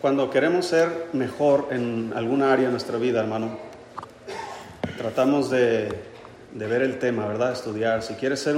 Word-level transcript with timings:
Cuando 0.00 0.30
queremos 0.30 0.66
ser 0.66 1.08
mejor 1.12 1.70
en 1.72 2.12
alguna 2.14 2.52
área 2.52 2.66
de 2.66 2.70
nuestra 2.70 2.98
vida, 2.98 3.18
hermano, 3.18 3.58
tratamos 4.96 5.50
de, 5.50 5.92
ver 6.54 6.82
el 6.82 7.00
tema, 7.00 7.26
¿verdad? 7.26 7.50
Estudiar. 7.50 8.04
Si 8.04 8.14
quieres 8.14 8.38
ser 8.38 8.56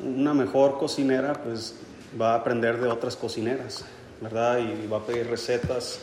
una 0.00 0.34
mejor 0.34 0.76
cocinera, 0.76 1.34
pues 1.34 1.76
va 2.20 2.32
a 2.32 2.38
aprender 2.38 2.80
de 2.80 2.88
otras 2.88 3.14
cocineras, 3.14 3.84
¿verdad? 4.20 4.58
Y 4.58 4.88
va 4.88 4.96
a 4.96 5.06
pedir 5.06 5.28
recetas, 5.30 6.00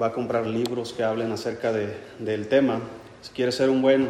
va 0.00 0.06
a 0.06 0.12
comprar 0.12 0.46
libros 0.46 0.92
que 0.92 1.02
hablen 1.02 1.32
acerca 1.32 1.72
del 1.72 2.46
tema. 2.46 2.78
Si 3.22 3.32
quieres 3.32 3.56
ser 3.56 3.70
un 3.70 3.82
buen 3.82 4.08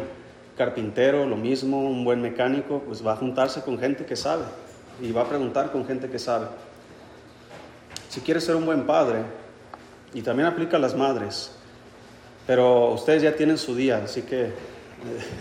carpintero, 0.55 1.25
lo 1.25 1.37
mismo, 1.37 1.89
un 1.89 2.05
buen 2.05 2.21
mecánico, 2.21 2.83
pues 2.85 3.03
va 3.03 3.13
a 3.13 3.15
juntarse 3.15 3.63
con 3.63 3.79
gente 3.79 4.05
que 4.05 4.15
sabe 4.15 4.43
y 5.01 5.11
va 5.11 5.23
a 5.23 5.27
preguntar 5.27 5.71
con 5.71 5.87
gente 5.87 6.07
que 6.07 6.19
sabe. 6.19 6.45
Si 8.09 8.21
quieres 8.21 8.43
ser 8.43 8.55
un 8.55 8.67
buen 8.67 8.85
padre, 8.85 9.23
y 10.15 10.21
también 10.21 10.47
aplica 10.47 10.77
a 10.77 10.79
las 10.79 10.95
madres. 10.95 11.51
Pero 12.47 12.93
ustedes 12.93 13.21
ya 13.21 13.35
tienen 13.35 13.57
su 13.57 13.75
día, 13.75 14.01
así 14.03 14.21
que, 14.21 14.51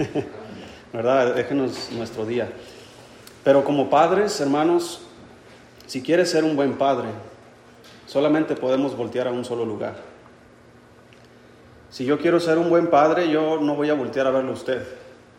¿verdad? 0.93 1.35
Déjenos 1.35 1.91
nuestro 1.93 2.27
día. 2.27 2.49
Pero 3.45 3.63
como 3.65 3.89
padres, 3.89 4.39
hermanos, 4.41 5.01
si 5.87 6.03
quieres 6.03 6.31
ser 6.31 6.43
un 6.43 6.57
buen 6.57 6.77
padre, 6.77 7.09
solamente 8.07 8.57
podemos 8.57 8.97
voltear 8.97 9.29
a 9.29 9.31
un 9.31 9.45
solo 9.45 9.65
lugar. 9.65 9.95
Si 11.91 12.05
yo 12.05 12.19
quiero 12.19 12.41
ser 12.41 12.59
un 12.59 12.69
buen 12.69 12.89
padre, 12.89 13.31
yo 13.31 13.61
no 13.61 13.77
voy 13.77 13.91
a 13.91 13.95
voltear 13.95 14.27
a 14.27 14.31
verlo 14.31 14.51
a 14.51 14.55
usted, 14.55 14.85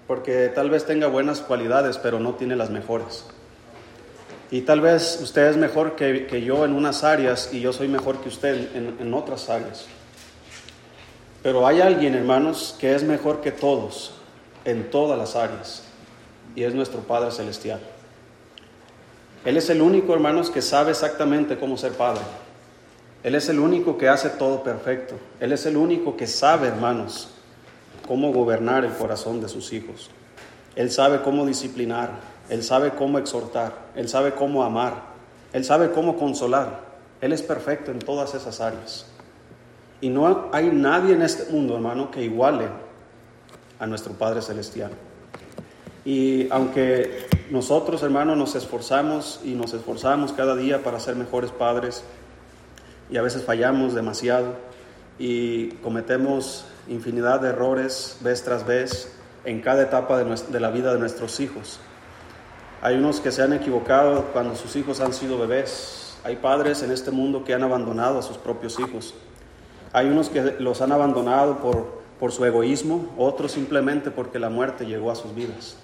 porque 0.08 0.50
tal 0.56 0.70
vez 0.70 0.86
tenga 0.86 1.08
buenas 1.08 1.42
cualidades, 1.42 1.98
pero 1.98 2.22
no 2.22 2.36
tiene 2.36 2.56
las 2.56 2.70
mejores. 2.70 3.26
Y 4.52 4.62
tal 4.62 4.82
vez 4.82 5.20
usted 5.22 5.48
es 5.48 5.58
mejor 5.58 5.96
que, 5.96 6.44
yo 6.44 6.66
en 6.66 6.74
unas 6.74 7.04
áreas 7.04 7.50
y 7.52 7.62
yo 7.62 7.74
soy 7.74 7.88
mejor 7.88 8.20
que 8.20 8.30
usted 8.30 8.76
en, 8.76 8.96
en 9.00 9.14
otras 9.14 9.50
áreas. 9.50 9.86
Pero 11.44 11.68
hay 11.68 11.82
alguien, 11.82 12.16
hermanos, 12.16 12.76
que 12.80 12.96
es 12.96 13.04
mejor 13.04 13.42
que 13.42 13.52
todos 13.52 14.14
en 14.66 14.90
todas 14.90 15.18
las 15.18 15.36
áreas 15.36 15.84
y 16.56 16.64
es 16.64 16.74
nuestro 16.74 17.02
Padre 17.02 17.32
Celestial. 17.32 17.80
Él 19.46 19.58
es 19.58 19.70
el 19.70 19.82
único, 19.82 20.14
hermanos, 20.14 20.50
que 20.50 20.62
sabe 20.62 20.92
exactamente 20.92 21.58
cómo 21.58 21.78
ser 21.78 21.92
padre. 21.92 22.22
Él 23.22 23.36
es 23.36 23.48
el 23.48 23.60
único 23.60 23.96
que 23.98 24.10
hace 24.10 24.30
todo 24.30 24.64
perfecto. 24.64 25.16
Él 25.40 25.52
es 25.52 25.68
el 25.68 25.78
único 25.78 26.18
que 26.18 26.26
sabe, 26.26 26.68
hermanos, 26.68 27.30
cómo 28.08 28.34
gobernar 28.34 28.86
el 28.86 28.94
corazón 28.94 29.42
de 29.42 29.50
sus 29.50 29.72
hijos. 29.72 30.10
Él 30.76 30.92
sabe 30.92 31.22
cómo 31.22 31.46
disciplinar, 31.46 32.10
él 32.50 32.64
sabe 32.64 32.92
cómo 32.92 33.18
exhortar, 33.18 33.74
Él 33.96 34.08
sabe 34.08 34.34
cómo 34.34 34.64
amar, 34.64 35.04
Él 35.54 35.64
sabe 35.64 35.92
cómo 35.92 36.18
consolar. 36.18 36.86
Él 37.22 37.34
es 37.34 37.42
perfecto 37.42 37.92
en 37.92 38.00
todas 38.00 38.36
esas 38.36 38.62
áreas. 38.62 39.08
Y 40.02 40.10
no 40.10 40.50
hay 40.52 40.70
nadie 40.70 41.16
en 41.16 41.22
este 41.22 41.52
mundo, 41.52 41.76
hermano, 41.76 42.12
que 42.12 42.22
iguale 42.22 42.68
a 43.80 43.88
nuestro 43.88 44.14
Padre 44.14 44.42
Celestial. 44.42 44.92
Y 46.04 46.48
aunque 46.52 47.26
nosotros, 47.50 48.04
hermano, 48.04 48.36
nos 48.36 48.54
esforzamos 48.54 49.40
y 49.44 49.54
nos 49.54 49.74
esforzamos 49.74 50.34
cada 50.34 50.56
día 50.56 50.84
para 50.84 51.00
ser 51.00 51.16
mejores 51.16 51.52
padres, 51.52 52.04
y 53.10 53.18
a 53.18 53.22
veces 53.22 53.44
fallamos 53.44 53.94
demasiado 53.94 54.56
y 55.18 55.70
cometemos 55.76 56.66
infinidad 56.88 57.40
de 57.40 57.50
errores 57.50 58.18
vez 58.22 58.44
tras 58.44 58.66
vez 58.66 59.12
en 59.46 59.62
cada 59.62 59.84
etapa 59.84 60.24
de, 60.24 60.60
la 60.60 60.70
vida 60.72 60.94
de 60.94 61.00
nuestros 61.00 61.40
hijos. 61.40 61.80
Hay 62.86 62.98
unos 62.98 63.20
que 63.20 63.32
se 63.32 63.42
han 63.42 63.52
equivocado 63.52 64.26
cuando 64.32 64.56
sus 64.56 64.76
hijos 64.76 65.00
han 65.00 65.12
sido 65.12 65.40
bebés. 65.40 66.18
Hay 66.24 66.36
padres 66.36 66.84
en 66.84 66.92
este 66.92 67.10
mundo 67.10 67.44
que 67.44 67.56
han 67.56 67.64
abandonado 67.64 68.20
a 68.20 68.22
sus 68.22 68.38
propios 68.38 68.80
hijos. 68.80 69.16
Hay 69.92 70.06
unos 70.06 70.30
que 70.30 70.58
los 70.60 70.82
han 70.82 70.92
abandonado 70.92 71.58
por, 71.58 72.04
por 72.20 72.32
su 72.32 72.46
egoísmo, 72.46 73.12
otros 73.18 73.54
simplemente 73.54 74.12
porque 74.12 74.38
la 74.38 74.52
muerte 74.52 74.86
llegó 74.86 75.10
a 75.10 75.16
sus 75.16 75.34
vidas. 75.34 75.78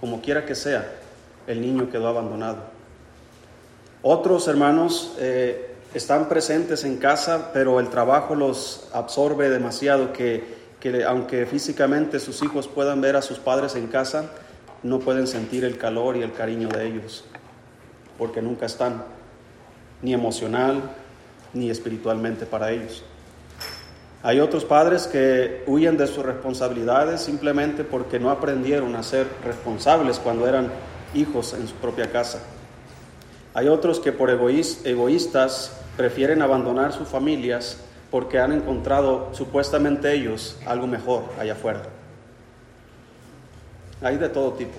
Como 0.00 0.20
quiera 0.20 0.44
que 0.44 0.56
sea, 0.56 0.94
el 1.46 1.60
niño 1.60 1.90
quedó 1.90 2.08
abandonado. 2.08 2.58
Otros 4.02 4.48
hermanos 4.48 5.14
eh, 5.20 5.76
están 5.94 6.28
presentes 6.28 6.82
en 6.82 6.96
casa, 6.96 7.50
pero 7.52 7.78
el 7.78 7.88
trabajo 7.88 8.34
los 8.34 8.88
absorbe 8.92 9.48
demasiado 9.48 10.12
que, 10.12 10.42
que 10.80 11.04
aunque 11.04 11.46
físicamente 11.46 12.18
sus 12.18 12.42
hijos 12.42 12.66
puedan 12.66 13.00
ver 13.00 13.14
a 13.14 13.22
sus 13.22 13.38
padres 13.38 13.76
en 13.76 13.86
casa, 13.86 14.28
no 14.82 14.98
pueden 15.00 15.26
sentir 15.26 15.64
el 15.64 15.78
calor 15.78 16.16
y 16.16 16.22
el 16.22 16.32
cariño 16.32 16.68
de 16.68 16.86
ellos, 16.86 17.24
porque 18.18 18.42
nunca 18.42 18.66
están, 18.66 19.04
ni 20.02 20.12
emocional 20.12 20.82
ni 21.52 21.70
espiritualmente 21.70 22.46
para 22.46 22.70
ellos. 22.70 23.02
Hay 24.22 24.40
otros 24.40 24.64
padres 24.64 25.06
que 25.06 25.62
huyen 25.66 25.96
de 25.96 26.06
sus 26.06 26.24
responsabilidades 26.24 27.20
simplemente 27.20 27.84
porque 27.84 28.18
no 28.18 28.30
aprendieron 28.30 28.96
a 28.96 29.02
ser 29.02 29.26
responsables 29.44 30.18
cuando 30.18 30.48
eran 30.48 30.70
hijos 31.14 31.54
en 31.54 31.68
su 31.68 31.74
propia 31.74 32.10
casa. 32.10 32.40
Hay 33.54 33.68
otros 33.68 34.00
que 34.00 34.12
por 34.12 34.30
egoístas 34.30 35.72
prefieren 35.96 36.42
abandonar 36.42 36.92
sus 36.92 37.08
familias 37.08 37.78
porque 38.10 38.38
han 38.38 38.52
encontrado 38.52 39.30
supuestamente 39.32 40.12
ellos 40.12 40.58
algo 40.66 40.86
mejor 40.86 41.24
allá 41.38 41.52
afuera. 41.52 41.82
Hay 44.02 44.18
de 44.18 44.28
todo 44.28 44.52
tipo. 44.52 44.76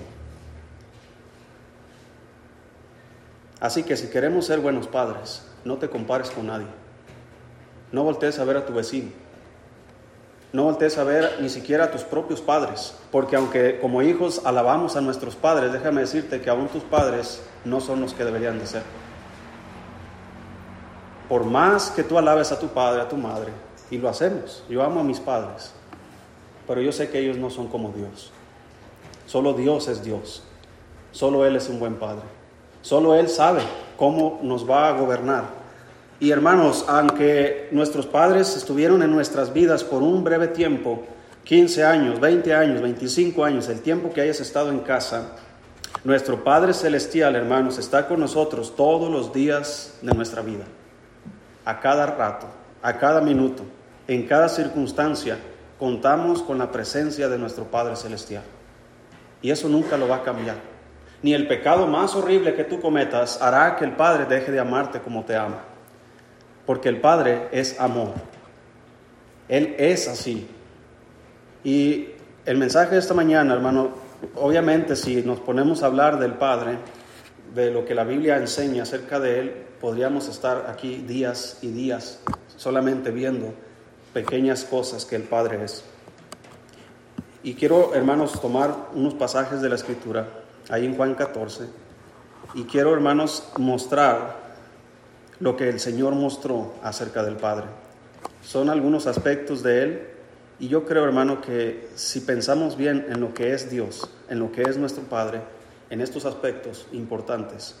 Así 3.60 3.82
que 3.82 3.96
si 3.96 4.08
queremos 4.08 4.46
ser 4.46 4.60
buenos 4.60 4.86
padres, 4.86 5.44
no 5.64 5.78
te 5.78 5.88
compares 5.88 6.30
con 6.30 6.46
nadie. 6.46 6.66
No 7.90 8.04
voltees 8.04 8.38
a 8.38 8.44
ver 8.44 8.56
a 8.56 8.66
tu 8.66 8.72
vecino. 8.72 9.10
No 10.52 10.64
voltees 10.64 10.96
a 10.96 11.04
ver 11.04 11.38
ni 11.40 11.48
siquiera 11.48 11.84
a 11.84 11.90
tus 11.90 12.02
propios 12.02 12.40
padres, 12.40 12.94
porque 13.10 13.36
aunque 13.36 13.78
como 13.80 14.00
hijos 14.00 14.42
alabamos 14.46 14.96
a 14.96 15.00
nuestros 15.00 15.36
padres, 15.36 15.72
déjame 15.72 16.00
decirte 16.00 16.40
que 16.40 16.48
aún 16.48 16.68
tus 16.68 16.82
padres 16.84 17.42
no 17.64 17.80
son 17.80 18.00
los 18.00 18.14
que 18.14 18.24
deberían 18.24 18.58
de 18.58 18.66
ser. 18.66 18.82
Por 21.28 21.44
más 21.44 21.90
que 21.90 22.02
tú 22.02 22.16
alabes 22.16 22.50
a 22.50 22.58
tu 22.58 22.68
padre, 22.68 23.02
a 23.02 23.08
tu 23.08 23.16
madre, 23.16 23.52
y 23.90 23.98
lo 23.98 24.08
hacemos, 24.08 24.64
yo 24.70 24.82
amo 24.82 25.00
a 25.00 25.04
mis 25.04 25.20
padres, 25.20 25.72
pero 26.66 26.80
yo 26.80 26.92
sé 26.92 27.10
que 27.10 27.18
ellos 27.18 27.36
no 27.36 27.50
son 27.50 27.68
como 27.68 27.90
Dios. 27.90 28.32
Solo 29.28 29.52
Dios 29.52 29.88
es 29.88 30.02
Dios. 30.02 30.42
Solo 31.12 31.44
Él 31.44 31.54
es 31.54 31.68
un 31.68 31.78
buen 31.78 31.96
Padre. 31.96 32.22
Solo 32.80 33.14
Él 33.14 33.28
sabe 33.28 33.60
cómo 33.98 34.40
nos 34.42 34.68
va 34.68 34.88
a 34.88 34.92
gobernar. 34.92 35.44
Y 36.18 36.30
hermanos, 36.30 36.86
aunque 36.88 37.68
nuestros 37.70 38.06
padres 38.06 38.56
estuvieron 38.56 39.02
en 39.02 39.10
nuestras 39.10 39.52
vidas 39.52 39.84
por 39.84 40.02
un 40.02 40.24
breve 40.24 40.48
tiempo, 40.48 41.02
15 41.44 41.84
años, 41.84 42.20
20 42.20 42.54
años, 42.54 42.80
25 42.80 43.44
años, 43.44 43.68
el 43.68 43.82
tiempo 43.82 44.10
que 44.14 44.22
hayas 44.22 44.40
estado 44.40 44.70
en 44.70 44.78
casa, 44.78 45.32
nuestro 46.04 46.42
Padre 46.42 46.72
Celestial, 46.72 47.36
hermanos, 47.36 47.76
está 47.76 48.08
con 48.08 48.20
nosotros 48.20 48.74
todos 48.76 49.12
los 49.12 49.34
días 49.34 49.98
de 50.00 50.14
nuestra 50.14 50.40
vida. 50.40 50.64
A 51.66 51.80
cada 51.80 52.06
rato, 52.06 52.46
a 52.80 52.96
cada 52.96 53.20
minuto, 53.20 53.62
en 54.06 54.26
cada 54.26 54.48
circunstancia, 54.48 55.36
contamos 55.78 56.42
con 56.42 56.56
la 56.56 56.72
presencia 56.72 57.28
de 57.28 57.36
nuestro 57.36 57.64
Padre 57.64 57.94
Celestial. 57.94 58.42
Y 59.42 59.50
eso 59.50 59.68
nunca 59.68 59.96
lo 59.96 60.08
va 60.08 60.16
a 60.16 60.22
cambiar. 60.22 60.56
Ni 61.22 61.34
el 61.34 61.48
pecado 61.48 61.86
más 61.86 62.14
horrible 62.14 62.54
que 62.54 62.64
tú 62.64 62.80
cometas 62.80 63.40
hará 63.42 63.76
que 63.76 63.84
el 63.84 63.92
Padre 63.92 64.26
deje 64.26 64.52
de 64.52 64.60
amarte 64.60 65.00
como 65.00 65.24
te 65.24 65.36
ama. 65.36 65.60
Porque 66.64 66.88
el 66.88 67.00
Padre 67.00 67.48
es 67.50 67.78
amor. 67.80 68.12
Él 69.48 69.74
es 69.78 70.06
así. 70.08 70.46
Y 71.64 72.10
el 72.44 72.56
mensaje 72.56 72.92
de 72.92 73.00
esta 73.00 73.14
mañana, 73.14 73.54
hermano, 73.54 73.90
obviamente 74.36 74.96
si 74.96 75.22
nos 75.22 75.40
ponemos 75.40 75.82
a 75.82 75.86
hablar 75.86 76.18
del 76.18 76.34
Padre, 76.34 76.78
de 77.54 77.70
lo 77.70 77.84
que 77.84 77.94
la 77.94 78.04
Biblia 78.04 78.36
enseña 78.36 78.82
acerca 78.82 79.18
de 79.18 79.40
Él, 79.40 79.52
podríamos 79.80 80.28
estar 80.28 80.66
aquí 80.68 80.98
días 80.98 81.58
y 81.62 81.68
días 81.68 82.20
solamente 82.56 83.10
viendo 83.10 83.54
pequeñas 84.12 84.64
cosas 84.64 85.04
que 85.04 85.16
el 85.16 85.22
Padre 85.22 85.64
es. 85.64 85.84
Y 87.48 87.54
quiero, 87.54 87.94
hermanos, 87.94 88.42
tomar 88.42 88.90
unos 88.92 89.14
pasajes 89.14 89.62
de 89.62 89.70
la 89.70 89.76
Escritura, 89.76 90.28
ahí 90.68 90.84
en 90.84 90.94
Juan 90.94 91.14
14, 91.14 91.64
y 92.52 92.64
quiero, 92.64 92.92
hermanos, 92.92 93.48
mostrar 93.56 94.36
lo 95.40 95.56
que 95.56 95.70
el 95.70 95.80
Señor 95.80 96.14
mostró 96.14 96.74
acerca 96.82 97.22
del 97.22 97.36
Padre. 97.36 97.64
Son 98.42 98.68
algunos 98.68 99.06
aspectos 99.06 99.62
de 99.62 99.82
Él, 99.82 100.08
y 100.58 100.68
yo 100.68 100.84
creo, 100.84 101.06
hermano, 101.06 101.40
que 101.40 101.88
si 101.94 102.20
pensamos 102.20 102.76
bien 102.76 103.06
en 103.08 103.18
lo 103.18 103.32
que 103.32 103.54
es 103.54 103.70
Dios, 103.70 104.10
en 104.28 104.40
lo 104.40 104.52
que 104.52 104.60
es 104.60 104.76
nuestro 104.76 105.04
Padre, 105.04 105.40
en 105.88 106.02
estos 106.02 106.26
aspectos 106.26 106.86
importantes, 106.92 107.76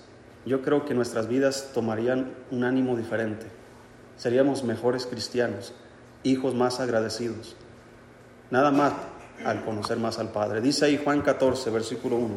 yo 0.46 0.62
creo 0.62 0.86
que 0.86 0.94
nuestras 0.94 1.28
vidas 1.28 1.72
tomarían 1.74 2.32
un 2.50 2.64
ánimo 2.64 2.96
diferente. 2.96 3.44
Seríamos 4.16 4.64
mejores 4.64 5.04
cristianos, 5.04 5.74
hijos 6.22 6.54
más 6.54 6.80
agradecidos. 6.80 7.54
Nada 8.50 8.70
más 8.70 8.94
al 9.44 9.64
conocer 9.64 9.98
más 9.98 10.18
al 10.18 10.30
Padre. 10.30 10.60
Dice 10.60 10.84
ahí 10.86 11.00
Juan 11.02 11.22
14, 11.22 11.70
versículo 11.70 12.16
1. 12.16 12.34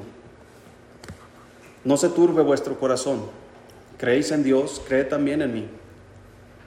No 1.83 1.97
se 1.97 2.09
turbe 2.09 2.41
vuestro 2.41 2.79
corazón. 2.79 3.21
Creéis 3.97 4.31
en 4.31 4.43
Dios, 4.43 4.81
cree 4.87 5.03
también 5.03 5.41
en 5.41 5.53
mí. 5.53 5.67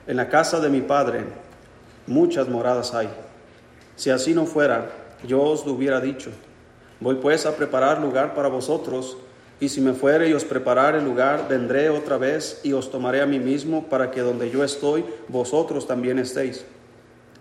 En 0.07 0.17
la 0.17 0.29
casa 0.29 0.59
de 0.59 0.69
mi 0.69 0.81
Padre 0.81 1.23
muchas 2.07 2.47
moradas 2.47 2.93
hay. 2.93 3.09
Si 3.95 4.09
así 4.09 4.33
no 4.33 4.45
fuera, 4.45 4.91
yo 5.27 5.41
os 5.41 5.65
lo 5.65 5.73
hubiera 5.73 5.99
dicho. 6.01 6.29
Voy 6.99 7.15
pues 7.15 7.45
a 7.45 7.55
preparar 7.55 8.01
lugar 8.01 8.35
para 8.35 8.47
vosotros, 8.47 9.17
y 9.59 9.69
si 9.69 9.79
me 9.79 9.93
fuere 9.93 10.29
y 10.29 10.33
os 10.33 10.43
preparar 10.43 11.01
lugar, 11.01 11.47
vendré 11.47 11.89
otra 11.89 12.17
vez 12.17 12.59
y 12.63 12.73
os 12.73 12.91
tomaré 12.91 13.21
a 13.21 13.25
mí 13.25 13.39
mismo, 13.39 13.87
para 13.87 14.11
que 14.11 14.21
donde 14.21 14.49
yo 14.49 14.63
estoy, 14.63 15.05
vosotros 15.29 15.87
también 15.87 16.19
estéis. 16.19 16.65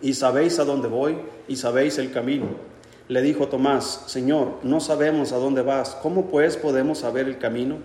Y 0.00 0.14
sabéis 0.14 0.58
a 0.58 0.64
dónde 0.64 0.88
voy, 0.88 1.18
y 1.48 1.56
sabéis 1.56 1.98
el 1.98 2.12
camino. 2.12 2.73
Le 3.08 3.20
dijo 3.20 3.48
Tomás, 3.48 4.04
Señor, 4.06 4.60
no 4.62 4.80
sabemos 4.80 5.32
a 5.32 5.36
dónde 5.36 5.60
vas, 5.60 5.96
¿cómo 6.02 6.26
pues 6.26 6.56
podemos 6.56 6.98
saber 6.98 7.26
el 7.26 7.38
camino? 7.38 7.78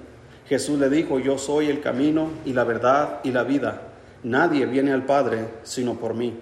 Jesús 0.48 0.80
le 0.80 0.90
dijo, 0.90 1.20
yo 1.20 1.38
soy 1.38 1.68
el 1.68 1.82
camino 1.82 2.30
y 2.46 2.54
la 2.54 2.64
verdad 2.64 3.20
y 3.24 3.32
la 3.32 3.44
vida. 3.44 3.82
Nadie 4.24 4.66
viene 4.66 4.92
al 4.94 5.06
Padre 5.06 5.46
sino 5.64 5.96
por 5.96 6.14
mí. 6.14 6.40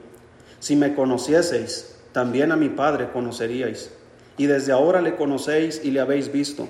Si 0.60 0.76
me 0.76 0.96
conocieseis, 0.96 1.98
también 2.12 2.52
a 2.52 2.56
mi 2.56 2.70
Padre 2.70 3.10
conoceríais. 3.12 3.92
Y 4.38 4.46
desde 4.46 4.72
ahora 4.72 5.02
le 5.02 5.16
conocéis 5.16 5.82
y 5.84 5.92
le 5.92 6.00
habéis 6.00 6.32
visto. 6.32 6.68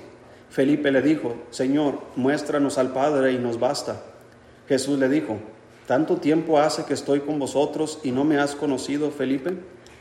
Felipe 0.49 0.91
le 0.91 1.01
dijo, 1.01 1.35
Señor, 1.51 1.99
muéstranos 2.15 2.77
al 2.77 2.93
Padre 2.93 3.33
y 3.33 3.37
nos 3.37 3.59
basta. 3.59 4.01
Jesús 4.67 4.97
le 4.97 5.09
dijo, 5.09 5.37
¿tanto 5.85 6.17
tiempo 6.17 6.59
hace 6.59 6.85
que 6.85 6.93
estoy 6.93 7.19
con 7.19 7.37
vosotros 7.37 7.99
y 8.03 8.11
no 8.11 8.23
me 8.23 8.39
has 8.39 8.55
conocido, 8.55 9.11
Felipe? 9.11 9.57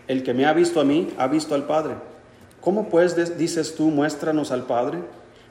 El 0.08 0.22
que 0.22 0.34
me 0.34 0.46
ha 0.46 0.52
visto 0.52 0.80
a 0.80 0.84
mí, 0.84 1.08
ha 1.18 1.26
visto 1.26 1.54
al 1.54 1.64
Padre. 1.66 1.94
¿Cómo 2.60 2.88
pues 2.88 3.38
dices 3.38 3.74
tú, 3.74 3.90
muéstranos 3.90 4.50
al 4.52 4.66
Padre? 4.66 4.98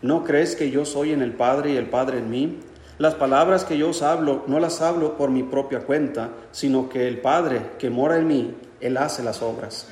¿No 0.02 0.24
crees 0.24 0.56
que 0.56 0.72
yo 0.72 0.86
soy 0.86 1.12
en 1.12 1.22
el 1.22 1.34
Padre 1.34 1.72
y 1.72 1.78
el 1.78 1.88
Padre 1.88 2.20
en 2.20 2.30
mí? 2.30 2.60
Las 2.98 3.16
palabras 3.16 3.66
que 3.66 3.78
yo 3.78 3.90
os 3.90 4.02
hablo, 4.02 4.44
no 4.48 4.60
las 4.60 4.82
hablo 4.82 5.18
por 5.18 5.30
mi 5.30 5.44
propia 5.44 5.82
cuenta, 5.82 6.30
sino 6.52 6.88
que 6.88 7.08
el 7.08 7.20
Padre 7.20 7.62
que 7.78 7.90
mora 7.90 8.18
en 8.18 8.28
mí, 8.28 8.56
Él 8.80 8.96
hace 8.98 9.24
las 9.24 9.42
obras. 9.42 9.88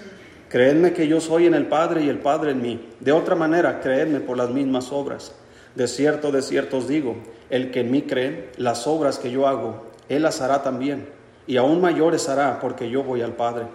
Creedme 0.47 0.93
que 0.93 1.07
yo 1.07 1.19
soy 1.19 1.47
en 1.47 1.53
el 1.53 1.65
Padre 1.65 2.03
y 2.03 2.09
el 2.09 2.19
Padre 2.19 2.51
en 2.51 2.61
mí. 2.61 2.89
De 3.01 3.11
otra 3.11 3.35
manera, 3.35 3.81
creedme 3.81 4.21
por 4.21 4.37
las 4.37 4.51
mismas 4.51 4.91
obras. 4.91 5.33
De 5.75 5.87
cierto, 5.87 6.31
de 6.31 6.41
cierto 6.41 6.77
os 6.77 6.87
digo, 6.87 7.15
el 7.49 7.71
que 7.71 7.81
en 7.81 7.91
mí 7.91 8.03
cree, 8.03 8.51
las 8.57 8.87
obras 8.87 9.19
que 9.19 9.31
yo 9.31 9.47
hago, 9.47 9.87
Él 10.07 10.21
las 10.21 10.39
hará 10.39 10.61
también, 10.61 11.09
y 11.47 11.57
aún 11.57 11.81
mayores 11.81 12.29
hará, 12.29 12.59
porque 12.59 12.89
yo 12.89 13.03
voy 13.03 13.21
al 13.21 13.33
Padre. 13.33 13.65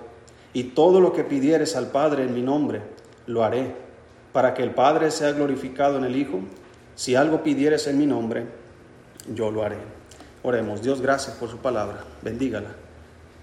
Y 0.59 0.65
todo 0.65 1.01
lo 1.01 1.13
que 1.13 1.23
pidieres 1.23 1.77
al 1.77 1.93
Padre 1.93 2.25
en 2.25 2.35
mi 2.35 2.43
nombre, 2.43 2.83
lo 3.29 3.45
haré, 3.45 3.77
para 4.33 4.55
que 4.55 4.65
el 4.65 4.73
Padre 4.73 5.13
sea 5.13 5.31
glorificado 5.31 5.99
en 5.99 6.05
el 6.05 6.17
Hijo. 6.17 6.41
Si 6.97 7.15
algo 7.15 7.45
pidieres 7.45 7.87
en 7.87 7.97
mi 7.97 8.07
nombre, 8.07 8.45
yo 9.33 9.53
lo 9.53 9.63
haré. 9.63 9.77
Oremos, 10.43 10.83
Dios, 10.83 11.01
gracias 11.01 11.37
por 11.37 11.49
su 11.49 11.59
palabra, 11.59 12.03
bendígala. 12.23 12.71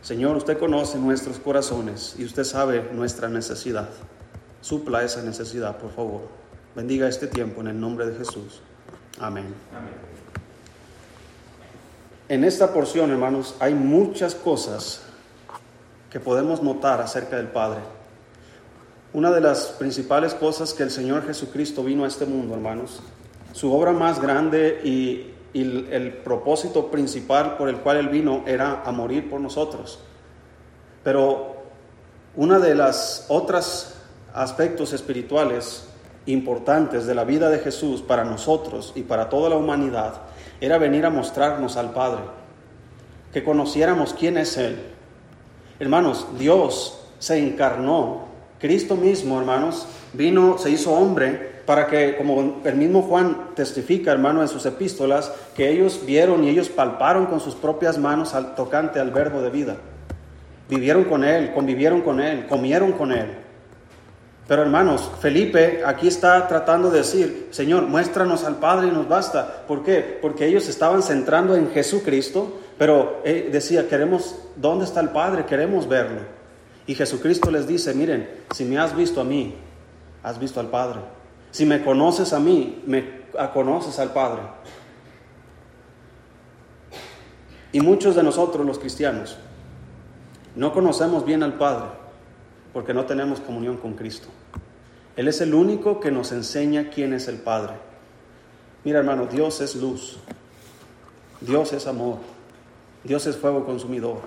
Señor, 0.01 0.35
usted 0.35 0.57
conoce 0.59 0.97
nuestros 0.97 1.39
corazones 1.39 2.17
y 2.19 2.25
usted 2.25 2.43
sabe 2.43 2.89
nuestra 2.91 3.29
necesidad. 3.29 3.87
Supla 4.59 5.01
esa 5.01 5.21
necesidad, 5.21 5.77
por 5.77 5.91
favor. 5.91 6.23
Bendiga 6.75 7.07
este 7.07 7.27
tiempo 7.27 7.61
en 7.61 7.67
el 7.67 7.79
nombre 7.79 8.07
de 8.07 8.17
Jesús. 8.17 8.59
Amén. 9.21 9.45
Amén. 9.71 9.93
En 12.27 12.43
esta 12.43 12.73
porción, 12.73 13.09
hermanos, 13.09 13.55
hay 13.61 13.73
muchas 13.73 14.35
cosas 14.35 15.05
que 16.15 16.21
podemos 16.21 16.63
notar 16.63 17.01
acerca 17.01 17.35
del 17.35 17.49
Padre. 17.49 17.81
Una 19.11 19.31
de 19.31 19.41
las 19.41 19.65
principales 19.77 20.33
cosas 20.33 20.73
que 20.73 20.83
el 20.83 20.89
Señor 20.89 21.27
Jesucristo 21.27 21.83
vino 21.83 22.05
a 22.05 22.07
este 22.07 22.25
mundo, 22.25 22.53
hermanos, 22.53 23.01
su 23.51 23.73
obra 23.73 23.91
más 23.91 24.21
grande 24.21 24.79
y, 24.85 25.33
el, 25.53 26.21
propósito 26.23 26.89
principal 26.89 27.57
por 27.57 27.67
el 27.67 27.79
cual 27.79 27.97
Él 27.97 28.07
vino 28.07 28.45
era 28.47 28.81
a 28.85 28.93
morir 28.93 29.29
por 29.29 29.41
nosotros. 29.41 29.99
Pero 31.03 31.57
una 32.37 32.59
de 32.59 32.75
las 32.75 33.25
otras 33.27 33.95
aspectos 34.33 34.93
espirituales 34.93 35.85
importantes 36.27 37.05
de 37.05 37.13
la 37.13 37.25
vida 37.25 37.49
de 37.49 37.59
Jesús 37.59 38.01
para 38.01 38.23
nosotros 38.23 38.93
y 38.95 39.01
para 39.01 39.27
toda 39.27 39.49
la 39.49 39.57
humanidad 39.57 40.21
era 40.61 40.77
venir 40.77 41.05
a 41.05 41.09
mostrarnos 41.09 41.75
al 41.75 41.91
Padre, 41.91 42.21
que 43.33 43.43
conociéramos 43.43 44.13
quién 44.13 44.37
es 44.37 44.55
Él, 44.55 44.94
Hermanos, 45.79 46.27
Dios 46.39 47.01
se 47.19 47.37
encarnó, 47.37 48.25
Cristo 48.59 48.95
mismo, 48.95 49.39
hermanos, 49.39 49.87
vino, 50.13 50.57
se 50.57 50.69
hizo 50.69 50.93
hombre 50.93 51.55
para 51.65 51.87
que, 51.87 52.15
como 52.15 52.61
el 52.63 52.75
mismo 52.75 53.01
Juan 53.01 53.49
testifica, 53.55 54.11
hermano, 54.11 54.41
en 54.41 54.47
sus 54.47 54.65
epístolas, 54.65 55.31
que 55.55 55.69
ellos 55.69 56.01
vieron 56.05 56.43
y 56.43 56.49
ellos 56.49 56.69
palparon 56.69 57.25
con 57.25 57.39
sus 57.39 57.55
propias 57.55 57.97
manos 57.97 58.33
al 58.33 58.55
tocante 58.55 58.99
al 58.99 59.11
verbo 59.11 59.41
de 59.41 59.49
vida. 59.49 59.77
Vivieron 60.69 61.03
con 61.03 61.23
él, 61.23 61.51
convivieron 61.53 62.01
con 62.01 62.21
él, 62.21 62.47
comieron 62.47 62.93
con 62.93 63.11
él. 63.11 63.27
Pero 64.47 64.61
hermanos, 64.61 65.11
Felipe 65.19 65.81
aquí 65.85 66.07
está 66.07 66.47
tratando 66.47 66.91
de 66.91 66.99
decir, 66.99 67.47
Señor, 67.49 67.87
muéstranos 67.87 68.43
al 68.43 68.57
Padre 68.57 68.87
y 68.87 68.91
nos 68.91 69.07
basta. 69.07 69.63
¿Por 69.67 69.83
qué? 69.83 70.19
Porque 70.21 70.45
ellos 70.45 70.69
estaban 70.69 71.01
centrando 71.01 71.55
en 71.55 71.71
Jesucristo 71.71 72.61
pero 72.77 73.21
eh, 73.23 73.49
decía, 73.51 73.87
queremos, 73.87 74.35
¿dónde 74.55 74.85
está 74.85 74.99
el 74.99 75.09
Padre? 75.09 75.45
Queremos 75.45 75.87
verlo. 75.87 76.21
Y 76.87 76.95
Jesucristo 76.95 77.49
les 77.49 77.67
dice, 77.67 77.93
miren, 77.93 78.29
si 78.53 78.65
me 78.65 78.77
has 78.77 78.95
visto 78.95 79.21
a 79.21 79.23
mí, 79.23 79.55
has 80.23 80.39
visto 80.39 80.59
al 80.59 80.67
Padre. 80.67 80.99
Si 81.51 81.65
me 81.65 81.83
conoces 81.83 82.33
a 82.33 82.39
mí, 82.39 82.83
me 82.85 83.25
conoces 83.53 83.97
al 83.99 84.11
Padre. 84.11 84.41
Y 87.71 87.81
muchos 87.81 88.15
de 88.15 88.23
nosotros 88.23 88.65
los 88.65 88.79
cristianos 88.79 89.37
no 90.55 90.73
conocemos 90.73 91.25
bien 91.25 91.43
al 91.43 91.53
Padre 91.53 91.87
porque 92.73 92.93
no 92.93 93.05
tenemos 93.05 93.39
comunión 93.39 93.77
con 93.77 93.93
Cristo. 93.93 94.27
Él 95.15 95.27
es 95.27 95.41
el 95.41 95.53
único 95.53 95.99
que 95.99 96.11
nos 96.11 96.31
enseña 96.31 96.89
quién 96.89 97.13
es 97.13 97.27
el 97.27 97.37
Padre. 97.37 97.73
Mira 98.83 98.99
hermano, 98.99 99.27
Dios 99.27 99.61
es 99.61 99.75
luz, 99.75 100.17
Dios 101.41 101.73
es 101.73 101.87
amor, 101.87 102.17
Dios 103.05 103.27
es 103.27 103.37
fuego 103.37 103.65
consumidor, 103.65 104.21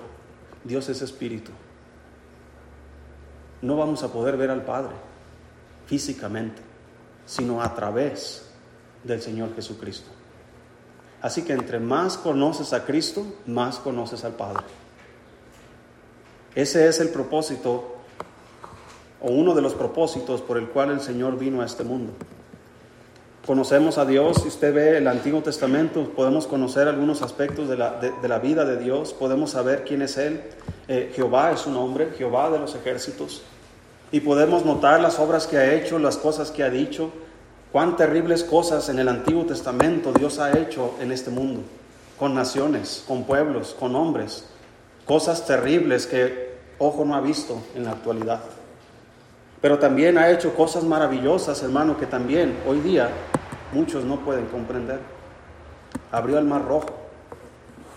Dios 0.63 0.87
es 0.87 1.01
espíritu. 1.01 1.51
No 3.61 3.75
vamos 3.75 4.03
a 4.03 4.11
poder 4.11 4.37
ver 4.37 4.49
al 4.49 4.63
Padre 4.63 4.93
físicamente, 5.85 6.61
sino 7.25 7.61
a 7.61 7.75
través 7.75 8.49
del 9.03 9.21
Señor 9.21 9.53
Jesucristo. 9.53 10.09
Así 11.21 11.41
que 11.41 11.51
entre 11.51 11.79
más 11.79 12.17
conoces 12.17 12.71
a 12.71 12.85
Cristo, 12.85 13.25
más 13.45 13.79
conoces 13.79 14.23
al 14.23 14.33
Padre. 14.35 14.63
Ese 16.55 16.87
es 16.87 17.01
el 17.01 17.09
propósito, 17.09 17.97
o 19.19 19.31
uno 19.31 19.53
de 19.53 19.61
los 19.61 19.73
propósitos 19.73 20.41
por 20.41 20.57
el 20.57 20.69
cual 20.69 20.91
el 20.91 21.01
Señor 21.01 21.37
vino 21.37 21.61
a 21.61 21.65
este 21.65 21.83
mundo. 21.83 22.13
Conocemos 23.49 23.97
a 23.97 24.05
Dios, 24.05 24.43
si 24.43 24.47
usted 24.47 24.71
ve 24.71 24.97
el 24.99 25.07
Antiguo 25.07 25.41
Testamento, 25.41 26.11
podemos 26.15 26.45
conocer 26.45 26.87
algunos 26.87 27.23
aspectos 27.23 27.67
de 27.67 27.77
la, 27.77 28.39
vida 28.39 28.63
de 28.63 28.77
Dios, 28.77 29.11
podemos 29.11 29.49
saber 29.49 29.85
quién 29.85 30.03
es 30.03 30.17
Él. 30.19 30.43
Eh, 30.87 31.11
Jehová 31.15 31.53
es 31.53 31.61
su 31.61 31.71
nombre, 31.71 32.11
Jehová 32.15 32.51
de 32.51 32.59
los 32.59 32.75
ejércitos. 32.75 33.41
Y 34.11 34.19
podemos 34.19 34.65
notar 34.65 35.01
las 35.01 35.17
obras 35.17 35.47
que 35.47 35.57
ha 35.57 35.73
hecho, 35.73 35.97
las 35.97 36.17
cosas 36.17 36.51
que 36.51 36.61
ha 36.61 36.69
dicho, 36.69 37.09
cuán 37.71 37.97
terribles 37.97 38.43
cosas 38.43 38.87
en 38.87 38.99
el 38.99 39.09
Antiguo 39.09 39.43
Testamento 39.47 40.13
Dios 40.13 40.37
ha 40.37 40.55
hecho 40.55 40.93
en 41.01 41.11
este 41.11 41.31
mundo, 41.31 41.61
con 42.19 42.35
naciones, 42.35 43.03
con 43.07 43.23
pueblos, 43.23 43.75
con 43.79 43.95
hombres. 43.95 44.45
Cosas 45.05 45.47
terribles 45.47 46.05
que 46.05 46.53
ojo 46.77 47.03
no 47.03 47.15
ha 47.15 47.21
visto 47.21 47.59
en 47.73 47.85
la 47.85 47.93
actualidad. 47.93 48.41
Pero 49.59 49.79
también 49.79 50.19
ha 50.19 50.29
hecho 50.29 50.53
cosas 50.53 50.83
maravillosas, 50.83 51.63
hermano, 51.63 51.97
que 51.97 52.05
también 52.05 52.55
hoy 52.65 52.79
día 52.79 53.09
muchos 53.71 54.03
no 54.03 54.19
pueden 54.19 54.45
comprender. 54.45 54.99
Abrió 56.11 56.37
el 56.37 56.45
mar 56.45 56.65
rojo, 56.65 56.89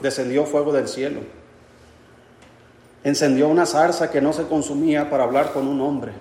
descendió 0.00 0.44
fuego 0.44 0.72
del 0.72 0.88
cielo, 0.88 1.20
encendió 3.04 3.48
una 3.48 3.66
zarza 3.66 4.10
que 4.10 4.20
no 4.20 4.32
se 4.32 4.46
consumía 4.46 5.10
para 5.10 5.24
hablar 5.24 5.52
con 5.52 5.66
un 5.66 5.80
hombre. 5.80 6.12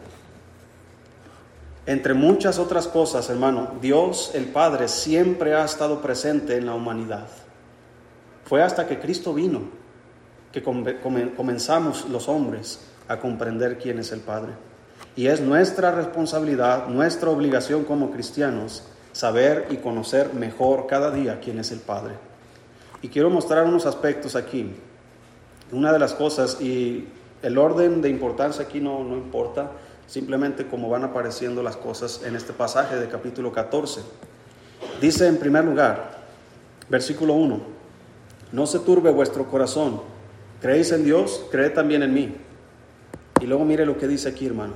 Entre 1.86 2.14
muchas 2.14 2.60
otras 2.60 2.88
cosas, 2.88 3.30
hermano, 3.30 3.72
Dios 3.82 4.32
el 4.34 4.46
Padre 4.46 4.88
siempre 4.88 5.56
ha 5.56 5.66
estado 5.66 6.02
presente 6.02 6.56
en 6.58 6.68
la 6.68 6.76
humanidad. 6.76 7.28
Fue 8.46 8.62
hasta 8.62 8.88
que 8.88 9.00
Cristo 9.00 9.34
vino 9.34 9.62
que 10.52 10.62
comenzamos 10.62 12.08
los 12.10 12.28
hombres 12.28 12.82
a 13.08 13.20
comprender 13.20 13.78
quién 13.78 14.00
es 14.00 14.12
el 14.12 14.20
Padre. 14.20 14.52
Y 15.16 15.28
es 15.28 15.42
nuestra 15.42 15.92
responsabilidad, 15.92 16.88
nuestra 16.88 17.30
obligación 17.30 17.84
como 17.84 18.12
cristianos, 18.12 18.84
saber 19.12 19.68
y 19.70 19.78
conocer 19.78 20.34
mejor 20.34 20.88
cada 20.88 21.12
día 21.12 21.40
quién 21.40 21.60
es 21.60 21.72
el 21.72 21.80
Padre. 21.80 22.16
Y 23.02 23.10
quiero 23.10 23.30
mostrar 23.30 23.66
unos 23.66 23.86
aspectos 23.86 24.36
aquí. 24.36 24.74
Una 25.72 25.92
de 25.92 26.00
las 26.00 26.14
cosas, 26.14 26.60
y 26.62 27.08
el 27.42 27.58
orden 27.58 28.02
de 28.02 28.10
importancia 28.10 28.66
aquí 28.66 28.80
no, 28.80 29.04
no 29.04 29.16
importa, 29.16 29.72
simplemente 30.08 30.68
como 30.68 30.90
van 30.90 31.04
apareciendo 31.04 31.64
las 31.64 31.78
cosas 31.78 32.22
en 32.26 32.36
este 32.36 32.54
pasaje 32.54 32.98
de 32.98 33.08
capítulo 33.08 33.52
14. 33.52 34.02
Dice 35.00 35.28
en 35.28 35.38
primer 35.38 35.64
lugar, 35.66 36.20
versículo 36.90 37.34
1, 37.34 37.62
no 38.52 38.68
se 38.68 38.80
turbe 38.80 39.12
vuestro 39.12 39.46
corazón, 39.46 40.02
¿Creéis 40.62 40.92
en 40.92 41.04
Dios? 41.04 41.48
Creed 41.50 41.74
también 41.74 42.04
en 42.04 42.14
mí. 42.14 42.36
Y 43.42 43.48
luego 43.48 43.66
mire 43.66 43.84
lo 43.84 43.98
que 43.98 44.08
dice 44.08 44.30
aquí, 44.30 44.46
hermano. 44.46 44.74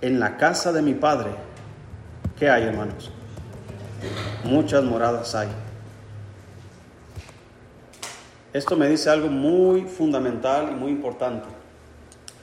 En 0.00 0.18
la 0.18 0.38
casa 0.38 0.72
de 0.72 0.80
mi 0.80 0.94
Padre, 0.94 1.30
¿qué 2.38 2.48
hay, 2.48 2.62
hermanos? 2.62 3.12
Muchas 4.44 4.84
moradas 4.84 5.34
hay. 5.34 5.48
Esto 8.52 8.76
me 8.76 8.88
dice 8.88 9.10
algo 9.10 9.28
muy 9.28 9.82
fundamental 9.82 10.68
y 10.70 10.74
muy 10.74 10.92
importante. 10.92 11.48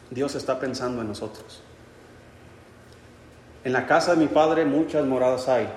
Dios 0.10 0.36
está 0.36 0.60
pensando 0.60 1.02
en 1.02 1.08
nosotros. 1.08 1.64
En 3.64 3.74
la 3.74 3.88
casa 3.88 4.12
de 4.12 4.18
mi 4.18 4.28
Padre 4.28 4.66
muchas 4.66 5.06
moradas 5.06 5.48
hay. 5.48 5.70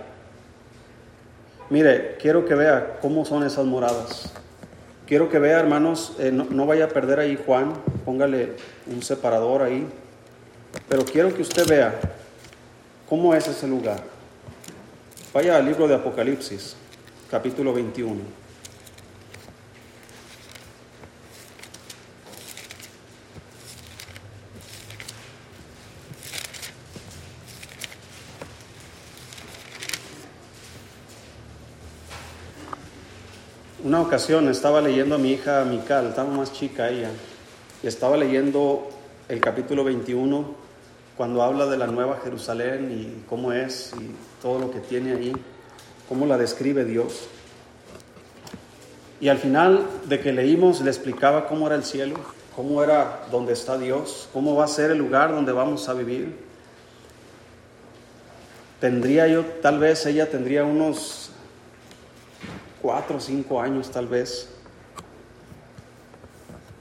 Mire, 1.70 2.16
quiero 2.20 2.44
que 2.44 2.54
vea 2.54 2.98
cómo 3.00 3.24
son 3.24 3.44
esas 3.44 3.64
moradas. 3.64 4.32
Quiero 5.06 5.28
que 5.28 5.38
vea, 5.38 5.60
hermanos, 5.60 6.14
eh, 6.18 6.32
no, 6.32 6.66
vaya 6.66 6.86
a 6.86 6.88
perder 6.88 7.20
ahí 7.20 7.38
Juan, 7.44 7.74
póngale 8.04 8.56
un 8.86 9.02
separador 9.02 9.62
ahí, 9.62 9.86
pero 10.88 11.04
quiero 11.04 11.34
que 11.34 11.42
usted 11.42 11.68
vea 11.68 11.94
cómo 13.08 13.34
es 13.34 13.46
ese 13.46 13.68
lugar. 13.68 14.13
Vaya 15.34 15.56
al 15.56 15.66
libro 15.66 15.88
de 15.88 15.96
Apocalipsis, 15.96 16.76
capítulo 17.28 17.74
21. 17.74 18.20
Una 33.82 34.00
ocasión 34.00 34.48
estaba 34.48 34.80
leyendo 34.80 35.16
a 35.16 35.18
mi 35.18 35.32
hija 35.32 35.64
Mical, 35.64 36.10
estaba 36.10 36.30
más 36.30 36.52
chica 36.52 36.90
ella, 36.90 37.10
y 37.82 37.88
estaba 37.88 38.16
leyendo 38.16 38.88
el 39.28 39.40
capítulo 39.40 39.82
21 39.82 40.63
cuando 41.16 41.42
habla 41.42 41.66
de 41.66 41.76
la 41.76 41.86
nueva 41.86 42.18
Jerusalén 42.22 42.90
y 42.90 43.28
cómo 43.28 43.52
es 43.52 43.92
y 44.00 44.10
todo 44.42 44.58
lo 44.58 44.70
que 44.70 44.80
tiene 44.80 45.12
ahí, 45.12 45.32
cómo 46.08 46.26
la 46.26 46.36
describe 46.36 46.84
Dios. 46.84 47.28
Y 49.20 49.28
al 49.28 49.38
final 49.38 49.86
de 50.06 50.20
que 50.20 50.32
leímos 50.32 50.80
le 50.80 50.90
explicaba 50.90 51.46
cómo 51.46 51.66
era 51.66 51.76
el 51.76 51.84
cielo, 51.84 52.16
cómo 52.56 52.82
era 52.82 53.26
donde 53.30 53.52
está 53.52 53.78
Dios, 53.78 54.28
cómo 54.32 54.56
va 54.56 54.64
a 54.64 54.68
ser 54.68 54.90
el 54.90 54.98
lugar 54.98 55.30
donde 55.30 55.52
vamos 55.52 55.88
a 55.88 55.94
vivir. 55.94 56.36
Tendría 58.80 59.28
yo, 59.28 59.44
tal 59.62 59.78
vez 59.78 60.04
ella 60.06 60.28
tendría 60.28 60.64
unos 60.64 61.30
cuatro 62.82 63.16
o 63.16 63.20
cinco 63.20 63.60
años 63.60 63.90
tal 63.90 64.08
vez. 64.08 64.48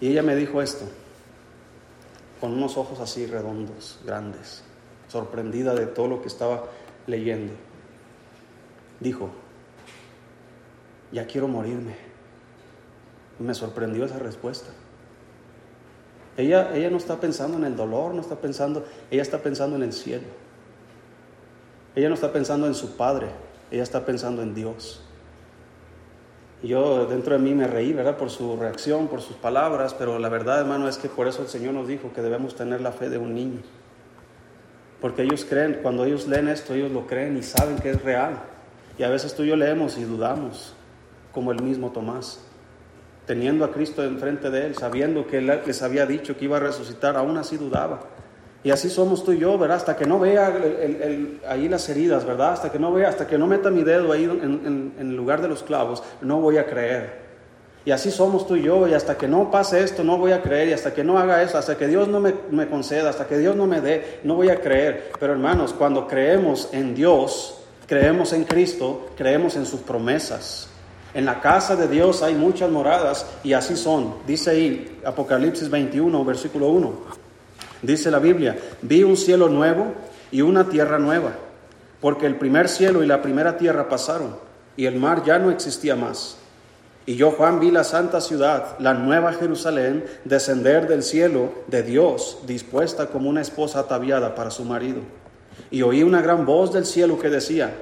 Y 0.02 0.10
ella 0.10 0.24
me 0.24 0.36
dijo 0.36 0.62
esto, 0.62 0.86
con 2.44 2.52
unos 2.52 2.76
ojos 2.76 3.00
así 3.00 3.26
redondos, 3.26 4.00
grandes, 4.06 4.64
sorprendida 5.08 5.74
de 5.76 5.86
todo 5.86 6.10
lo 6.10 6.22
que 6.22 6.28
estaba 6.28 6.66
leyendo. 7.08 7.54
Dijo, 9.00 9.30
ya 11.14 11.26
quiero 11.26 11.48
morirme. 11.48 11.96
Y 13.40 13.44
me 13.44 13.54
sorprendió 13.54 14.04
esa 14.04 14.20
respuesta. 14.20 14.72
Ella, 16.36 16.76
ella 16.76 16.90
no 16.90 16.98
está 16.98 17.18
pensando 17.22 17.58
en 17.58 17.64
el 17.64 17.78
dolor, 17.78 18.14
no 18.14 18.20
está 18.20 18.36
pensando, 18.36 18.84
ella 19.10 19.22
está 19.22 19.38
pensando 19.42 19.78
en 19.78 19.84
el 19.84 19.94
cielo. 19.94 20.28
Ella 21.96 22.10
no 22.10 22.16
está 22.16 22.34
pensando 22.34 22.68
en 22.68 22.76
su 22.76 22.98
padre, 22.98 23.30
ella 23.72 23.84
está 23.84 24.06
pensando 24.06 24.42
en 24.42 24.54
Dios. 24.54 25.02
Yo 26.64 27.06
dentro 27.08 27.34
de 27.34 27.40
mí 27.40 27.54
me 27.54 27.68
reí, 27.68 27.92
¿verdad? 27.92 28.16
Por 28.16 28.30
su 28.30 28.56
reacción, 28.56 29.10
por 29.10 29.22
sus 29.22 29.36
palabras, 29.36 29.94
pero 29.94 30.18
la 30.18 30.30
verdad, 30.30 30.62
hermano, 30.62 30.88
es 30.88 30.98
que 30.98 31.10
por 31.10 31.28
eso 31.28 31.42
el 31.42 31.50
Señor 31.50 31.74
nos 31.74 31.90
dijo 31.90 32.14
que 32.14 32.22
debemos 32.22 32.56
tener 32.56 32.80
la 32.80 32.94
fe 32.94 33.10
de 33.10 33.18
un 33.18 33.36
niño. 33.36 33.60
Porque 35.02 35.24
ellos 35.24 35.46
creen, 35.48 35.80
cuando 35.84 36.06
ellos 36.06 36.26
leen 36.26 36.48
esto, 36.48 36.74
ellos 36.74 36.90
lo 36.90 37.06
creen 37.06 37.36
y 37.36 37.44
saben 37.44 37.76
que 37.76 37.90
es 37.90 38.02
real. 38.02 38.40
Y 38.98 39.04
a 39.04 39.10
veces 39.10 39.36
tú 39.36 39.44
y 39.44 39.48
yo 39.48 39.58
leemos 39.58 39.98
y 39.98 40.06
dudamos, 40.06 40.74
como 41.34 41.52
el 41.52 41.62
mismo 41.62 41.92
Tomás. 41.92 42.40
Teniendo 43.26 43.66
a 43.66 43.72
Cristo 43.72 44.02
enfrente 44.02 44.50
de 44.50 44.68
él, 44.68 44.76
sabiendo 44.76 45.28
que 45.28 45.40
él 45.40 45.48
les 45.66 45.82
había 45.82 46.06
dicho 46.06 46.38
que 46.38 46.46
iba 46.46 46.56
a 46.56 46.62
resucitar, 46.62 47.18
aún 47.18 47.36
así 47.36 47.58
dudaba. 47.58 48.00
Y 48.64 48.72
así 48.72 48.90
somos 48.90 49.26
tú 49.26 49.34
y 49.34 49.40
yo, 49.40 49.58
¿verdad? 49.58 49.78
Hasta 49.78 49.98
que 49.98 50.06
no 50.06 50.20
vea 50.20 50.54
ahí 51.50 51.68
las 51.68 51.88
heridas, 51.90 52.26
¿verdad? 52.26 52.54
Hasta 52.54 52.72
que 52.72 52.80
no 52.80 52.94
vea, 52.94 53.10
hasta 53.10 53.28
que 53.28 53.38
no 53.38 53.46
meta 53.46 53.70
mi 53.70 53.84
dedo 53.84 54.14
ahí 54.14 54.24
en, 54.24 54.94
el 54.98 55.16
lugar 55.16 55.42
de 55.42 55.50
los 55.50 55.64
clavos, 55.64 56.02
no 56.22 56.40
voy 56.40 56.58
a 56.58 56.66
creer. 56.66 57.24
Y 57.84 57.92
así 57.92 58.10
somos 58.10 58.48
tú 58.48 58.56
y 58.56 58.64
yo, 58.64 58.88
y 58.88 58.94
hasta 58.94 59.18
que 59.18 59.28
no 59.28 59.52
pase 59.52 59.84
esto, 59.84 60.06
no 60.06 60.18
voy 60.18 60.32
a 60.32 60.42
creer, 60.42 60.70
y 60.70 60.74
hasta 60.74 60.94
que 60.94 61.04
no 61.04 61.20
haga 61.20 61.44
eso, 61.44 61.58
hasta 61.58 61.78
que 61.78 61.88
Dios 61.88 62.08
no 62.08 62.22
me, 62.22 62.34
me 62.52 62.70
conceda, 62.70 63.10
hasta 63.10 63.28
que 63.28 63.38
Dios 63.38 63.58
no 63.58 63.68
me 63.68 63.82
dé, 63.82 64.20
no 64.24 64.36
voy 64.36 64.48
a 64.48 64.62
creer. 64.62 65.12
Pero 65.20 65.34
hermanos, 65.34 65.74
cuando 65.74 66.08
creemos 66.08 66.70
en 66.72 66.96
Dios, 66.96 67.60
creemos 67.86 68.32
en 68.32 68.46
Cristo, 68.46 69.10
creemos 69.18 69.58
en 69.58 69.66
sus 69.66 69.82
promesas. 69.82 70.70
En 71.14 71.26
la 71.26 71.42
casa 71.42 71.76
de 71.76 71.90
Dios 71.90 72.24
hay 72.24 72.34
muchas 72.34 72.72
moradas 72.72 73.26
y 73.44 73.52
así 73.52 73.76
son. 73.76 74.16
Dice 74.26 74.52
ahí 74.52 75.00
Apocalipsis 75.06 75.70
21, 75.70 76.24
versículo 76.24 76.70
1. 76.70 77.23
Dice 77.84 78.10
la 78.10 78.20
Biblia, 78.20 78.58
vi 78.82 79.04
un 79.04 79.18
cielo 79.18 79.50
nuevo 79.50 79.94
y 80.32 80.42
una 80.42 80.70
tierra 80.70 81.00
nueva, 81.00 81.34
porque 82.00 82.26
el 82.26 82.38
primer 82.38 82.70
cielo 82.70 83.04
y 83.04 83.08
la 83.08 83.22
primera 83.22 83.58
tierra 83.58 83.90
pasaron 83.90 84.38
y 84.78 84.86
el 84.86 84.96
mar 84.96 85.24
ya 85.26 85.38
no 85.38 85.52
existía 85.52 85.96
más. 85.98 86.38
Y 87.06 87.16
yo, 87.16 87.32
Juan, 87.32 87.60
vi 87.60 87.72
la 87.72 87.84
santa 87.84 88.22
ciudad, 88.22 88.80
la 88.80 88.94
nueva 88.94 89.34
Jerusalén, 89.34 90.06
descender 90.24 90.88
del 90.88 91.04
cielo 91.04 91.52
de 91.68 91.84
Dios, 91.84 92.40
dispuesta 92.48 93.08
como 93.08 93.30
una 93.30 93.42
esposa 93.42 93.80
ataviada 93.80 94.34
para 94.34 94.50
su 94.50 94.64
marido. 94.64 95.02
Y 95.70 95.82
oí 95.82 96.04
una 96.04 96.22
gran 96.22 96.46
voz 96.46 96.72
del 96.72 96.86
cielo 96.86 97.20
que 97.20 97.30
decía, 97.30 97.74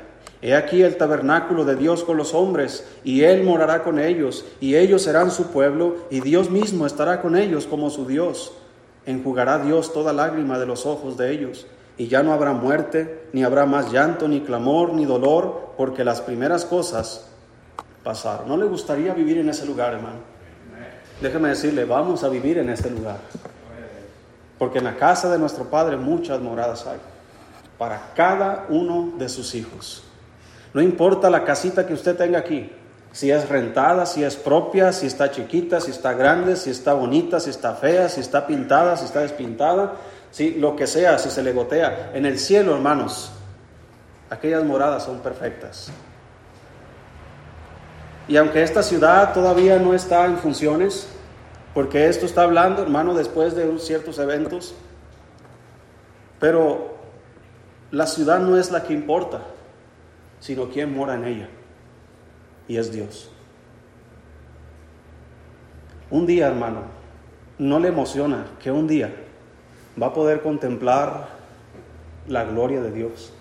He 0.41 0.55
aquí 0.55 0.81
el 0.81 0.98
tabernáculo 0.98 1.63
de 1.65 1.75
Dios 1.75 2.03
con 2.03 2.17
los 2.17 2.34
hombres, 2.34 2.84
y 3.03 3.22
Él 3.22 3.43
morará 3.43 3.84
con 3.84 4.00
ellos, 4.00 4.43
y 4.60 4.75
ellos 4.75 5.03
serán 5.03 5.29
su 5.29 5.51
pueblo, 5.51 5.98
y 6.10 6.22
Dios 6.22 6.50
mismo 6.50 6.88
estará 6.88 7.22
con 7.22 7.38
ellos 7.38 7.67
como 7.67 7.91
su 7.91 8.08
Dios 8.08 8.53
enjugará 9.05 9.60
Dios 9.60 9.93
toda 9.93 10.13
lágrima 10.13 10.60
de 10.60 10.65
los 10.65 10.86
ojos 10.86 11.17
de 11.17 11.31
ellos, 11.31 11.67
y 11.98 12.08
ya 12.08 12.24
no 12.24 12.34
habrá 12.34 12.53
muerte, 12.53 13.27
ni 13.34 13.43
habrá 13.43 13.65
más 13.65 13.91
llanto, 13.91 14.27
ni 14.27 14.41
clamor, 14.41 14.93
ni 14.93 15.05
dolor, 15.05 15.74
porque 15.77 16.03
las 16.03 16.22
primeras 16.22 16.65
cosas 16.65 17.27
pasaron. 18.03 18.48
¿No 18.48 18.58
le 18.58 18.65
gustaría 18.65 19.13
vivir 19.13 19.38
en 19.38 19.50
ese 19.50 19.65
lugar, 19.65 19.93
hermano? 19.93 20.20
Déjeme 21.22 21.50
decirle, 21.50 21.86
vamos 21.86 22.24
a 22.24 22.29
vivir 22.29 22.58
en 22.58 22.70
este 22.70 22.89
lugar. 22.89 23.17
Porque 24.58 24.79
en 24.79 24.86
la 24.86 24.96
casa 24.96 25.31
de 25.31 25.38
nuestro 25.38 25.65
Padre 25.65 25.98
muchas 25.98 26.39
moradas 26.39 26.88
hay, 26.88 26.98
para 27.77 28.13
cada 28.15 28.65
uno 28.70 29.13
de 29.17 29.29
sus 29.29 29.53
hijos. 29.53 30.03
No 30.74 30.81
importa 30.81 31.29
la 31.29 31.43
casita 31.43 31.86
que 31.86 31.93
usted 31.93 32.15
tenga 32.15 32.39
aquí, 32.39 32.72
si 33.12 33.30
es 33.30 33.50
rentada, 33.50 34.06
si 34.06 34.24
es 34.24 34.36
propia, 34.36 34.94
si 34.94 35.06
está 35.06 35.32
chiquita, 35.32 35.82
si 35.82 35.91
está 35.91 36.13
grande, 36.13 36.56
si 36.56 36.70
está 36.70 36.94
bonita, 36.94 37.39
si 37.39 37.50
está 37.50 37.75
fea, 37.75 38.08
si 38.08 38.22
está 38.22 38.48
pintada, 38.48 38.96
si 38.96 39.06
está 39.06 39.20
despintada, 39.20 39.96
si 40.32 40.56
lo 40.56 40.75
que 40.75 40.88
sea, 40.88 41.18
si 41.20 41.30
se 41.30 41.44
le 41.44 41.51
gotea. 41.51 42.12
En 42.13 42.25
el 42.25 42.39
cielo, 42.39 42.74
hermanos, 42.74 43.32
aquellas 44.30 44.63
moradas 44.63 45.03
son 45.03 45.20
perfectas. 45.20 45.91
Y 48.30 48.38
aunque 48.38 48.63
esta 48.63 48.82
ciudad 48.82 49.34
todavía 49.34 49.77
no 49.77 49.94
está 49.94 50.25
en 50.25 50.38
funciones, 50.38 51.08
porque 51.74 52.08
esto 52.08 52.25
está 52.25 52.44
hablando, 52.44 52.82
hermano, 52.82 53.13
después 53.13 53.56
de 53.56 53.77
ciertos 53.80 54.20
eventos, 54.20 54.74
pero 56.39 56.96
la 57.91 58.08
ciudad 58.08 58.39
no 58.39 58.58
es 58.58 58.72
la 58.72 58.84
que 58.84 58.94
importa, 58.94 59.41
sino 60.39 60.70
quién 60.70 60.96
mora 60.96 61.15
en 61.15 61.25
ella 61.25 61.50
y 62.68 62.77
es 62.77 62.91
Dios. 62.91 63.30
Un 66.10 66.25
día, 66.25 66.48
hermano, 66.48 66.82
no 67.58 67.80
le 67.80 67.89
emociona 67.89 68.46
que 68.60 68.72
un 68.72 68.88
día 68.88 69.13
va 70.01 70.08
a 70.08 70.13
poder 70.13 70.41
contemplar 70.41 71.30
la 72.27 72.44
gloria 72.44 72.82
de 72.82 72.91
Dios. 72.91 73.32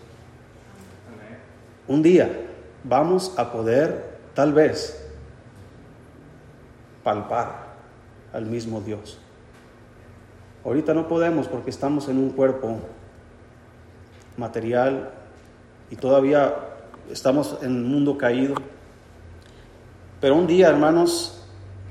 Un 1.88 2.02
día 2.02 2.30
vamos 2.84 3.34
a 3.36 3.50
poder, 3.50 4.18
tal 4.34 4.52
vez, 4.52 5.10
palpar 7.02 7.70
al 8.32 8.46
mismo 8.46 8.80
Dios. 8.80 9.18
Ahorita 10.64 10.94
no 10.94 11.08
podemos 11.08 11.48
porque 11.48 11.70
estamos 11.70 12.08
en 12.08 12.18
un 12.18 12.30
cuerpo 12.30 12.78
material 14.36 15.10
y 15.90 15.96
todavía 15.96 16.54
estamos 17.10 17.58
en 17.62 17.72
un 17.72 17.90
mundo 17.90 18.18
caído. 18.18 18.54
Pero 20.20 20.36
un 20.36 20.46
día, 20.46 20.68
hermanos, 20.68 21.42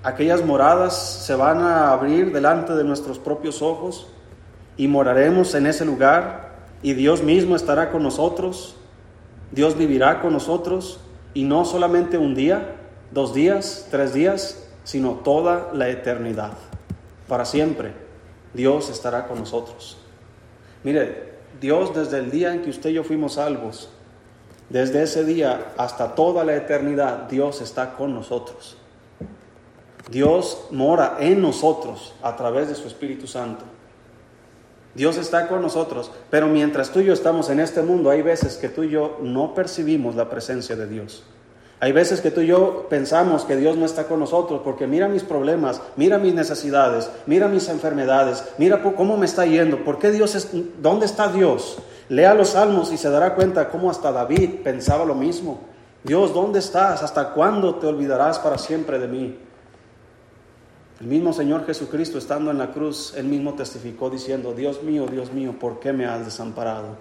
aquellas 0.04 0.46
moradas 0.46 1.26
se 1.26 1.36
van 1.36 1.60
a 1.60 1.92
abrir 1.92 2.32
delante 2.32 2.74
de 2.74 2.84
nuestros 2.84 3.18
propios 3.20 3.62
ojos 3.62 4.08
y 4.78 4.88
moraremos 4.88 5.56
en 5.56 5.66
ese 5.68 5.84
lugar 5.84 6.50
y 6.82 6.94
Dios 6.94 7.24
mismo 7.24 7.56
estará 7.56 7.90
con 7.92 8.04
nosotros, 8.04 8.76
Dios 9.52 9.78
vivirá 9.78 10.22
con 10.22 10.32
nosotros 10.34 11.00
y 11.34 11.44
no 11.44 11.66
solamente 11.66 12.18
un 12.18 12.36
día, 12.36 12.76
dos 13.12 13.34
días, 13.34 13.88
tres 13.90 14.14
días, 14.14 14.68
sino 14.84 15.14
toda 15.14 15.70
la 15.74 15.90
eternidad. 15.90 16.54
para 17.28 17.46
siempre, 17.46 17.94
Dios 18.56 18.90
estará 18.90 19.28
con 19.28 19.38
nosotros. 19.38 19.98
Mire, 20.84 21.34
Dios 21.62 21.94
desde 21.94 22.18
el 22.18 22.32
día 22.32 22.54
en 22.54 22.64
que 22.64 22.72
usted 22.72 22.90
y 22.90 22.94
yo 22.94 23.04
fuimos 23.04 23.34
salvos, 23.34 23.92
desde 24.70 25.04
ese 25.04 25.24
día 25.26 25.74
hasta 25.78 26.16
toda 26.16 26.44
la 26.44 26.56
eternidad, 26.56 27.28
Dios 27.30 27.62
está 27.62 27.94
con 27.96 28.14
nosotros. 28.14 28.78
Dios 30.10 30.66
mora 30.72 31.18
en 31.20 31.42
nosotros 31.42 32.14
a 32.22 32.36
través 32.36 32.68
de 32.68 32.76
su 32.76 32.88
Espíritu 32.88 33.28
Santo. 33.28 33.64
Dios 34.96 35.18
está 35.18 35.48
con 35.48 35.62
nosotros, 35.62 36.12
pero 36.30 36.48
mientras 36.48 36.92
tú 36.92 37.00
y 37.00 37.06
yo 37.06 37.14
estamos 37.14 37.50
en 37.50 37.60
este 37.60 37.82
mundo, 37.82 38.10
hay 38.10 38.22
veces 38.22 38.58
que 38.58 38.70
tú 38.70 38.84
y 38.84 38.90
yo 38.90 39.20
no 39.22 39.54
percibimos 39.54 40.16
la 40.16 40.30
presencia 40.30 40.76
de 40.76 40.88
Dios. 40.88 41.24
Hay 41.82 41.94
veces 41.94 42.20
que 42.20 42.32
tú 42.32 42.42
y 42.42 42.48
yo 42.48 42.88
pensamos 42.90 43.46
que 43.46 43.56
Dios 43.56 43.78
no 43.78 43.86
está 43.86 44.08
con 44.08 44.20
nosotros 44.20 44.62
porque 44.64 44.86
mira 44.86 45.08
mis 45.08 45.24
problemas, 45.24 45.82
mira 45.96 46.18
mis 46.18 46.34
necesidades, 46.34 47.10
mira 47.26 47.48
mis 47.48 47.70
enfermedades, 47.70 48.44
mira 48.58 48.82
cómo 48.82 49.16
me 49.16 49.26
está 49.26 49.46
yendo, 49.46 49.86
¿por 49.86 50.00
qué 50.00 50.12
Dios 50.12 50.36
es, 50.36 50.50
dónde 50.82 51.06
está 51.06 51.32
Dios? 51.32 51.78
Lea 52.10 52.34
los 52.34 52.50
salmos 52.50 52.92
y 52.92 52.98
se 52.98 53.10
dará 53.10 53.36
cuenta 53.36 53.70
cómo 53.70 53.89
hasta 53.89 54.12
David 54.12 54.62
pensaba 54.63 55.06
lo 55.06 55.13
mismo. 55.13 55.62
Dios, 56.04 56.34
¿dónde 56.34 56.60
estás? 56.60 57.04
¿Hasta 57.04 57.34
cuándo 57.34 57.75
te 57.75 57.86
olvidarás 57.86 58.39
para 58.39 58.58
siempre 58.58 58.98
de 58.98 59.08
mí? 59.08 59.38
El 61.00 61.08
mismo 61.08 61.32
Señor 61.32 61.66
Jesucristo, 61.66 62.18
estando 62.18 62.51
en 62.51 62.58
la 62.58 62.72
cruz, 62.72 63.13
él 63.16 63.25
mismo 63.25 63.54
testificó 63.54 64.10
diciendo, 64.10 64.54
Dios 64.54 64.82
mío, 64.84 65.06
Dios 65.06 65.32
mío, 65.32 65.56
¿por 65.58 65.80
qué 65.80 65.94
me 65.94 66.06
has 66.06 66.25
desamparado? 66.25 66.98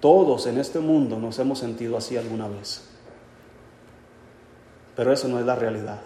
Todos 0.00 0.46
en 0.46 0.58
este 0.58 0.80
mundo 0.80 1.18
nos 1.18 1.38
hemos 1.38 1.58
sentido 1.58 1.96
así 1.96 2.16
alguna 2.16 2.46
vez. 2.46 2.82
Pero 4.94 5.12
eso 5.12 5.28
no 5.28 5.40
es 5.40 5.46
la 5.46 5.56
realidad. 5.56 6.00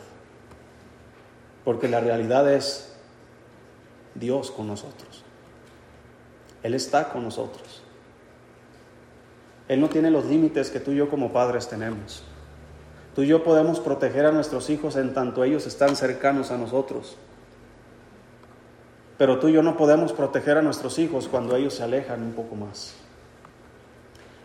Porque 1.64 1.88
la 1.88 2.00
realidad 2.00 2.50
es 2.52 2.94
Dios 4.14 4.50
con 4.50 4.68
nosotros. 4.68 5.24
Él 6.62 6.74
está 6.74 7.08
con 7.08 7.24
nosotros. 7.24 7.82
Él 9.68 9.80
no 9.80 9.88
tiene 9.88 10.10
los 10.10 10.26
límites 10.26 10.70
que 10.70 10.80
tú 10.80 10.92
y 10.92 10.96
yo 10.96 11.08
como 11.08 11.32
padres 11.32 11.68
tenemos. 11.68 12.22
Tú 13.14 13.22
y 13.22 13.26
yo 13.26 13.42
podemos 13.42 13.80
proteger 13.80 14.26
a 14.26 14.32
nuestros 14.32 14.70
hijos 14.70 14.96
en 14.96 15.14
tanto 15.14 15.42
ellos 15.42 15.66
están 15.66 15.96
cercanos 15.96 16.50
a 16.50 16.58
nosotros. 16.58 17.16
Pero 19.18 19.38
tú 19.38 19.48
y 19.48 19.52
yo 19.54 19.62
no 19.62 19.76
podemos 19.76 20.12
proteger 20.12 20.58
a 20.58 20.62
nuestros 20.62 20.98
hijos 20.98 21.26
cuando 21.26 21.56
ellos 21.56 21.74
se 21.74 21.82
alejan 21.82 22.22
un 22.22 22.32
poco 22.32 22.54
más. 22.54 22.94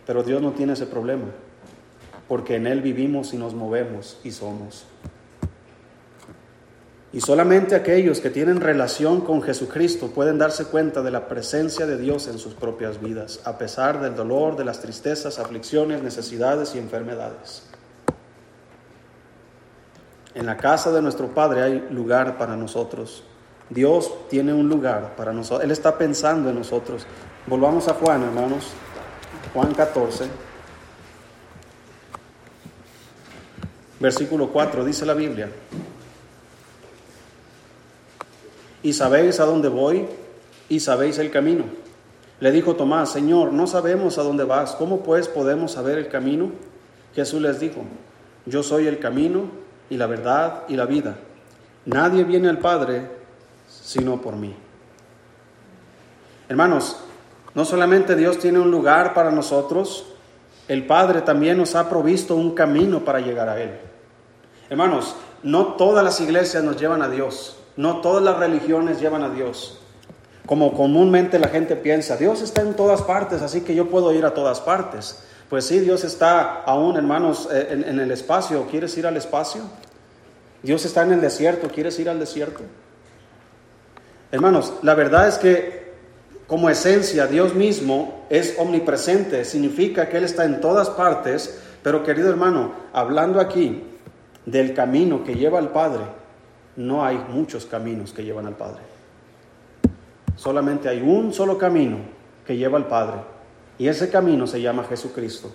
Pero 0.06 0.22
Dios 0.22 0.40
no 0.40 0.52
tiene 0.52 0.72
ese 0.72 0.86
problema, 0.86 1.26
porque 2.26 2.56
en 2.56 2.66
Él 2.66 2.80
vivimos 2.80 3.34
y 3.34 3.36
nos 3.36 3.54
movemos 3.54 4.18
y 4.24 4.30
somos. 4.30 4.86
Y 7.12 7.20
solamente 7.20 7.74
aquellos 7.74 8.20
que 8.20 8.30
tienen 8.30 8.60
relación 8.60 9.20
con 9.20 9.42
Jesucristo 9.42 10.08
pueden 10.08 10.38
darse 10.38 10.64
cuenta 10.64 11.02
de 11.02 11.10
la 11.10 11.28
presencia 11.28 11.86
de 11.86 11.98
Dios 11.98 12.26
en 12.26 12.38
sus 12.38 12.54
propias 12.54 13.02
vidas, 13.02 13.40
a 13.44 13.58
pesar 13.58 14.00
del 14.00 14.16
dolor, 14.16 14.56
de 14.56 14.64
las 14.64 14.80
tristezas, 14.80 15.38
aflicciones, 15.38 16.02
necesidades 16.02 16.74
y 16.74 16.78
enfermedades. 16.78 17.64
En 20.34 20.46
la 20.46 20.56
casa 20.56 20.90
de 20.90 21.02
nuestro 21.02 21.28
Padre 21.34 21.62
hay 21.62 21.88
lugar 21.90 22.38
para 22.38 22.56
nosotros. 22.56 23.24
Dios 23.68 24.10
tiene 24.30 24.54
un 24.54 24.70
lugar 24.70 25.14
para 25.14 25.34
nosotros. 25.34 25.64
Él 25.64 25.70
está 25.70 25.98
pensando 25.98 26.48
en 26.48 26.56
nosotros. 26.56 27.06
Volvamos 27.46 27.88
a 27.88 27.94
Juan, 27.94 28.22
hermanos. 28.22 28.68
Juan 29.52 29.74
14. 29.74 30.24
Versículo 34.00 34.48
4 34.48 34.84
dice 34.84 35.04
la 35.04 35.14
Biblia. 35.14 35.50
Y 38.82 38.92
sabéis 38.92 39.40
a 39.40 39.44
dónde 39.44 39.68
voy 39.68 40.06
y 40.68 40.80
sabéis 40.80 41.18
el 41.18 41.30
camino. 41.30 41.64
Le 42.40 42.50
dijo 42.50 42.74
Tomás, 42.74 43.12
Señor, 43.12 43.52
no 43.52 43.66
sabemos 43.66 44.18
a 44.18 44.22
dónde 44.22 44.44
vas. 44.44 44.72
¿Cómo 44.72 45.02
pues 45.02 45.28
podemos 45.28 45.72
saber 45.72 45.98
el 45.98 46.08
camino? 46.08 46.50
Jesús 47.14 47.40
les 47.40 47.60
dijo, 47.60 47.82
yo 48.46 48.62
soy 48.62 48.86
el 48.86 48.98
camino 48.98 49.44
y 49.90 49.96
la 49.96 50.06
verdad 50.06 50.62
y 50.68 50.76
la 50.76 50.86
vida. 50.86 51.16
Nadie 51.84 52.24
viene 52.24 52.48
al 52.48 52.58
Padre 52.58 53.22
sino 53.68 54.20
por 54.20 54.36
mí. 54.36 54.54
Hermanos, 56.48 56.98
no 57.54 57.64
solamente 57.64 58.16
Dios 58.16 58.38
tiene 58.38 58.58
un 58.58 58.70
lugar 58.70 59.14
para 59.14 59.30
nosotros, 59.30 60.06
el 60.68 60.86
Padre 60.86 61.22
también 61.22 61.58
nos 61.58 61.74
ha 61.74 61.88
provisto 61.88 62.36
un 62.36 62.54
camino 62.54 63.04
para 63.04 63.20
llegar 63.20 63.48
a 63.48 63.60
Él. 63.60 63.70
Hermanos, 64.70 65.16
no 65.42 65.74
todas 65.74 66.04
las 66.04 66.20
iglesias 66.20 66.62
nos 66.62 66.76
llevan 66.76 67.02
a 67.02 67.08
Dios, 67.08 67.58
no 67.76 68.00
todas 68.00 68.22
las 68.22 68.38
religiones 68.38 69.00
llevan 69.00 69.22
a 69.22 69.30
Dios. 69.30 69.78
Como 70.46 70.74
comúnmente 70.74 71.38
la 71.38 71.48
gente 71.48 71.76
piensa, 71.76 72.16
Dios 72.16 72.42
está 72.42 72.62
en 72.62 72.74
todas 72.74 73.02
partes, 73.02 73.42
así 73.42 73.60
que 73.60 73.74
yo 73.74 73.88
puedo 73.88 74.12
ir 74.12 74.24
a 74.24 74.34
todas 74.34 74.60
partes. 74.60 75.22
Pues 75.52 75.66
sí, 75.66 75.80
Dios 75.80 76.02
está 76.02 76.62
aún, 76.62 76.96
hermanos, 76.96 77.46
eh, 77.52 77.84
en, 77.86 78.00
el 78.00 78.10
espacio. 78.10 78.66
¿Quieres 78.70 78.96
ir 78.96 79.06
al 79.06 79.18
espacio? 79.18 79.60
Dios 80.62 80.84
está 80.86 81.02
en 81.02 81.12
el 81.12 81.20
desierto. 81.20 81.68
¿Quieres 81.68 81.98
ir 82.00 82.08
al 82.08 82.18
desierto? 82.18 82.62
Hermanos, 84.30 84.72
la 84.80 84.94
verdad 84.94 85.28
es 85.28 85.36
que 85.36 85.92
como 86.46 86.70
esencia 86.70 87.26
Dios 87.26 87.54
mismo 87.54 88.24
es 88.30 88.56
omnipresente. 88.58 89.44
Significa 89.44 90.08
que 90.08 90.16
Él 90.16 90.24
está 90.24 90.46
en 90.46 90.58
todas 90.62 90.88
partes. 90.88 91.60
Pero 91.82 92.02
querido 92.02 92.30
hermano, 92.30 92.72
hablando 92.94 93.38
aquí 93.38 93.84
del 94.46 94.72
camino 94.72 95.22
que 95.22 95.34
lleva 95.34 95.58
al 95.58 95.68
Padre, 95.68 96.04
no 96.76 97.04
hay 97.04 97.22
muchos 97.28 97.66
caminos 97.66 98.12
que 98.12 98.24
llevan 98.24 98.46
al 98.46 98.56
Padre. 98.56 98.82
Solamente 100.36 100.88
hay 100.88 101.00
un 101.02 101.32
solo 101.32 101.58
camino 101.58 101.98
que 102.46 102.56
lleva 102.56 102.78
al 102.78 102.86
Padre 102.86 103.18
y 103.78 103.88
ese 103.88 104.10
camino 104.10 104.46
se 104.46 104.60
llama 104.60 104.84
Jesucristo. 104.84 105.50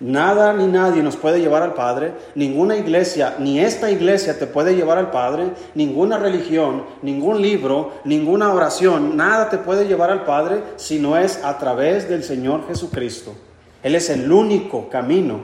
Nada 0.00 0.52
ni 0.52 0.68
nadie 0.68 1.02
nos 1.02 1.16
puede 1.16 1.40
llevar 1.40 1.62
al 1.62 1.74
Padre, 1.74 2.12
ninguna 2.36 2.76
iglesia, 2.76 3.34
ni 3.40 3.58
esta 3.58 3.90
iglesia 3.90 4.38
te 4.38 4.46
puede 4.46 4.76
llevar 4.76 4.96
al 4.96 5.10
Padre, 5.10 5.50
ninguna 5.74 6.18
religión, 6.18 6.84
ningún 7.02 7.42
libro, 7.42 7.94
ninguna 8.04 8.52
oración, 8.52 9.16
nada 9.16 9.50
te 9.50 9.58
puede 9.58 9.88
llevar 9.88 10.10
al 10.10 10.24
Padre 10.24 10.62
si 10.76 11.00
no 11.00 11.18
es 11.18 11.42
a 11.42 11.58
través 11.58 12.08
del 12.08 12.22
Señor 12.22 12.68
Jesucristo. 12.68 13.34
Él 13.82 13.96
es 13.96 14.08
el 14.08 14.30
único 14.30 14.88
camino 14.88 15.40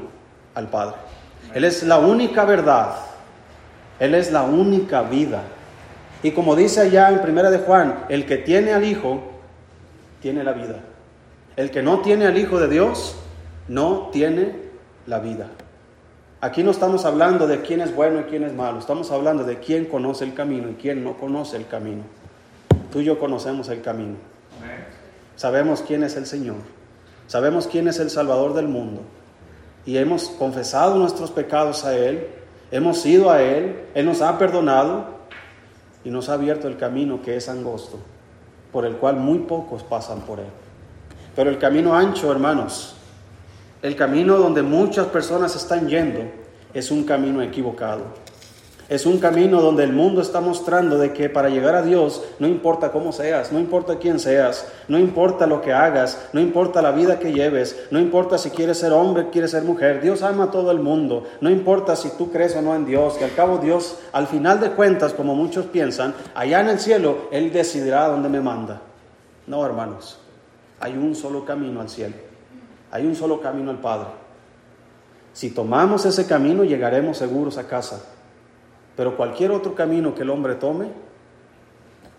al 0.54 0.68
Padre. 0.68 0.96
Él 1.52 1.64
es 1.64 1.82
la 1.82 1.98
única 1.98 2.44
verdad. 2.44 2.94
Él 4.00 4.14
es 4.14 4.32
la 4.32 4.42
única 4.42 5.02
vida. 5.02 5.42
Y 6.22 6.32
como 6.32 6.56
dice 6.56 6.80
allá 6.80 7.10
en 7.10 7.20
Primera 7.20 7.50
de 7.50 7.58
Juan, 7.58 8.04
el 8.08 8.26
que 8.26 8.38
tiene 8.38 8.72
al 8.72 8.84
Hijo, 8.84 9.22
tiene 10.20 10.42
la 10.42 10.52
vida. 10.52 10.80
El 11.56 11.70
que 11.70 11.82
no 11.82 12.00
tiene 12.00 12.26
al 12.26 12.38
Hijo 12.38 12.58
de 12.58 12.68
Dios, 12.68 13.16
no 13.68 14.08
tiene 14.12 14.56
la 15.06 15.18
vida. 15.18 15.48
Aquí 16.40 16.62
no 16.62 16.72
estamos 16.72 17.06
hablando 17.06 17.46
de 17.46 17.62
quién 17.62 17.80
es 17.80 17.94
bueno 17.94 18.20
y 18.20 18.24
quién 18.24 18.44
es 18.44 18.52
malo, 18.52 18.78
estamos 18.78 19.10
hablando 19.10 19.44
de 19.44 19.60
quién 19.60 19.86
conoce 19.86 20.24
el 20.24 20.34
camino 20.34 20.68
y 20.68 20.74
quién 20.74 21.02
no 21.02 21.16
conoce 21.16 21.56
el 21.56 21.66
camino. 21.66 22.02
Tú 22.92 23.00
y 23.00 23.04
yo 23.04 23.18
conocemos 23.18 23.70
el 23.70 23.80
camino. 23.80 24.16
Sabemos 25.36 25.82
quién 25.86 26.04
es 26.04 26.16
el 26.16 26.26
Señor, 26.26 26.58
sabemos 27.28 27.66
quién 27.66 27.88
es 27.88 27.98
el 27.98 28.10
Salvador 28.10 28.52
del 28.52 28.68
mundo 28.68 29.00
y 29.86 29.96
hemos 29.96 30.28
confesado 30.28 30.96
nuestros 30.96 31.30
pecados 31.30 31.84
a 31.84 31.96
Él, 31.96 32.28
hemos 32.74 33.06
ido 33.06 33.30
a 33.30 33.40
Él, 33.40 33.86
Él 33.94 34.04
nos 34.04 34.20
ha 34.20 34.36
perdonado 34.36 35.06
y 36.04 36.10
nos 36.10 36.28
ha 36.28 36.34
abierto 36.34 36.66
el 36.66 36.76
camino 36.76 37.22
que 37.22 37.36
es 37.36 37.48
angosto, 37.48 38.00
por 38.72 38.84
el 38.84 38.96
cual 38.96 39.16
muy 39.16 39.38
pocos 39.38 39.84
pasan 39.84 40.22
por 40.22 40.40
Él. 40.40 40.48
Pero 41.36 41.50
el 41.50 41.58
camino 41.58 41.94
ancho, 41.94 42.32
hermanos, 42.32 42.96
el 43.80 43.94
camino 43.94 44.38
donde 44.38 44.62
muchas 44.62 45.06
personas 45.06 45.54
están 45.54 45.88
yendo, 45.88 46.22
es 46.74 46.90
un 46.90 47.04
camino 47.04 47.42
equivocado. 47.42 48.06
Es 48.86 49.06
un 49.06 49.18
camino 49.18 49.62
donde 49.62 49.82
el 49.82 49.94
mundo 49.94 50.20
está 50.20 50.42
mostrando 50.42 50.98
de 50.98 51.14
que 51.14 51.30
para 51.30 51.48
llegar 51.48 51.74
a 51.74 51.80
Dios 51.80 52.22
no 52.38 52.46
importa 52.46 52.92
cómo 52.92 53.12
seas, 53.12 53.50
no 53.50 53.58
importa 53.58 53.98
quién 53.98 54.18
seas, 54.18 54.66
no 54.88 54.98
importa 54.98 55.46
lo 55.46 55.62
que 55.62 55.72
hagas, 55.72 56.28
no 56.34 56.40
importa 56.40 56.82
la 56.82 56.90
vida 56.92 57.18
que 57.18 57.32
lleves, 57.32 57.86
no 57.90 57.98
importa 57.98 58.36
si 58.36 58.50
quieres 58.50 58.78
ser 58.78 58.92
hombre, 58.92 59.30
quieres 59.30 59.52
ser 59.52 59.62
mujer, 59.62 60.02
Dios 60.02 60.20
ama 60.20 60.44
a 60.44 60.50
todo 60.50 60.70
el 60.70 60.80
mundo, 60.80 61.24
no 61.40 61.48
importa 61.48 61.96
si 61.96 62.10
tú 62.10 62.30
crees 62.30 62.54
o 62.56 62.60
no 62.60 62.74
en 62.74 62.84
Dios, 62.84 63.14
que 63.14 63.24
al 63.24 63.34
cabo 63.34 63.56
Dios, 63.56 64.00
al 64.12 64.26
final 64.26 64.60
de 64.60 64.72
cuentas, 64.72 65.14
como 65.14 65.34
muchos 65.34 65.64
piensan, 65.64 66.14
allá 66.34 66.60
en 66.60 66.68
el 66.68 66.78
cielo, 66.78 67.28
Él 67.32 67.52
decidirá 67.54 68.08
dónde 68.08 68.28
me 68.28 68.42
manda. 68.42 68.82
No, 69.46 69.64
hermanos, 69.64 70.18
hay 70.78 70.92
un 70.92 71.14
solo 71.14 71.46
camino 71.46 71.80
al 71.80 71.88
cielo, 71.88 72.16
hay 72.90 73.06
un 73.06 73.16
solo 73.16 73.40
camino 73.40 73.70
al 73.70 73.78
Padre. 73.78 74.08
Si 75.32 75.50
tomamos 75.50 76.04
ese 76.04 76.26
camino 76.26 76.64
llegaremos 76.64 77.16
seguros 77.16 77.56
a 77.56 77.66
casa, 77.66 78.02
pero 78.96 79.16
cualquier 79.16 79.50
otro 79.50 79.74
camino 79.74 80.14
que 80.14 80.22
el 80.22 80.30
hombre 80.30 80.54
tome, 80.54 80.88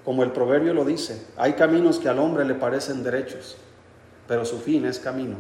como 0.04 0.24
el 0.24 0.32
proverbio 0.32 0.74
lo 0.74 0.86
dice, 0.86 1.26
hay 1.38 1.54
caminos 1.54 2.00
que 2.00 2.10
al 2.10 2.20
hombre 2.20 2.46
le 2.46 2.56
parecen 2.56 3.04
derechos, 3.04 3.58
pero 4.28 4.46
su 4.46 4.60
fin 4.60 4.86
es 4.86 5.00
camino. 5.00 5.36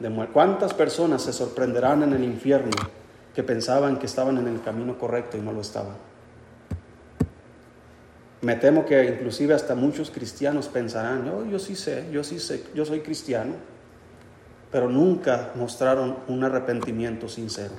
De 0.00 0.10
¿Cuántas 0.32 0.74
personas 0.74 1.22
se 1.22 1.32
sorprenderán 1.32 2.02
en 2.02 2.12
el 2.12 2.24
infierno 2.24 2.76
que 3.34 3.42
pensaban 3.42 3.98
que 3.98 4.06
estaban 4.06 4.38
en 4.38 4.48
el 4.48 4.60
camino 4.62 4.98
correcto 4.98 5.36
y 5.36 5.40
no 5.40 5.52
lo 5.52 5.60
estaban? 5.60 5.94
Me 8.42 8.56
temo 8.56 8.84
que 8.84 9.04
inclusive 9.04 9.54
hasta 9.54 9.74
muchos 9.74 10.10
cristianos 10.10 10.68
pensarán, 10.68 11.24
yo, 11.24 11.44
yo 11.46 11.58
sí 11.58 11.74
sé, 11.74 12.08
yo 12.12 12.22
sí 12.22 12.38
sé, 12.38 12.64
yo 12.74 12.84
soy 12.84 13.00
cristiano, 13.00 13.54
pero 14.70 14.88
nunca 14.88 15.52
mostraron 15.54 16.16
un 16.28 16.44
arrepentimiento 16.44 17.28
sincero. 17.28 17.72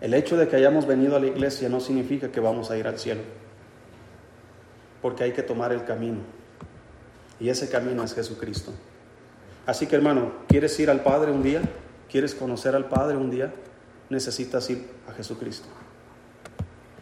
El 0.00 0.14
hecho 0.14 0.36
de 0.36 0.48
que 0.48 0.56
hayamos 0.56 0.86
venido 0.86 1.16
a 1.16 1.20
la 1.20 1.26
iglesia 1.26 1.68
no 1.68 1.80
significa 1.80 2.30
que 2.30 2.40
vamos 2.40 2.70
a 2.70 2.76
ir 2.76 2.86
al 2.86 2.98
cielo, 2.98 3.22
porque 5.00 5.24
hay 5.24 5.32
que 5.32 5.42
tomar 5.42 5.72
el 5.72 5.84
camino, 5.84 6.18
y 7.40 7.48
ese 7.48 7.68
camino 7.68 8.02
es 8.02 8.14
Jesucristo. 8.14 8.72
Así 9.64 9.86
que 9.86 9.96
hermano, 9.96 10.32
¿quieres 10.48 10.78
ir 10.78 10.90
al 10.90 11.02
Padre 11.02 11.32
un 11.32 11.42
día? 11.42 11.60
¿Quieres 12.10 12.34
conocer 12.34 12.76
al 12.76 12.86
Padre 12.86 13.16
un 13.16 13.30
día? 13.30 13.52
Necesitas 14.10 14.68
ir 14.70 14.86
a 15.08 15.12
Jesucristo. 15.12 15.66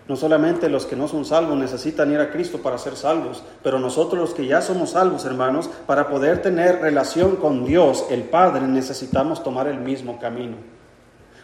No 0.07 0.17
solamente 0.17 0.69
los 0.69 0.85
que 0.85 0.97
no 0.97 1.09
son 1.09 1.25
salvos 1.25 1.57
necesitan 1.57 2.13
ir 2.13 2.21
a 2.21 2.31
Cristo 2.31 2.59
para 2.61 2.77
ser 2.77 2.95
salvos, 2.95 3.43
pero 3.63 3.79
nosotros 3.79 4.21
los 4.21 4.35
que 4.35 4.47
ya 4.47 4.61
somos 4.61 4.91
salvos, 4.91 5.25
hermanos, 5.25 5.71
para 5.87 6.09
poder 6.09 6.43
tener 6.43 6.81
relación 6.81 7.37
con 7.37 7.65
Dios, 7.65 8.07
el 8.11 8.25
Padre, 8.25 8.67
necesitamos 8.67 9.43
tomar 9.43 9.67
el 9.67 9.81
mismo 9.81 10.19
camino. 10.19 10.57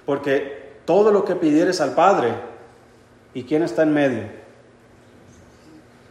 Porque 0.05 0.60
todo 0.85 1.13
lo 1.13 1.25
que 1.25 1.37
pidieres 1.37 1.81
al 1.81 1.95
Padre, 1.95 2.33
¿y 3.35 3.45
quién 3.45 3.63
está 3.63 3.83
en 3.83 3.93
medio? 3.93 4.23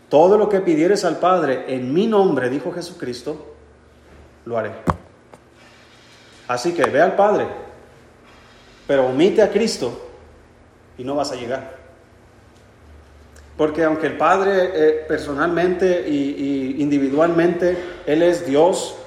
Todo 0.10 0.38
lo 0.38 0.49
que 0.49 0.60
pidieres 0.62 1.05
al 1.05 1.17
Padre 1.17 1.65
en 1.67 1.93
mi 1.93 2.08
nombre, 2.08 2.49
dijo 2.49 2.71
Jesucristo, 2.71 3.53
lo 4.45 4.58
haré. 4.58 4.71
Así 6.47 6.73
que 6.73 6.84
ve 6.84 7.01
al 7.01 7.15
Padre, 7.15 7.47
pero 8.88 9.08
omite 9.08 9.41
a 9.41 9.51
Cristo 9.51 10.10
y 10.97 11.03
no 11.03 11.15
vas 11.15 11.32
a 11.32 11.36
llegar. 11.36 11.77
Porque 13.55 13.84
aunque 13.84 14.08
el 14.08 14.17
Padre 14.17 14.71
eh, 14.73 15.05
personalmente 15.08 16.10
y 16.10 16.77
individualmente, 16.79 17.77
Él 18.05 18.23
es 18.23 18.45
Dios, 18.45 18.98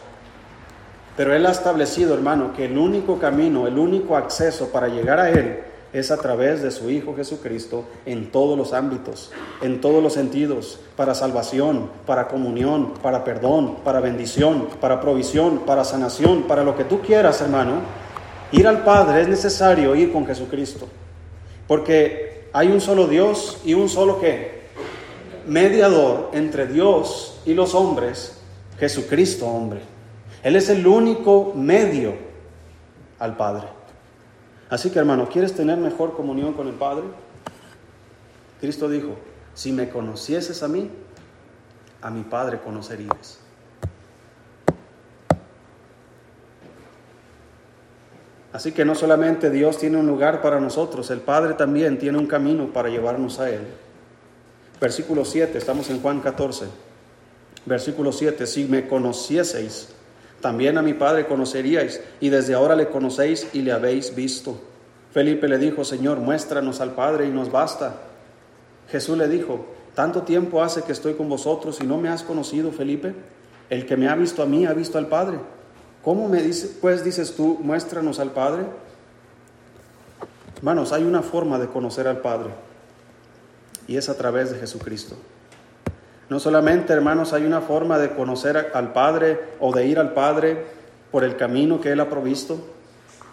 pero 1.16 1.35
Él 1.35 1.44
ha 1.46 1.51
establecido, 1.51 2.14
hermano, 2.14 2.53
que 2.55 2.64
el 2.64 2.79
único 2.79 3.18
camino, 3.18 3.66
el 3.66 3.79
único 3.79 4.16
acceso 4.16 4.68
para 4.68 4.88
llegar 4.88 5.18
a 5.18 5.31
Él 5.31 5.59
es 5.92 6.11
a 6.11 6.16
través 6.16 6.62
de 6.62 6.70
su 6.70 6.90
Hijo 6.90 7.14
Jesucristo 7.14 7.85
en 8.07 8.31
todos 8.31 8.57
los 8.57 8.72
ámbitos, 8.72 9.31
en 9.61 9.81
todos 9.81 10.03
los 10.03 10.14
sentidos, 10.14 10.81
para 10.96 11.14
salvación, 11.14 11.90
para 12.07 12.29
comunión, 12.29 12.94
para 13.03 13.25
perdón, 13.25 13.77
para 13.85 14.01
bendición, 14.01 14.68
para 14.81 15.01
provisión, 15.01 15.61
para 15.66 15.85
sanación, 15.85 16.44
para 16.44 16.64
lo 16.64 16.77
que 16.77 16.85
tú 16.85 17.01
quieras, 17.01 17.42
hermano. 17.42 17.81
Ir 18.53 18.66
al 18.66 18.85
Padre 18.85 19.22
es 19.22 19.29
necesario 19.29 19.94
ir 19.94 20.12
con 20.12 20.27
Jesucristo, 20.27 20.88
porque 21.66 22.48
hay 22.55 22.68
un 22.68 22.81
solo 22.81 23.07
Dios 23.07 23.61
y 23.64 23.75
un 23.75 23.88
solo 23.88 24.18
qué? 24.18 24.62
Mediador 25.46 26.31
entre 26.33 26.66
Dios 26.66 27.40
y 27.44 27.53
los 27.53 27.75
hombres, 27.75 28.38
Jesucristo 28.79 29.46
hombre. 29.46 29.91
Él 30.42 30.57
es 30.57 30.68
el 30.68 30.87
único 30.87 31.52
medio 31.55 32.14
al 33.18 33.37
Padre. 33.37 33.68
Así 34.68 34.90
que 34.90 34.98
hermano, 34.98 35.28
¿quieres 35.28 35.55
tener 35.55 35.78
mejor 35.78 36.14
comunión 36.14 36.55
con 36.55 36.66
el 36.66 36.74
Padre? 36.74 37.05
Cristo 38.61 38.88
dijo, 38.88 39.16
si 39.55 39.70
me 39.72 39.88
conocieses 39.88 40.62
a 40.62 40.68
mí, 40.68 40.90
a 42.00 42.11
mi 42.11 42.22
Padre 42.22 42.61
conocerías. 42.61 43.38
Así 48.52 48.72
que 48.72 48.85
no 48.85 48.94
solamente 48.94 49.48
Dios 49.50 49.78
tiene 49.78 49.96
un 49.96 50.07
lugar 50.07 50.42
para 50.42 50.61
nosotros, 50.61 51.11
el 51.11 51.20
Padre 51.20 51.55
también 51.55 51.98
tiene 51.98 52.18
un 52.18 52.26
camino 52.26 52.72
para 52.72 52.90
llevarnos 52.90 53.38
a 53.40 53.48
Él. 53.48 53.62
Versículo 54.81 55.24
7, 55.24 55.57
estamos 55.57 55.88
en 55.88 56.02
Juan 56.02 56.20
14. 56.20 56.66
Versículo 57.64 58.12
7, 58.12 58.46
si 58.46 58.64
me 58.64 58.88
conocieseis, 58.88 59.94
también 60.42 60.76
a 60.76 60.83
mi 60.83 60.92
Padre 60.92 61.26
conoceríais, 61.26 62.02
y 62.20 62.28
desde 62.28 62.52
ahora 62.52 62.76
le 62.76 62.88
conocéis 62.88 63.48
y 63.55 63.62
le 63.62 63.72
habéis 63.72 64.14
visto. 64.14 64.61
Felipe 65.12 65.48
le 65.48 65.57
dijo, 65.57 65.85
Señor, 65.85 66.18
muéstranos 66.18 66.81
al 66.81 66.94
Padre 66.94 67.26
y 67.26 67.31
nos 67.31 67.50
basta. 67.50 67.94
Jesús 68.90 69.16
le 69.16 69.28
dijo, 69.28 69.64
tanto 69.94 70.22
tiempo 70.22 70.62
hace 70.62 70.83
que 70.83 70.92
estoy 70.92 71.14
con 71.14 71.28
vosotros 71.28 71.78
y 71.81 71.87
no 71.87 71.96
me 71.96 72.09
has 72.09 72.22
conocido, 72.22 72.72
Felipe. 72.72 73.14
El 73.70 73.87
que 73.87 73.96
me 73.96 74.09
ha 74.09 74.16
visto 74.16 74.42
a 74.42 74.46
mí 74.46 74.66
ha 74.66 74.72
visto 74.72 74.98
al 74.98 75.07
Padre. 75.07 75.38
¿Cómo 76.02 76.28
me 76.28 76.42
dice, 76.42 76.76
pues 76.81 77.05
dices 77.05 77.35
tú, 77.37 77.59
muéstranos 77.62 78.18
al 78.18 78.33
Padre? 78.33 78.64
Hermanos, 80.57 80.92
hay 80.92 81.05
una 81.05 81.22
forma 81.22 81.59
de 81.59 81.68
conocer 81.68 82.09
al 82.09 82.20
Padre 82.20 82.50
y 83.87 83.96
es 83.96 84.09
a 84.09 84.16
través 84.16 84.50
de 84.50 84.59
Jesucristo. 84.59 85.16
No 86.33 86.40
solamente, 86.40 86.95
hermanos, 86.95 87.35
hay 87.35 87.45
una 87.45 87.61
forma 87.61 87.99
de 87.99 88.14
conocer 88.14 88.71
al 88.73 88.95
Padre 88.95 89.38
o 89.61 89.71
de 89.71 89.85
ir 89.85 89.99
al 89.99 90.14
Padre 90.14 90.64
por 91.11 91.25
el 91.25 91.37
camino 91.37 91.79
que 91.79 91.92
Él 91.92 92.01
ha 92.01 92.09
provisto, 92.09 92.59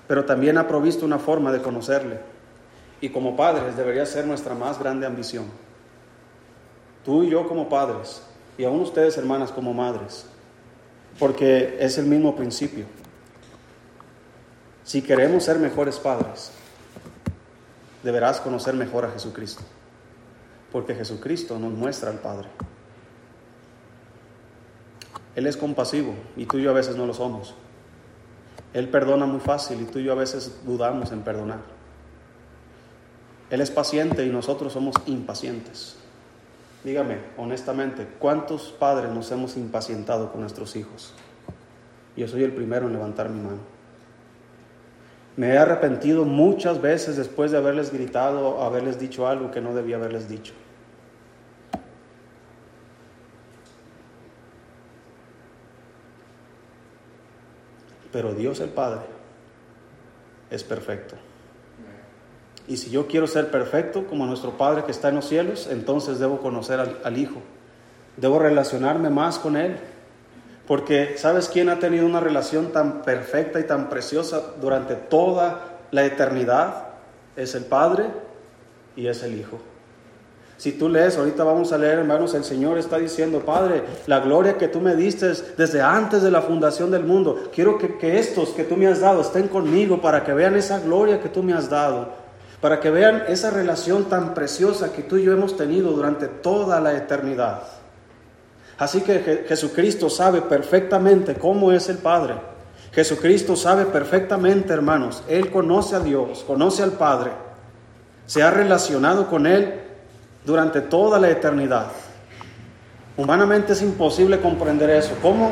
pero 0.06 0.26
también 0.26 0.58
ha 0.58 0.68
provisto 0.68 1.06
una 1.06 1.18
forma 1.18 1.54
de 1.54 1.62
conocerle. 1.62 2.20
Y 3.00 3.08
como 3.08 3.38
padres 3.38 3.78
debería 3.78 4.06
ser 4.06 4.28
nuestra 4.28 4.54
más 4.54 4.80
grande 4.80 5.06
ambición. 5.06 5.46
Tú 7.06 7.24
y 7.24 7.30
yo 7.30 7.48
como 7.48 7.70
padres, 7.70 8.22
y 8.58 8.66
aún 8.66 8.82
ustedes 8.82 9.18
hermanas 9.18 9.54
como 9.54 9.74
madres, 9.74 10.26
porque 11.18 11.78
es 11.80 11.98
el 11.98 12.06
mismo 12.06 12.36
principio. 12.36 12.84
Si 14.84 15.02
queremos 15.02 15.46
ser 15.46 15.58
mejores 15.58 15.98
padres, 16.00 16.52
deberás 18.04 18.42
conocer 18.42 18.74
mejor 18.74 19.06
a 19.06 19.12
Jesucristo, 19.12 19.64
porque 20.70 20.94
Jesucristo 20.96 21.58
nos 21.58 21.72
muestra 21.72 22.10
al 22.10 22.20
Padre. 22.20 22.50
Él 25.39 25.47
es 25.47 25.56
compasivo 25.56 26.15
y 26.36 26.45
tú 26.47 26.58
y 26.58 26.63
yo 26.63 26.71
a 26.71 26.73
veces 26.73 26.97
no 26.97 27.06
lo 27.06 27.13
somos. 27.13 27.56
Él 28.73 28.89
perdona 28.89 29.25
muy 29.25 29.39
fácil 29.39 29.80
y 29.80 29.86
tú 29.86 29.99
y 29.99 30.04
yo 30.04 30.12
a 30.12 30.15
veces 30.15 30.60
dudamos 30.65 31.13
en 31.13 31.21
perdonar. 31.21 31.60
Él 33.49 33.62
es 33.62 33.71
paciente 33.71 34.25
y 34.25 34.32
nosotros 34.32 34.73
somos 34.73 34.97
impacientes. 35.06 35.95
Dígame, 36.84 37.19
honestamente, 37.38 38.06
¿cuántos 38.19 38.73
padres 38.78 39.12
nos 39.12 39.32
hemos 39.32 39.56
impacientado 39.56 40.30
con 40.30 40.41
nuestros 40.41 40.75
hijos? 40.75 41.13
Yo 42.17 42.28
soy 42.28 42.43
el 42.43 42.52
primero 42.52 42.88
en 42.88 42.91
levantar 42.91 43.30
mi 43.30 43.39
mano. 43.39 43.60
Me 45.38 45.54
he 45.54 45.58
arrepentido 45.58 46.25
muchas 46.25 46.82
veces 46.82 47.15
después 47.15 47.52
de 47.52 47.60
haberles 47.60 47.93
gritado, 47.93 48.62
haberles 48.62 48.99
dicho 48.99 49.25
algo 49.25 49.52
que 49.52 49.62
no 49.62 49.73
debía 49.73 49.95
haberles 49.95 50.28
dicho. 50.28 50.52
Pero 58.19 58.34
Dios 58.34 58.60
el 58.60 58.67
Padre 58.67 58.99
es 60.51 60.65
perfecto. 60.65 61.15
Y 62.67 62.75
si 62.75 62.89
yo 62.89 63.08
quiero 63.08 63.27
ser 63.27 63.49
perfecto 63.49 64.08
como 64.08 64.25
nuestro 64.25 64.58
Padre 64.58 64.84
que 64.84 64.91
está 64.91 65.08
en 65.08 65.15
los 65.15 65.25
cielos, 65.29 65.69
entonces 65.71 66.19
debo 66.19 66.39
conocer 66.41 66.82
al, 67.01 67.17
Hijo. 67.17 67.39
Debo 68.17 68.38
relacionarme 68.39 69.10
más 69.10 69.39
con 69.39 69.55
Él. 69.55 69.77
Porque 70.67 71.13
¿sabes 71.17 71.47
quién 71.47 71.69
ha 71.69 71.79
tenido 71.79 72.05
una 72.05 72.19
relación 72.19 72.73
tan 72.73 73.03
perfecta 73.03 73.62
y 73.62 73.63
tan 73.63 73.88
preciosa 73.88 74.53
durante 74.60 74.95
toda 74.95 75.77
la 75.91 76.03
eternidad? 76.03 76.89
Es 77.38 77.55
el 77.55 77.63
Padre 77.63 78.08
y 78.97 79.08
es 79.08 79.23
el 79.23 79.39
Hijo. 79.39 79.62
Si 80.60 80.74
tú 80.74 80.89
lees, 80.89 81.17
ahorita 81.17 81.43
vamos 81.43 81.72
a 81.72 81.78
leer, 81.80 81.98
hermanos, 82.00 82.36
el 82.36 82.43
Señor 82.43 82.78
está 82.78 83.00
diciendo, 83.00 83.39
Padre, 83.39 83.82
la 84.06 84.19
gloria 84.19 84.58
que 84.58 84.67
tú 84.67 84.82
me 84.82 84.95
diste 84.95 85.32
desde 85.58 85.82
antes 85.82 86.22
de 86.22 86.30
la 86.30 86.43
fundación 86.43 86.91
del 86.91 87.06
mundo, 87.06 87.50
quiero 87.52 87.80
que, 87.80 87.98
que 87.98 88.19
estos 88.19 88.50
que 88.50 88.65
tú 88.65 88.76
me 88.76 88.86
has 88.86 89.00
dado 89.00 89.22
estén 89.22 89.48
conmigo 89.48 90.02
para 90.02 90.24
que 90.24 90.34
vean 90.34 90.56
esa 90.56 90.80
gloria 90.80 91.19
que 91.19 91.30
tú 91.30 91.41
me 91.41 91.54
has 91.54 91.69
dado 91.69 92.30
para 92.62 92.80
que 92.80 92.89
vean 92.89 93.24
esa 93.28 93.52
relación 93.52 94.06
tan 94.06 94.34
preciosa 94.34 94.91
que 94.91 95.04
tú 95.04 95.17
y 95.17 95.24
yo 95.24 95.32
hemos 95.32 95.56
tenido 95.56 95.91
durante 95.91 96.28
toda 96.28 96.82
la 96.82 96.93
eternidad. 96.93 97.63
Así 98.78 99.02
que 99.02 99.45
Jesucristo 99.48 100.10
sabe 100.10 100.41
perfectamente 100.41 101.36
cómo 101.36 101.72
es 101.72 101.89
el 101.89 101.98
Padre. 101.98 102.36
Jesucristo 102.91 103.56
sabe 103.56 103.86
perfectamente, 103.86 104.74
hermanos, 104.74 105.24
Él 105.28 105.52
conoce 105.52 105.95
a 105.95 106.00
Dios, 106.00 106.43
conoce 106.45 106.84
al 106.84 106.93
Padre, 106.93 107.32
se 108.26 108.41
ha 108.41 108.52
relacionado 108.52 109.30
con 109.30 109.48
Él 109.48 109.82
durante 110.45 110.82
toda 110.82 111.19
la 111.19 111.30
eternidad. 111.30 111.88
Humanamente 113.17 113.73
es 113.73 113.82
imposible 113.82 114.39
comprender 114.39 114.89
eso. 114.89 115.13
¿Cómo? 115.21 115.52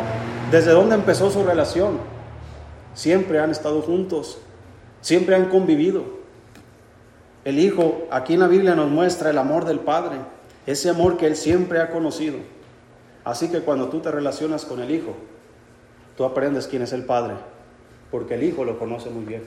¿Desde 0.51 0.71
dónde 0.71 0.95
empezó 0.95 1.29
su 1.29 1.43
relación? 1.43 1.97
Siempre 2.93 3.39
han 3.39 3.51
estado 3.51 3.81
juntos, 3.81 4.39
siempre 5.01 5.35
han 5.35 5.49
convivido. 5.49 6.03
El 7.43 7.59
Hijo, 7.59 8.07
aquí 8.11 8.33
en 8.33 8.39
la 8.39 8.47
Biblia 8.47 8.75
nos 8.75 8.89
muestra 8.89 9.29
el 9.29 9.37
amor 9.37 9.65
del 9.65 9.79
Padre, 9.79 10.17
ese 10.65 10.89
amor 10.89 11.17
que 11.17 11.27
Él 11.27 11.35
siempre 11.35 11.81
ha 11.81 11.89
conocido. 11.89 12.37
Así 13.23 13.49
que 13.49 13.59
cuando 13.59 13.89
tú 13.89 13.99
te 13.99 14.11
relacionas 14.11 14.65
con 14.65 14.79
el 14.79 14.91
Hijo, 14.91 15.15
tú 16.15 16.23
aprendes 16.23 16.67
quién 16.67 16.81
es 16.81 16.93
el 16.93 17.03
Padre, 17.03 17.35
porque 18.09 18.35
el 18.35 18.43
Hijo 18.43 18.63
lo 18.63 18.79
conoce 18.79 19.09
muy 19.09 19.25
bien. 19.25 19.43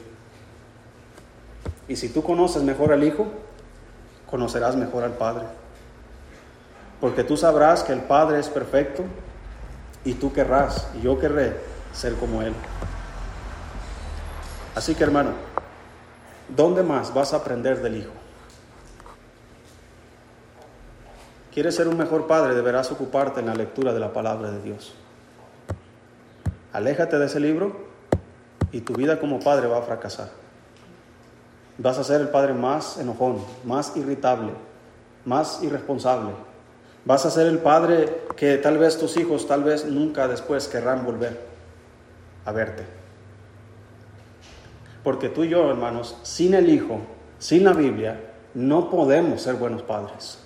Y 1.88 1.96
si 1.96 2.08
tú 2.10 2.22
conoces 2.22 2.62
mejor 2.62 2.92
al 2.92 3.02
Hijo, 3.02 3.26
conocerás 4.30 4.76
mejor 4.76 5.04
al 5.04 5.12
Padre. 5.12 5.46
porque 7.00 7.24
tú 7.24 7.34
sabrás 7.38 7.82
que 7.82 7.94
el 7.94 8.00
Padre 8.00 8.40
es 8.40 8.50
perfecto 8.50 9.04
y 10.04 10.14
tú 10.14 10.34
querrás, 10.34 10.86
y 10.98 11.00
yo 11.00 11.18
querré 11.18 11.56
ser 11.94 12.14
como 12.16 12.42
Él. 12.42 12.52
Así 14.74 14.94
que 14.94 15.04
hermano, 15.04 15.30
¿dónde 16.54 16.82
más 16.82 17.14
vas 17.14 17.32
a 17.32 17.36
aprender 17.38 17.80
del 17.80 17.96
Hijo? 17.96 18.10
¿Quieres 21.52 21.74
ser 21.74 21.88
un 21.88 21.96
mejor 21.96 22.26
padre? 22.28 22.54
Deberás 22.54 22.92
ocuparte 22.92 23.40
en 23.40 23.46
la 23.46 23.54
lectura 23.54 23.92
de 23.92 23.98
la 23.98 24.12
palabra 24.12 24.52
de 24.52 24.62
Dios. 24.62 24.94
Aléjate 26.72 27.18
de 27.18 27.26
ese 27.26 27.40
libro 27.40 27.88
y 28.70 28.82
tu 28.82 28.92
vida 28.92 29.18
como 29.18 29.40
padre 29.40 29.66
va 29.66 29.78
a 29.78 29.82
fracasar. 29.82 30.39
Vas 31.82 31.96
a 31.96 32.04
ser 32.04 32.20
el 32.20 32.28
padre 32.28 32.52
más 32.52 32.98
enojón, 32.98 33.38
más 33.64 33.96
irritable, 33.96 34.52
más 35.24 35.62
irresponsable. 35.62 36.32
Vas 37.06 37.24
a 37.24 37.30
ser 37.30 37.46
el 37.46 37.58
padre 37.58 38.24
que 38.36 38.58
tal 38.58 38.76
vez 38.76 38.98
tus 38.98 39.16
hijos, 39.16 39.48
tal 39.48 39.64
vez 39.64 39.86
nunca 39.86 40.28
después 40.28 40.68
querrán 40.68 41.06
volver 41.06 41.40
a 42.44 42.52
verte. 42.52 42.84
Porque 45.02 45.30
tú 45.30 45.44
y 45.44 45.48
yo, 45.48 45.70
hermanos, 45.70 46.18
sin 46.22 46.52
el 46.52 46.68
Hijo, 46.68 47.00
sin 47.38 47.64
la 47.64 47.72
Biblia, 47.72 48.20
no 48.52 48.90
podemos 48.90 49.40
ser 49.40 49.54
buenos 49.54 49.80
padres. 49.80 50.38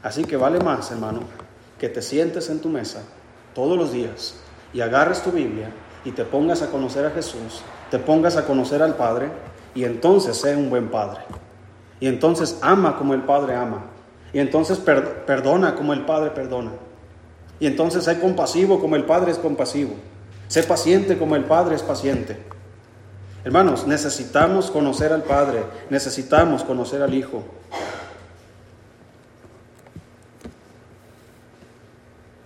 Así 0.00 0.24
que 0.24 0.36
vale 0.36 0.60
más, 0.60 0.92
hermano, 0.92 1.22
que 1.80 1.88
te 1.88 2.02
sientes 2.02 2.48
en 2.50 2.60
tu 2.60 2.68
mesa 2.68 3.02
todos 3.52 3.76
los 3.76 3.90
días 3.90 4.36
y 4.72 4.80
agarres 4.80 5.24
tu 5.24 5.32
Biblia 5.32 5.70
y 6.04 6.12
te 6.12 6.24
pongas 6.24 6.62
a 6.62 6.70
conocer 6.70 7.04
a 7.04 7.10
Jesús, 7.10 7.62
te 7.90 7.98
pongas 7.98 8.36
a 8.36 8.44
conocer 8.44 8.80
al 8.80 8.94
Padre 8.94 9.28
y 9.74 9.84
entonces 9.84 10.36
sé 10.36 10.56
un 10.56 10.70
buen 10.70 10.90
Padre. 10.90 11.20
Y 12.00 12.06
entonces 12.06 12.58
ama 12.62 12.96
como 12.98 13.14
el 13.14 13.22
Padre 13.22 13.54
ama. 13.54 13.84
Y 14.32 14.38
entonces 14.38 14.78
perdona 14.78 15.74
como 15.74 15.92
el 15.92 16.04
Padre 16.04 16.30
perdona. 16.30 16.72
Y 17.60 17.66
entonces 17.66 18.04
sé 18.04 18.18
compasivo 18.18 18.80
como 18.80 18.96
el 18.96 19.04
Padre 19.04 19.30
es 19.30 19.38
compasivo. 19.38 19.94
Sé 20.48 20.62
paciente 20.64 21.16
como 21.16 21.36
el 21.36 21.44
Padre 21.44 21.76
es 21.76 21.82
paciente. 21.82 22.36
Hermanos, 23.44 23.86
necesitamos 23.86 24.70
conocer 24.70 25.12
al 25.12 25.22
Padre, 25.22 25.64
necesitamos 25.90 26.62
conocer 26.62 27.02
al 27.02 27.12
Hijo. 27.14 27.42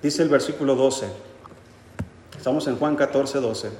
Dice 0.02 0.22
el 0.22 0.28
versículo 0.28 0.74
12, 0.74 1.06
estamos 2.36 2.66
en 2.68 2.76
Juan 2.76 2.94
14, 2.94 3.40
12, 3.40 3.70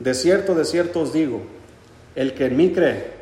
de 0.00 0.14
cierto, 0.14 0.54
de 0.54 0.64
cierto 0.64 1.00
os 1.00 1.12
digo, 1.12 1.42
el 2.18 2.34
que 2.34 2.46
en 2.46 2.56
mí 2.56 2.72
cree, 2.72 3.12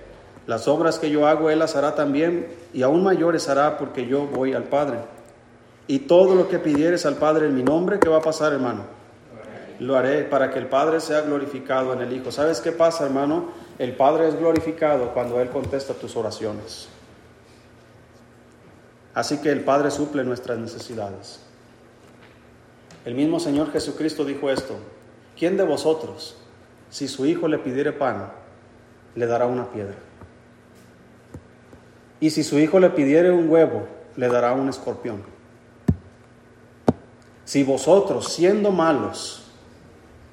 las 0.47 0.67
obras 0.69 0.99
que 0.99 1.11
yo 1.11 1.27
hago, 1.27 1.51
él 1.51 1.59
las 1.59 1.77
hará 1.77 1.95
también, 1.95 2.47
y 2.73 2.81
aún 2.81 3.03
mayores 3.03 3.47
hará 3.47 3.77
porque 3.77 4.07
yo 4.07 4.27
voy 4.27 4.55
al 4.55 4.65
Padre. 4.65 5.01
Y 5.87 5.99
todo 5.99 6.35
lo 6.35 6.49
que 6.49 6.59
pidieres 6.59 7.05
al 7.05 7.17
Padre 7.17 7.49
en 7.49 7.55
mi 7.55 7.63
nombre, 7.63 7.99
¿qué 7.99 8.09
va 8.09 8.17
a 8.17 8.23
pasar, 8.23 8.55
hermano? 8.55 8.85
Lo 9.81 9.99
haré 9.99 10.23
para 10.23 10.51
que 10.51 10.59
el 10.59 10.69
Padre 10.69 11.01
sea 11.01 11.21
glorificado 11.21 11.93
en 11.93 12.01
el 12.01 12.11
Hijo. 12.11 12.33
¿Sabes 12.33 12.63
qué 12.63 12.73
pasa, 12.73 13.05
hermano? 13.05 13.51
El 13.79 13.95
Padre 13.95 14.29
es 14.29 14.39
glorificado 14.39 15.13
cuando 15.13 15.43
Él 15.43 15.51
contesta 15.51 15.93
tus 15.93 16.17
oraciones. 16.17 16.89
Así 19.13 19.43
que 19.43 19.53
el 19.53 19.61
Padre 19.61 19.91
suple 19.91 20.25
nuestras 20.25 20.57
necesidades. 20.57 21.41
El 23.05 23.15
mismo 23.15 23.41
Señor 23.41 23.71
Jesucristo 23.73 24.25
dijo 24.25 24.49
esto, 24.49 24.77
¿quién 25.39 25.59
de 25.59 25.65
vosotros, 25.65 26.39
si 26.89 27.09
su 27.09 27.27
hijo 27.27 27.47
le 27.47 27.59
pidiere 27.59 27.93
pan, 27.93 28.46
le 29.17 29.27
dará 29.27 29.47
una 29.47 29.71
piedra? 29.71 29.97
Y 32.21 32.31
si 32.31 32.45
su 32.45 32.59
hijo 32.59 32.79
le 32.79 32.91
pidiere 32.91 33.31
un 33.33 33.51
huevo, 33.51 33.87
le 34.17 34.29
dará 34.29 34.53
un 34.53 34.69
escorpión. 34.69 35.23
Si 37.45 37.63
vosotros, 37.63 38.33
siendo 38.33 38.71
malos, 38.71 39.45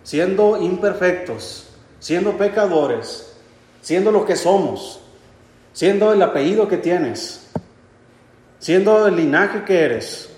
siendo 0.04 0.62
imperfectos, 0.62 1.70
siendo 2.00 2.38
pecadores, 2.38 3.34
siendo 3.82 4.12
lo 4.12 4.26
que 4.26 4.36
somos, 4.36 5.00
siendo 5.74 6.14
el 6.14 6.22
apellido 6.22 6.68
que 6.68 6.78
tienes, 6.78 7.48
siendo 8.60 9.08
el 9.08 9.16
linaje 9.16 9.64
que 9.66 9.82
eres, 9.82 10.30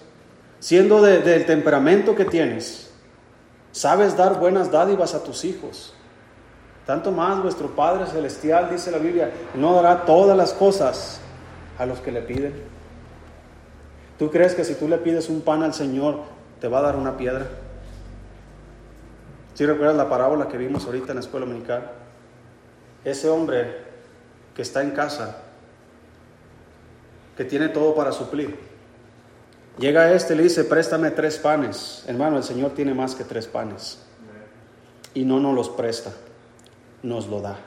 siendo 0.59 1.01
del 1.01 1.45
temperamento 1.45 2.15
que 2.15 2.25
tienes, 2.25 2.89
sabes 3.71 4.17
dar 4.17 4.39
buenas 4.39 4.71
dádivas 4.71 5.13
a 5.13 5.23
tus 5.23 5.45
hijos. 5.45 5.93
Tanto 6.85 7.11
más 7.11 7.41
vuestro 7.41 7.69
Padre 7.69 8.05
Celestial, 8.05 8.69
dice 8.69 8.91
la 8.91 8.99
Biblia, 8.99 9.31
no 9.55 9.73
dará 9.73 10.05
todas 10.05 10.37
las 10.37 10.53
cosas 10.53 11.19
a 11.77 11.85
los 11.85 11.99
que 11.99 12.11
le 12.11 12.21
piden. 12.21 12.53
¿Tú 14.19 14.29
crees 14.29 14.53
que 14.53 14.63
si 14.63 14.75
tú 14.75 14.87
le 14.87 14.97
pides 14.97 15.29
un 15.29 15.41
pan 15.41 15.63
al 15.63 15.73
Señor, 15.73 16.19
te 16.61 16.67
va 16.67 16.79
a 16.79 16.83
dar 16.83 16.95
una 16.95 17.17
piedra? 17.17 17.47
Si 19.55 19.65
recuerdas 19.65 19.95
la 19.95 20.09
parábola 20.09 20.47
que 20.47 20.57
vimos 20.57 20.85
ahorita 20.85 21.11
en 21.11 21.15
la 21.15 21.21
escuela 21.21 21.45
dominical? 21.45 21.91
Ese 23.03 23.29
hombre 23.29 23.77
que 24.55 24.61
está 24.61 24.83
en 24.83 24.91
casa, 24.91 25.37
que 27.35 27.45
tiene 27.45 27.69
todo 27.69 27.95
para 27.95 28.11
suplir, 28.11 28.57
Llega 29.77 30.13
este 30.13 30.33
y 30.33 30.37
le 30.37 30.43
dice, 30.43 30.63
préstame 30.63 31.11
tres 31.11 31.37
panes. 31.37 32.03
Hermano, 32.07 32.37
el 32.37 32.43
Señor 32.43 32.71
tiene 32.71 32.93
más 32.93 33.13
que 33.13 33.23
tres 33.23 33.47
panes. 33.47 33.99
Y 35.13 35.25
no 35.25 35.39
nos 35.39 35.53
los 35.53 35.69
presta, 35.69 36.11
nos 37.05 37.27
lo 37.27 37.39
da. 37.39 37.57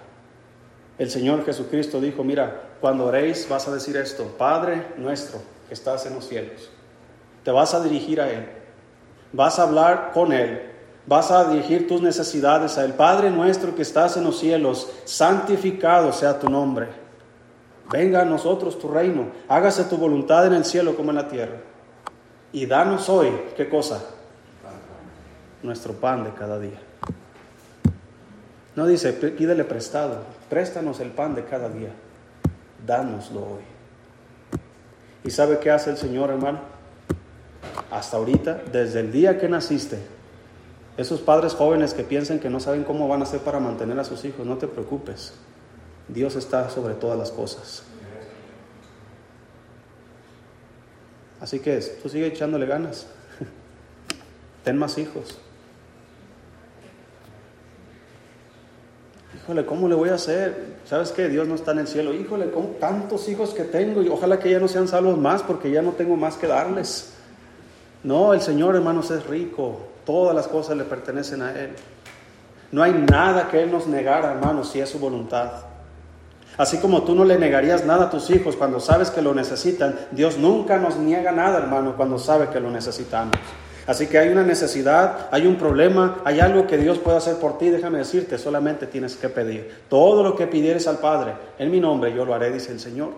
El 0.99 1.11
Señor 1.11 1.45
Jesucristo 1.45 2.01
dijo, 2.01 2.25
mira, 2.25 2.71
cuando 2.81 3.07
oréis 3.07 3.49
vas 3.49 3.69
a 3.69 3.75
decir 3.75 3.97
esto, 3.97 4.25
Padre 4.37 4.95
nuestro 4.97 5.41
que 5.69 5.75
estás 5.75 6.05
en 6.07 6.15
los 6.15 6.27
cielos. 6.27 6.71
Te 7.45 7.53
vas 7.53 7.73
a 7.73 7.83
dirigir 7.83 8.21
a 8.21 8.31
Él. 8.31 8.49
Vas 9.33 9.59
a 9.59 9.63
hablar 9.63 10.11
con 10.13 10.33
Él. 10.33 10.73
Vas 11.07 11.31
a 11.31 11.49
dirigir 11.51 11.87
tus 11.87 12.03
necesidades 12.03 12.77
a 12.77 12.85
Él. 12.85 12.95
Padre 12.95 13.31
nuestro 13.31 13.75
que 13.75 13.83
estás 13.83 14.17
en 14.17 14.25
los 14.25 14.39
cielos, 14.39 14.91
santificado 15.05 16.13
sea 16.13 16.39
tu 16.41 16.49
nombre. 16.49 16.89
Venga 17.91 18.23
a 18.23 18.25
nosotros 18.25 18.79
tu 18.79 18.89
reino. 18.89 19.29
Hágase 19.49 19.85
tu 19.85 19.97
voluntad 19.97 20.47
en 20.47 20.55
el 20.55 20.65
cielo 20.65 20.97
como 20.97 21.11
en 21.11 21.17
la 21.17 21.29
tierra. 21.29 21.61
Y 22.53 22.67
danos 22.67 23.09
hoy, 23.09 23.31
¿qué 23.57 23.69
cosa? 23.69 24.03
Nuestro 25.63 25.93
pan 25.95 26.25
de 26.25 26.33
cada 26.33 26.59
día. 26.59 26.88
No 28.79 28.87
dice, 28.87 29.13
pídele 29.13 29.65
prestado, 29.65 30.21
préstanos 30.49 31.01
el 31.01 31.11
pan 31.11 31.35
de 31.35 31.45
cada 31.45 31.69
día. 31.69 31.91
Dánoslo 32.87 33.41
hoy. 33.41 33.63
¿Y 35.25 35.33
sabe 35.33 35.59
qué 35.59 35.73
hace 35.73 35.91
el 35.91 35.97
Señor, 35.97 36.31
hermano? 36.31 36.61
Hasta 37.91 38.19
ahorita, 38.19 38.63
desde 38.71 39.01
el 39.01 39.11
día 39.11 39.37
que 39.37 39.49
naciste, 39.49 39.99
esos 40.97 41.21
padres 41.21 41.55
jóvenes 41.55 41.93
que 41.93 42.05
piensan 42.05 42.39
que 42.39 42.51
no 42.51 42.61
saben 42.61 42.85
cómo 42.85 43.09
van 43.09 43.19
a 43.21 43.25
hacer 43.25 43.41
para 43.41 43.59
mantener 43.59 43.99
a 43.99 44.05
sus 44.05 44.25
hijos, 44.25 44.47
no 44.47 44.59
te 44.59 44.69
preocupes. 44.69 45.33
Dios 46.07 46.37
está 46.37 46.71
sobre 46.71 46.95
todas 46.95 47.19
las 47.19 47.33
cosas. 47.33 47.83
Así 51.41 51.59
que 51.59 51.81
tú 52.01 52.09
sigue 52.09 52.29
echándole 52.29 52.67
ganas. 52.67 53.09
Ten 54.63 54.79
más 54.79 54.99
hijos. 54.99 55.41
Híjole, 59.49 59.65
¿cómo 59.65 59.89
le 59.89 59.95
voy 59.95 60.11
a 60.11 60.17
hacer? 60.17 60.77
¿Sabes 60.85 61.11
qué? 61.11 61.31
Dios 61.31 61.49
no 61.49 61.55
está 61.55 61.73
en 61.73 61.79
el 61.79 61.89
cielo. 61.89 62.13
Híjole, 62.13 62.51
¿cómo 62.51 62.69
tantos 62.79 63.31
hijos 63.31 63.55
que 63.55 63.65
tengo? 63.65 64.03
Y 64.03 64.11
ojalá 64.11 64.39
que 64.39 64.51
ya 64.51 64.61
no 64.61 64.69
sean 64.69 64.87
salvos 64.87 65.17
más 65.17 65.43
porque 65.43 65.71
ya 65.71 65.81
no 65.81 65.93
tengo 65.93 66.17
más 66.17 66.37
que 66.37 66.47
darles. 66.47 67.15
No, 68.03 68.35
el 68.35 68.43
Señor, 68.43 68.77
hermanos, 68.77 69.11
es 69.11 69.27
rico. 69.27 69.79
Todas 70.05 70.37
las 70.37 70.49
cosas 70.49 70.77
le 70.77 70.85
pertenecen 70.85 71.41
a 71.41 71.59
Él. 71.59 71.71
No 72.73 72.83
hay 72.83 72.93
nada 72.93 73.49
que 73.49 73.63
Él 73.63 73.73
nos 73.73 73.87
negara, 73.87 74.33
hermanos, 74.33 74.69
si 74.69 74.81
es 74.81 74.91
su 74.91 74.99
voluntad. 74.99 75.51
Así 76.59 76.77
como 76.77 77.05
tú 77.05 77.15
no 77.15 77.25
le 77.25 77.39
negarías 77.39 77.87
nada 77.87 78.05
a 78.05 78.11
tus 78.11 78.29
hijos 78.29 78.55
cuando 78.55 78.81
sabes 78.81 79.11
que 79.11 79.23
lo 79.23 79.33
necesitan, 79.33 79.99
Dios 80.11 80.37
nunca 80.37 80.77
nos 80.77 80.99
niega 80.99 81.33
nada, 81.33 81.57
hermano, 81.57 81.97
cuando 81.97 82.19
sabe 82.19 82.49
que 82.49 82.61
lo 82.61 82.71
necesitamos. 82.71 83.39
Así 83.89 84.07
que 84.07 84.19
hay 84.19 84.29
una 84.29 84.45
necesidad, 84.45 85.29
hay 85.33 85.49
un 85.49 85.57
problema, 85.57 86.21
hay 86.25 86.39
algo 86.39 86.69
que 86.69 86.77
Dios 86.77 86.99
puede 86.99 87.17
hacer 87.17 87.39
por 87.39 87.59
ti, 87.59 87.71
déjame 87.71 87.99
decirte, 87.99 88.39
solamente 88.39 88.87
tienes 88.87 89.17
que 89.17 89.29
pedir. 89.29 89.83
Todo 89.89 90.23
lo 90.23 90.37
que 90.37 90.47
pidieres 90.47 90.87
al 90.87 90.99
Padre, 90.99 91.35
en 91.59 91.71
mi 91.71 91.81
nombre 91.81 92.15
yo 92.15 92.25
lo 92.25 92.35
haré, 92.35 92.53
dice 92.53 92.71
el 92.71 92.79
Señor. 92.79 93.11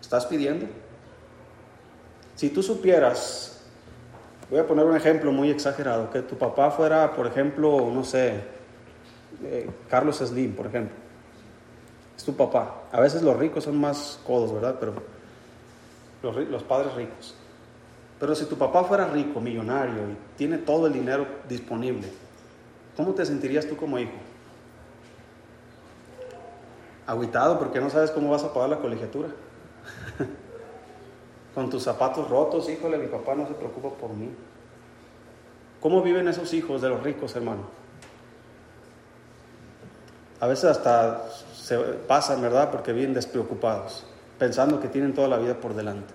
¿Estás 0.00 0.24
pidiendo? 0.24 0.64
Si 2.36 2.48
tú 2.48 2.62
supieras, 2.62 3.60
voy 4.48 4.60
a 4.60 4.66
poner 4.66 4.86
un 4.86 4.96
ejemplo 4.96 5.30
muy 5.32 5.50
exagerado, 5.50 6.10
que 6.10 6.22
tu 6.22 6.38
papá 6.38 6.70
fuera, 6.70 7.14
por 7.14 7.26
ejemplo, 7.26 7.90
no 7.92 8.04
sé, 8.04 8.40
eh, 9.44 9.68
Carlos 9.90 10.18
Slim, 10.18 10.54
por 10.54 10.66
ejemplo 10.66 11.10
es 12.20 12.24
tu 12.26 12.36
papá. 12.36 12.82
A 12.92 13.00
veces 13.00 13.22
los 13.22 13.34
ricos 13.36 13.64
son 13.64 13.80
más 13.80 14.20
codos, 14.26 14.52
¿verdad? 14.52 14.76
Pero 14.78 14.92
los, 16.22 16.36
los 16.48 16.62
padres 16.62 16.94
ricos. 16.94 17.34
Pero 18.20 18.34
si 18.34 18.44
tu 18.44 18.56
papá 18.56 18.84
fuera 18.84 19.08
rico, 19.08 19.40
millonario 19.40 20.10
y 20.10 20.16
tiene 20.36 20.58
todo 20.58 20.86
el 20.86 20.92
dinero 20.92 21.26
disponible, 21.48 22.06
¿cómo 22.96 23.14
te 23.14 23.24
sentirías 23.24 23.66
tú 23.66 23.76
como 23.76 23.98
hijo? 23.98 24.12
Aguitado 27.06 27.58
porque 27.58 27.80
no 27.80 27.90
sabes 27.90 28.10
cómo 28.10 28.30
vas 28.30 28.44
a 28.44 28.52
pagar 28.52 28.68
la 28.68 28.78
colegiatura. 28.78 29.30
con 31.54 31.68
tus 31.68 31.82
zapatos 31.82 32.28
rotos, 32.28 32.68
híjole, 32.68 32.98
mi 32.98 33.08
papá 33.08 33.34
no 33.34 33.46
se 33.46 33.54
preocupa 33.54 33.90
por 33.90 34.10
mí. 34.10 34.30
¿Cómo 35.80 36.02
viven 36.02 36.28
esos 36.28 36.52
hijos 36.52 36.82
de 36.82 36.90
los 36.90 37.02
ricos, 37.02 37.34
hermano? 37.34 37.62
A 40.38 40.46
veces 40.46 40.66
hasta 40.66 41.26
se 41.54 41.76
pasan, 41.78 42.40
¿verdad? 42.40 42.70
Porque 42.70 42.92
viven 42.92 43.14
despreocupados, 43.14 44.06
pensando 44.38 44.80
que 44.80 44.88
tienen 44.88 45.14
toda 45.14 45.28
la 45.28 45.38
vida 45.38 45.54
por 45.54 45.74
delante, 45.74 46.14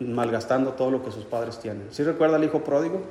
malgastando 0.00 0.72
todo 0.72 0.90
lo 0.90 1.04
que 1.04 1.10
sus 1.10 1.24
padres 1.24 1.58
tienen. 1.58 1.88
¿Sí 1.90 2.02
recuerda 2.02 2.36
el 2.36 2.44
hijo 2.44 2.62
pródigo? 2.62 3.02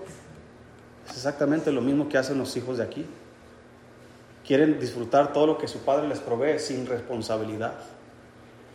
Es 1.08 1.16
exactamente 1.16 1.72
lo 1.72 1.82
mismo 1.82 2.10
que 2.10 2.18
hacen 2.18 2.38
los 2.38 2.56
hijos 2.58 2.78
de 2.78 2.84
aquí. 2.84 3.06
Quieren 4.46 4.80
disfrutar 4.80 5.34
todo 5.34 5.48
lo 5.48 5.58
que 5.58 5.68
su 5.68 5.80
padre 5.80 6.08
les 6.08 6.20
provee 6.20 6.60
sin 6.60 6.86
responsabilidad. 6.86 7.74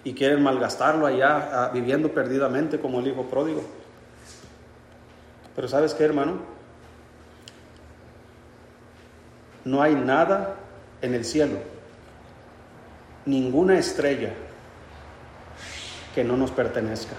Y 0.02 0.14
quieren 0.14 0.42
malgastarlo 0.42 1.06
allá, 1.06 1.70
viviendo 1.72 2.12
perdidamente 2.12 2.80
como 2.80 3.00
el 3.00 3.08
hijo 3.08 3.24
pródigo. 3.24 3.62
Pero 5.54 5.68
¿sabes 5.68 5.94
qué, 5.94 6.04
hermano? 6.04 6.38
No 9.64 9.82
hay 9.82 9.94
nada 9.94 10.56
en 11.02 11.14
el 11.14 11.24
cielo, 11.24 11.58
ninguna 13.26 13.78
estrella 13.78 14.32
que 16.14 16.24
no 16.24 16.36
nos 16.36 16.50
pertenezca. 16.50 17.14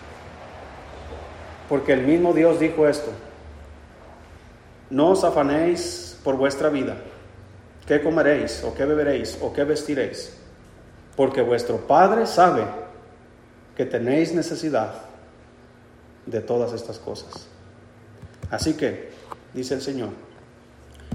Porque 1.72 1.94
el 1.94 2.02
mismo 2.02 2.34
Dios 2.34 2.60
dijo 2.60 2.86
esto, 2.86 3.12
no 4.90 5.12
os 5.12 5.24
afanéis 5.24 6.20
por 6.22 6.36
vuestra 6.36 6.68
vida, 6.68 6.98
qué 7.88 8.04
comeréis 8.04 8.62
o 8.66 8.74
qué 8.74 8.84
beberéis 8.84 9.38
o 9.42 9.54
qué 9.54 9.64
vestiréis, 9.64 10.36
porque 11.16 11.42
vuestro 11.42 11.78
Padre 11.88 12.28
sabe 12.28 12.66
que 13.74 13.86
tenéis 13.86 14.34
necesidad 14.34 14.96
de 16.26 16.42
todas 16.42 16.74
estas 16.74 17.00
cosas. 17.00 17.48
Así 18.50 18.74
que, 18.74 19.12
dice 19.54 19.76
el 19.76 19.82
Señor, 19.82 20.10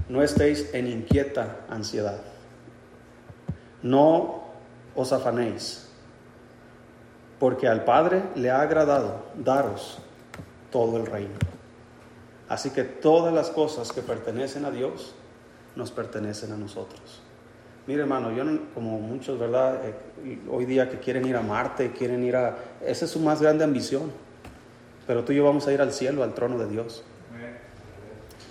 no 0.09 0.23
estéis 0.23 0.73
en 0.73 0.87
inquieta 0.87 1.57
ansiedad. 1.69 2.21
No 3.83 4.41
os 4.95 5.13
afanéis, 5.13 5.87
porque 7.39 7.67
al 7.67 7.83
Padre 7.83 8.23
le 8.33 8.49
ha 8.49 8.61
agradado 8.61 9.23
daros 9.35 9.99
todo 10.71 10.97
el 10.97 11.05
reino. 11.05 11.35
Así 12.49 12.69
que 12.69 12.83
todas 12.83 13.33
las 13.33 13.49
cosas 13.49 13.91
que 13.91 14.01
pertenecen 14.01 14.65
a 14.65 14.71
Dios 14.71 15.13
nos 15.75 15.91
pertenecen 15.91 16.51
a 16.53 16.57
nosotros. 16.57 17.21
Mire, 17.87 18.01
hermano, 18.01 18.31
yo 18.31 18.43
como 18.73 18.99
muchos, 18.99 19.39
¿verdad? 19.39 19.79
Eh, 19.85 20.39
hoy 20.49 20.65
día 20.65 20.89
que 20.89 20.99
quieren 20.99 21.25
ir 21.25 21.35
a 21.35 21.41
Marte, 21.41 21.91
quieren 21.91 22.23
ir 22.23 22.35
a... 22.35 22.57
Esa 22.85 23.05
es 23.05 23.11
su 23.11 23.19
más 23.19 23.41
grande 23.41 23.63
ambición. 23.63 24.11
Pero 25.05 25.23
tú 25.23 25.31
y 25.31 25.37
yo 25.37 25.45
vamos 25.45 25.67
a 25.67 25.73
ir 25.73 25.81
al 25.81 25.93
cielo, 25.93 26.23
al 26.23 26.33
trono 26.33 26.57
de 26.57 26.67
Dios. 26.67 27.03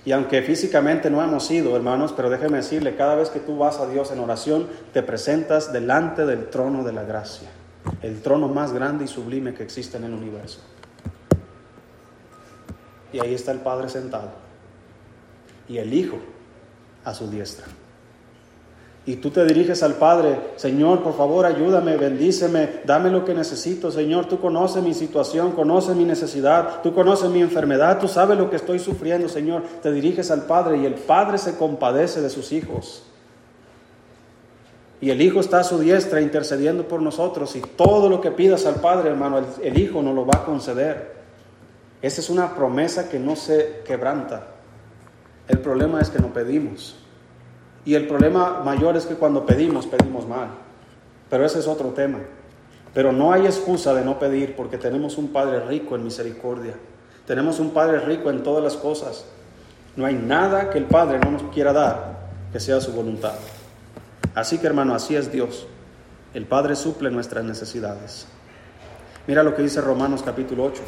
Y 0.06 0.12
aunque 0.12 0.40
físicamente 0.40 1.10
no 1.10 1.22
hemos 1.22 1.50
ido, 1.50 1.74
hermanos, 1.74 2.14
pero 2.16 2.30
déjeme 2.30 2.58
decirle, 2.58 2.94
cada 2.94 3.16
vez 3.16 3.28
que 3.28 3.40
tú 3.40 3.58
vas 3.58 3.80
a 3.80 3.88
Dios 3.88 4.12
en 4.12 4.20
oración, 4.20 4.68
te 4.92 5.02
presentas 5.02 5.72
delante 5.72 6.24
del 6.24 6.48
trono 6.48 6.84
de 6.84 6.92
la 6.92 7.02
gracia, 7.02 7.48
el 8.02 8.22
trono 8.22 8.46
más 8.46 8.72
grande 8.72 9.04
y 9.04 9.08
sublime 9.08 9.52
que 9.52 9.64
existe 9.64 9.96
en 9.96 10.04
el 10.04 10.14
universo. 10.14 10.60
Y 13.16 13.20
ahí 13.20 13.34
está 13.34 13.52
el 13.52 13.60
Padre 13.60 13.88
sentado 13.88 14.28
y 15.68 15.78
el 15.78 15.92
Hijo 15.94 16.18
a 17.04 17.14
su 17.14 17.28
diestra 17.30 17.66
y 19.06 19.16
tú 19.16 19.30
te 19.30 19.44
diriges 19.44 19.84
al 19.84 19.94
Padre, 19.94 20.36
Señor, 20.56 21.04
por 21.04 21.16
favor, 21.16 21.46
ayúdame, 21.46 21.96
bendíceme, 21.96 22.80
dame 22.84 23.08
lo 23.08 23.24
que 23.24 23.34
necesito, 23.34 23.92
Señor, 23.92 24.26
tú 24.26 24.40
conoces 24.40 24.82
mi 24.82 24.94
situación, 24.94 25.52
conoces 25.52 25.94
mi 25.94 26.04
necesidad, 26.04 26.82
tú 26.82 26.92
conoces 26.92 27.30
mi 27.30 27.40
enfermedad, 27.40 28.00
tú 28.00 28.08
sabes 28.08 28.36
lo 28.36 28.50
que 28.50 28.56
estoy 28.56 28.80
sufriendo, 28.80 29.28
Señor. 29.28 29.62
Te 29.80 29.92
diriges 29.92 30.32
al 30.32 30.42
Padre 30.46 30.78
y 30.78 30.86
el 30.86 30.94
Padre 30.94 31.38
se 31.38 31.56
compadece 31.56 32.20
de 32.20 32.28
sus 32.28 32.50
hijos. 32.50 33.04
Y 35.00 35.10
el 35.10 35.22
Hijo 35.22 35.38
está 35.38 35.60
a 35.60 35.64
su 35.64 35.78
diestra 35.78 36.20
intercediendo 36.20 36.88
por 36.88 37.00
nosotros 37.00 37.54
y 37.54 37.60
todo 37.60 38.08
lo 38.08 38.20
que 38.20 38.32
pidas 38.32 38.66
al 38.66 38.76
Padre, 38.76 39.10
hermano, 39.10 39.40
el, 39.62 39.78
Hijo 39.78 40.02
nos 40.02 40.16
lo 40.16 40.26
va 40.26 40.38
a 40.38 40.44
conceder. 40.44 41.14
Esa 42.06 42.20
es 42.20 42.30
una 42.30 42.54
promesa 42.54 43.08
que 43.08 43.18
no 43.18 43.34
se 43.34 43.82
quebranta. 43.84 44.46
El 45.48 45.58
problema 45.58 46.00
es 46.00 46.08
que 46.08 46.20
no 46.20 46.32
pedimos. 46.32 46.94
Y 47.84 47.96
el 47.96 48.06
problema 48.06 48.62
mayor 48.64 48.96
es 48.96 49.06
que 49.06 49.16
cuando 49.16 49.44
pedimos, 49.44 49.88
pedimos 49.88 50.24
mal. 50.24 50.50
Pero 51.28 51.44
ese 51.44 51.58
es 51.58 51.66
otro 51.66 51.88
tema. 51.88 52.20
Pero 52.94 53.10
no 53.10 53.32
hay 53.32 53.46
excusa 53.46 53.92
de 53.92 54.04
no 54.04 54.20
pedir 54.20 54.54
porque 54.54 54.78
tenemos 54.78 55.18
un 55.18 55.32
Padre 55.32 55.58
rico 55.66 55.96
en 55.96 56.04
misericordia. 56.04 56.74
Tenemos 57.26 57.58
un 57.58 57.70
Padre 57.70 57.98
rico 57.98 58.30
en 58.30 58.44
todas 58.44 58.62
las 58.62 58.76
cosas. 58.76 59.24
No 59.96 60.06
hay 60.06 60.14
nada 60.14 60.70
que 60.70 60.78
el 60.78 60.84
Padre 60.84 61.18
no 61.18 61.32
nos 61.32 61.42
quiera 61.52 61.72
dar 61.72 62.28
que 62.52 62.60
sea 62.60 62.80
su 62.80 62.92
voluntad. 62.92 63.34
Así 64.32 64.58
que 64.58 64.68
hermano, 64.68 64.94
así 64.94 65.16
es 65.16 65.32
Dios. 65.32 65.66
El 66.34 66.46
Padre 66.46 66.76
suple 66.76 67.10
nuestras 67.10 67.44
necesidades. 67.44 68.28
Mira 69.26 69.42
lo 69.42 69.56
que 69.56 69.62
dice 69.62 69.80
Romanos 69.80 70.22
capítulo 70.24 70.66
8. 70.66 70.82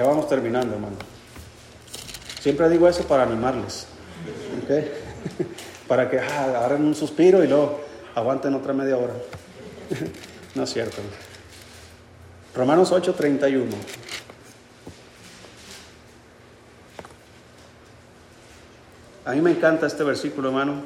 Ya 0.00 0.06
vamos 0.06 0.26
terminando, 0.30 0.76
hermano. 0.76 0.96
Siempre 2.40 2.70
digo 2.70 2.88
eso 2.88 3.06
para 3.06 3.24
animarles. 3.24 3.86
para 5.88 6.08
que 6.08 6.18
ah, 6.18 6.44
agarren 6.44 6.86
un 6.86 6.94
suspiro 6.94 7.44
y 7.44 7.48
luego 7.48 7.82
aguanten 8.14 8.54
otra 8.54 8.72
media 8.72 8.96
hora. 8.96 9.12
no 10.54 10.62
es 10.62 10.72
cierto. 10.72 11.02
Romanos 12.54 12.90
8:31. 12.92 13.66
A 19.26 19.32
mí 19.32 19.42
me 19.42 19.50
encanta 19.50 19.86
este 19.86 20.02
versículo, 20.02 20.48
hermano. 20.48 20.80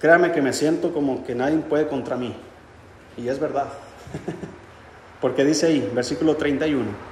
Créame 0.00 0.32
que 0.32 0.42
me 0.42 0.52
siento 0.52 0.92
como 0.92 1.24
que 1.24 1.36
nadie 1.36 1.58
puede 1.58 1.86
contra 1.86 2.16
mí. 2.16 2.34
Y 3.16 3.28
es 3.28 3.38
verdad. 3.38 3.68
Porque 5.20 5.44
dice 5.44 5.66
ahí, 5.66 5.88
versículo 5.94 6.34
31. 6.34 7.11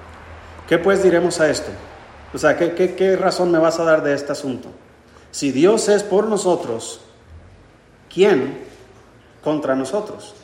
¿Qué 0.70 0.78
pues 0.78 1.02
diremos 1.02 1.40
a 1.40 1.50
esto? 1.50 1.72
O 2.32 2.38
sea, 2.38 2.56
¿qué, 2.56 3.16
razón 3.20 3.50
me 3.50 3.58
vas 3.58 3.80
a 3.80 3.84
dar 3.84 4.04
de 4.04 4.14
este 4.14 4.30
asunto? 4.30 4.68
Si 5.32 5.50
Dios 5.50 5.88
es 5.88 6.04
por 6.04 6.28
nosotros, 6.28 7.00
¿quién 8.08 8.56
contra 9.42 9.74
nosotros? 9.74 10.36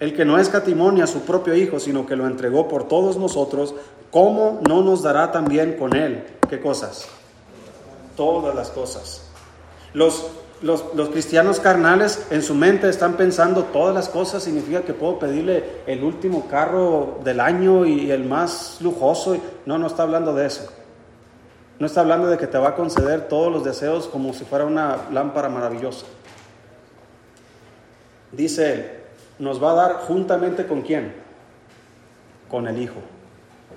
El 0.00 0.12
que 0.12 0.24
no 0.24 0.40
escatimonia 0.40 1.04
a 1.04 1.06
su 1.06 1.20
propio 1.20 1.54
Hijo, 1.54 1.78
sino 1.78 2.04
que 2.04 2.16
lo 2.16 2.26
entregó 2.26 2.66
por 2.66 2.88
todos 2.88 3.16
nosotros, 3.16 3.76
¿cómo 4.10 4.60
no 4.68 4.82
nos 4.82 5.04
dará 5.04 5.30
también 5.30 5.76
con 5.76 5.94
Él? 5.94 6.26
¿Qué 6.50 6.60
cosas? 6.60 7.06
Todas 8.16 8.56
las 8.56 8.70
cosas. 8.70 9.22
Los, 9.92 10.26
los, 10.62 10.82
cristianos 11.10 11.60
carnales 11.60 12.26
en 12.30 12.42
su 12.42 12.54
mente 12.54 12.88
están 12.88 13.16
pensando 13.16 13.64
todas 13.64 13.94
las 13.94 14.08
cosas, 14.08 14.42
significa 14.42 14.82
que 14.82 14.94
puedo 14.94 15.18
pedirle 15.18 15.82
el 15.86 16.02
último 16.02 16.48
carro 16.48 17.18
del 17.22 17.40
año 17.40 17.84
y 17.84 18.10
el 18.10 18.24
más 18.24 18.78
lujoso. 18.80 19.36
No, 19.66 19.78
no 19.78 19.86
está 19.86 20.04
hablando 20.04 20.34
de 20.34 20.46
eso. 20.46 20.70
No 21.78 21.86
está 21.86 22.00
hablando 22.00 22.28
de 22.28 22.38
que 22.38 22.46
te 22.46 22.56
va 22.56 22.70
a 22.70 22.74
conceder 22.76 23.28
todos 23.28 23.52
los 23.52 23.64
deseos 23.64 24.06
como 24.06 24.32
si 24.32 24.44
fuera 24.44 24.64
una 24.64 25.08
lámpara 25.12 25.48
maravillosa. 25.48 26.06
Dice 28.32 28.72
él, 28.72 28.90
nos 29.38 29.62
va 29.62 29.72
a 29.72 29.74
dar 29.74 29.92
juntamente 30.06 30.66
con 30.66 30.82
quién? 30.82 31.14
Con 32.48 32.68
el 32.68 32.80
Hijo. 32.80 33.00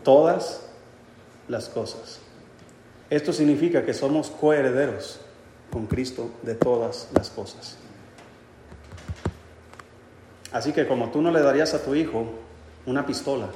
Todas 0.03 0.67
las 1.47 1.69
cosas. 1.69 2.19
Esto 3.09 3.33
significa 3.33 3.83
que 3.83 3.93
somos 3.93 4.29
coherederos 4.29 5.21
con 5.71 5.87
Cristo 5.87 6.29
de 6.43 6.55
todas 6.55 7.09
las 7.13 7.29
cosas. 7.29 7.77
Así 10.51 10.71
que 10.71 10.87
como 10.87 11.09
tú 11.09 11.21
no 11.21 11.31
le 11.31 11.41
darías 11.41 11.73
a 11.73 11.83
tu 11.83 11.93
hijo 11.93 12.25
una 12.85 13.05
pistola, 13.05 13.47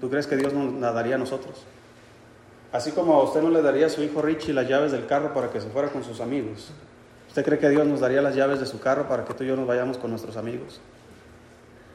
¿tú 0.00 0.08
crees 0.08 0.26
que 0.26 0.36
Dios 0.36 0.52
nos 0.52 0.74
la 0.74 0.92
daría 0.92 1.16
a 1.16 1.18
nosotros? 1.18 1.64
Así 2.72 2.92
como 2.92 3.14
a 3.14 3.22
usted 3.22 3.42
no 3.42 3.50
le 3.50 3.62
daría 3.62 3.86
a 3.86 3.90
su 3.90 4.02
hijo 4.02 4.22
Richie 4.22 4.52
las 4.52 4.68
llaves 4.68 4.92
del 4.92 5.06
carro 5.06 5.32
para 5.32 5.50
que 5.50 5.60
se 5.60 5.68
fuera 5.68 5.88
con 5.88 6.02
sus 6.02 6.20
amigos. 6.20 6.72
¿Usted 7.28 7.44
cree 7.44 7.58
que 7.58 7.68
Dios 7.68 7.86
nos 7.86 8.00
daría 8.00 8.22
las 8.22 8.34
llaves 8.34 8.60
de 8.60 8.66
su 8.66 8.80
carro 8.80 9.08
para 9.08 9.24
que 9.24 9.34
tú 9.34 9.44
y 9.44 9.48
yo 9.48 9.56
nos 9.56 9.66
vayamos 9.66 9.98
con 9.98 10.10
nuestros 10.10 10.36
amigos? 10.36 10.80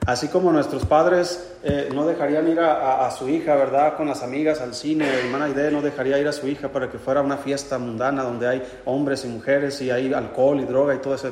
Así 0.06 0.28
como 0.30 0.52
nuestros 0.52 0.86
padres 0.86 1.54
eh, 1.64 1.90
no 1.94 2.06
dejarían 2.08 2.48
ir 2.48 2.60
a, 2.60 3.12
su 3.12 3.30
hija, 3.30 3.56
¿verdad? 3.56 3.98
Con 3.98 4.08
las 4.08 4.24
amigas 4.24 4.62
al 4.62 4.74
cine, 4.74 5.08
hermana 5.08 5.50
Idea 5.50 5.70
no 5.70 5.82
dejaría 5.82 6.18
ir 6.18 6.28
a 6.28 6.32
su 6.32 6.48
hija 6.48 6.70
para 6.70 6.90
que 6.90 6.98
fuera 6.98 7.20
a 7.20 7.24
una 7.24 7.38
fiesta 7.38 7.78
mundana 7.78 8.24
donde 8.24 8.48
hay 8.48 8.64
hombres 8.86 9.26
y 9.26 9.28
mujeres 9.28 9.82
y 9.82 9.92
hay 9.92 10.14
alcohol 10.14 10.60
y 10.62 10.66
droga 10.66 10.96
y 10.96 11.00
todo 11.00 11.16
eso, 11.16 11.32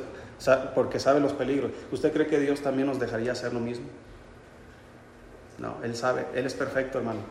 porque 0.76 1.00
sabe 1.00 1.20
los 1.20 1.34
peligros. 1.34 1.72
¿Usted 1.92 2.12
cree 2.14 2.28
que 2.28 2.40
Dios 2.40 2.62
también 2.62 2.88
nos 2.88 3.00
dejaría 3.00 3.32
hacer 3.32 3.54
lo 3.54 3.60
mismo? 3.60 3.86
No, 5.58 5.78
Él 5.84 5.96
sabe, 5.96 6.26
Él 6.36 6.46
es 6.46 6.54
perfecto, 6.54 7.00
hermano 7.00 7.22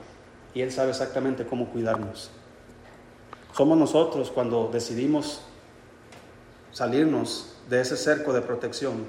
y 0.56 0.62
Él 0.62 0.72
sabe 0.72 0.88
exactamente 0.88 1.44
cómo 1.44 1.68
cuidarnos. 1.68 2.30
Somos 3.52 3.76
nosotros 3.76 4.30
cuando 4.30 4.70
decidimos 4.72 5.42
salirnos 6.72 7.58
de 7.68 7.82
ese 7.82 7.98
cerco 7.98 8.32
de 8.32 8.40
protección, 8.40 9.04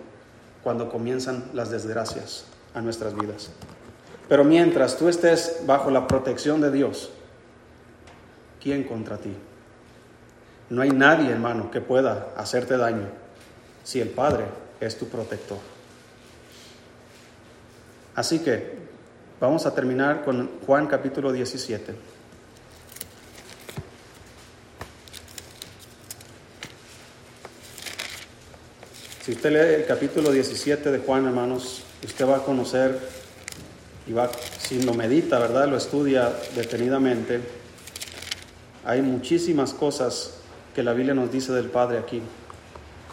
cuando 0.68 0.90
comienzan 0.90 1.46
las 1.54 1.72
desgracias 1.72 2.44
a 2.74 2.82
nuestras 2.82 3.16
vidas. 3.16 3.52
Pero 4.28 4.44
mientras 4.44 4.98
tú 4.98 5.08
estés 5.08 5.62
bajo 5.66 5.90
la 5.92 6.08
protección 6.08 6.60
de 6.60 6.70
Dios, 6.72 7.10
¿quién 8.62 8.84
contra 8.84 9.16
ti? 9.16 9.34
No 10.70 10.82
hay 10.82 10.90
nadie, 10.90 11.32
hermano, 11.32 11.72
que 11.72 11.80
pueda 11.80 12.34
hacerte 12.36 12.76
daño 12.76 13.08
si 13.86 14.02
el 14.02 14.10
Padre 14.10 14.44
es 14.82 14.98
tu 14.98 15.08
protector. 15.08 15.60
Así 18.14 18.40
que 18.40 18.74
vamos 19.40 19.66
a 19.66 19.74
terminar 19.74 20.26
con 20.26 20.50
Juan 20.66 20.88
capítulo 20.88 21.32
17. 21.32 21.96
Si 29.28 29.34
usted 29.34 29.52
lee 29.52 29.82
el 29.82 29.86
capítulo 29.86 30.32
17 30.32 30.90
de 30.90 31.00
Juan, 31.00 31.26
hermanos, 31.26 31.84
usted 32.02 32.26
va 32.26 32.38
a 32.38 32.44
conocer 32.44 32.98
y 34.08 34.14
va, 34.14 34.32
si 34.58 34.82
lo 34.84 34.94
medita, 34.94 35.38
¿verdad? 35.38 35.68
Lo 35.68 35.76
estudia 35.76 36.32
detenidamente. 36.56 37.42
Hay 38.86 39.02
muchísimas 39.02 39.74
cosas 39.74 40.36
que 40.74 40.82
la 40.82 40.94
Biblia 40.94 41.14
nos 41.14 41.30
dice 41.30 41.52
del 41.52 41.66
Padre 41.66 41.98
aquí. 41.98 42.22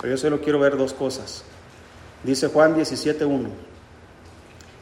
Pero 0.01 0.15
yo 0.15 0.17
solo 0.17 0.41
quiero 0.41 0.61
ver 0.61 0.77
dos 0.77 0.93
cosas. 0.93 1.43
Dice 2.23 2.47
Juan 2.47 2.77
17.1. 2.77 3.49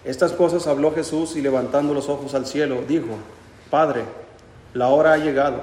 Estas 0.05 0.33
cosas 0.33 0.67
habló 0.67 0.95
Jesús 0.95 1.35
y 1.37 1.41
levantando 1.41 1.95
los 1.95 2.11
ojos 2.11 2.35
al 2.35 2.45
cielo, 2.45 2.85
dijo, 2.87 3.17
Padre, 3.71 4.03
la 4.75 4.89
hora 4.89 5.15
ha 5.15 5.17
llegado. 5.17 5.63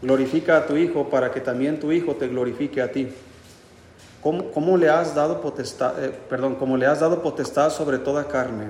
Glorifica 0.00 0.56
a 0.56 0.66
tu 0.66 0.78
Hijo 0.78 1.10
para 1.10 1.30
que 1.30 1.42
también 1.42 1.78
tu 1.78 1.92
Hijo 1.92 2.16
te 2.16 2.26
glorifique 2.26 2.80
a 2.80 2.90
ti. 2.90 3.10
¿Cómo, 4.22 4.76
le 4.76 4.90
has 4.90 5.14
dado 5.14 5.40
potestad, 5.40 6.02
eh, 6.04 6.12
perdón, 6.28 6.56
como 6.56 6.76
le 6.76 6.86
has 6.86 7.00
dado 7.00 7.22
potestad 7.22 7.70
sobre 7.70 7.98
toda 7.98 8.28
carne, 8.28 8.66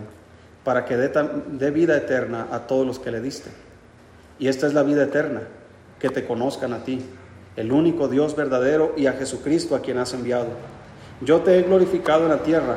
para 0.63 0.85
que 0.85 0.97
dé 0.97 1.71
vida 1.73 1.97
eterna 1.97 2.47
a 2.53 2.69
todos 2.69 2.87
los 2.87 3.01
que 3.01 3.11
le 3.11 3.21
diste? 3.21 3.51
Y 4.39 4.47
esta 4.47 4.69
es 4.69 4.75
la 4.75 4.85
vida 4.85 5.03
eterna, 5.03 5.43
que 5.99 6.09
te 6.09 6.25
conozcan 6.25 6.73
a 6.73 6.85
ti, 6.85 7.05
el 7.57 7.73
único 7.73 8.07
Dios 8.07 8.37
verdadero, 8.37 8.93
y 8.97 9.07
a 9.07 9.15
Jesucristo 9.15 9.75
a 9.75 9.81
quien 9.81 9.99
has 9.99 10.15
enviado. 10.15 10.51
Yo 11.21 11.41
te 11.41 11.59
he 11.59 11.63
glorificado 11.63 12.23
en 12.23 12.31
la 12.31 12.43
tierra 12.43 12.77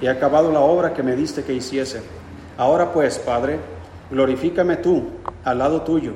y 0.00 0.06
he 0.06 0.08
acabado 0.08 0.50
la 0.50 0.60
obra 0.60 0.94
que 0.94 1.02
me 1.02 1.14
diste 1.14 1.44
que 1.44 1.52
hiciese. 1.52 2.00
Ahora 2.56 2.92
pues, 2.92 3.18
Padre, 3.18 3.58
glorifícame 4.10 4.76
tú 4.78 5.10
al 5.44 5.58
lado 5.58 5.82
tuyo, 5.82 6.12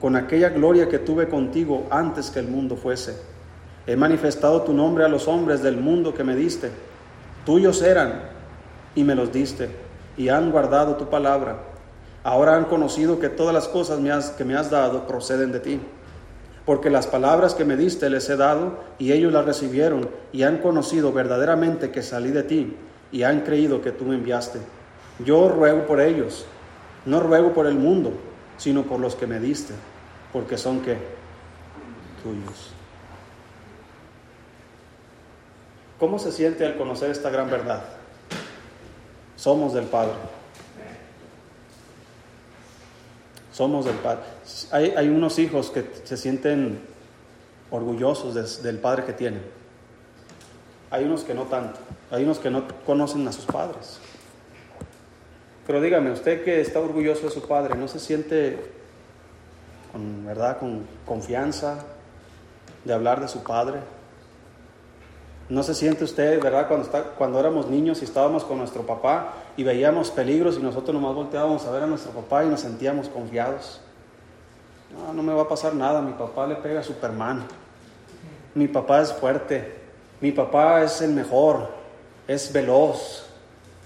con 0.00 0.16
aquella 0.16 0.48
gloria 0.48 0.88
que 0.88 0.98
tuve 0.98 1.28
contigo 1.28 1.86
antes 1.90 2.30
que 2.30 2.40
el 2.40 2.48
mundo 2.48 2.76
fuese. 2.76 3.29
He 3.86 3.96
manifestado 3.96 4.62
tu 4.62 4.72
nombre 4.72 5.04
a 5.04 5.08
los 5.08 5.28
hombres 5.28 5.62
del 5.62 5.76
mundo 5.76 6.14
que 6.14 6.24
me 6.24 6.36
diste. 6.36 6.70
Tuyos 7.44 7.82
eran 7.82 8.22
y 8.94 9.04
me 9.04 9.14
los 9.14 9.32
diste, 9.32 9.70
y 10.16 10.28
han 10.28 10.50
guardado 10.50 10.96
tu 10.96 11.08
palabra. 11.08 11.58
Ahora 12.22 12.56
han 12.56 12.66
conocido 12.66 13.18
que 13.18 13.28
todas 13.28 13.54
las 13.54 13.68
cosas 13.68 13.98
que 14.36 14.44
me 14.44 14.54
has 14.54 14.70
dado 14.70 15.06
proceden 15.06 15.52
de 15.52 15.60
ti 15.60 15.80
porque 16.70 16.88
las 16.88 17.08
palabras 17.08 17.54
que 17.54 17.64
me 17.64 17.76
diste 17.76 18.08
les 18.10 18.28
he 18.30 18.36
dado 18.36 18.78
y 18.96 19.10
ellos 19.10 19.32
las 19.32 19.44
recibieron 19.44 20.08
y 20.32 20.44
han 20.44 20.58
conocido 20.58 21.12
verdaderamente 21.12 21.90
que 21.90 22.00
salí 22.00 22.30
de 22.30 22.44
ti 22.44 22.76
y 23.10 23.24
han 23.24 23.40
creído 23.40 23.82
que 23.82 23.90
tú 23.90 24.04
me 24.04 24.14
enviaste. 24.14 24.60
Yo 25.24 25.48
ruego 25.48 25.86
por 25.86 26.00
ellos, 26.00 26.46
no 27.06 27.18
ruego 27.18 27.52
por 27.54 27.66
el 27.66 27.74
mundo, 27.74 28.12
sino 28.56 28.84
por 28.84 29.00
los 29.00 29.16
que 29.16 29.26
me 29.26 29.40
diste, 29.40 29.74
porque 30.32 30.56
son 30.56 30.80
que 30.80 30.96
tuyos. 32.22 32.72
¿Cómo 36.00 36.18
se 36.18 36.32
siente 36.32 36.66
al 36.66 36.76
conocer 36.76 37.10
esta 37.10 37.30
gran 37.30 37.50
verdad? 37.50 37.82
Somos 39.36 39.74
del 39.74 39.84
Padre. 39.84 40.14
somos 43.52 43.84
del 43.84 43.96
Padre. 43.96 44.22
Hay, 44.70 44.94
hay 44.96 45.08
unos 45.10 45.38
hijos 45.38 45.70
que 45.70 45.84
se 46.04 46.16
sienten 46.16 46.80
orgullosos 47.70 48.62
del 48.62 48.78
Padre 48.78 49.04
que 49.04 49.12
tienen. 49.12 49.42
Hay 50.90 51.04
unos 51.04 51.24
que 51.24 51.34
no 51.34 51.42
tanto. 51.42 51.78
Hay 52.10 52.24
unos 52.24 52.38
que 52.38 52.48
no 52.48 52.64
conocen 52.86 53.28
a 53.28 53.32
sus 53.32 53.44
padres. 53.44 53.98
Pero 55.66 55.82
dígame, 55.82 56.10
usted 56.10 56.42
que 56.42 56.62
está 56.62 56.80
orgulloso 56.80 57.26
de 57.26 57.30
su 57.30 57.46
padre, 57.46 57.76
¿no 57.76 57.86
se 57.86 58.00
siente 58.00 58.58
con, 59.92 60.24
verdad, 60.24 60.58
con 60.58 60.86
confianza 61.04 61.84
de 62.86 62.94
hablar 62.94 63.20
de 63.20 63.28
su 63.28 63.42
padre? 63.42 63.80
¿No 65.50 65.64
se 65.64 65.74
siente 65.74 66.04
usted, 66.04 66.40
verdad, 66.40 66.68
cuando, 66.68 66.86
está, 66.86 67.40
éramos 67.40 67.66
niños 67.66 68.00
y 68.02 68.04
estábamos 68.04 68.44
con 68.44 68.58
nuestro 68.58 68.86
papá 68.86 69.34
y 69.56 69.64
veíamos 69.64 70.08
peligros 70.12 70.56
y 70.56 70.62
nosotros 70.62 70.94
nomás 70.94 71.12
volteábamos 71.12 71.66
a 71.66 71.72
ver 71.72 71.82
a 71.82 71.86
nuestro 71.88 72.12
papá 72.12 72.44
y 72.44 72.48
nos 72.48 72.60
sentíamos 72.60 73.08
confiados? 73.08 73.80
No, 74.94 75.12
no 75.12 75.24
me 75.24 75.34
va 75.34 75.42
a 75.42 75.48
pasar 75.48 75.74
nada, 75.74 76.00
mi 76.02 76.12
papá 76.12 76.46
le 76.46 76.54
pega 76.54 76.78
a 76.78 76.82
Superman, 76.84 77.42
mi 78.54 78.68
papá 78.68 79.00
es 79.00 79.12
fuerte, 79.12 79.74
mi 80.20 80.30
papá 80.30 80.82
es 80.84 81.02
el 81.02 81.10
mejor, 81.10 81.68
es 82.28 82.52
veloz, 82.52 83.26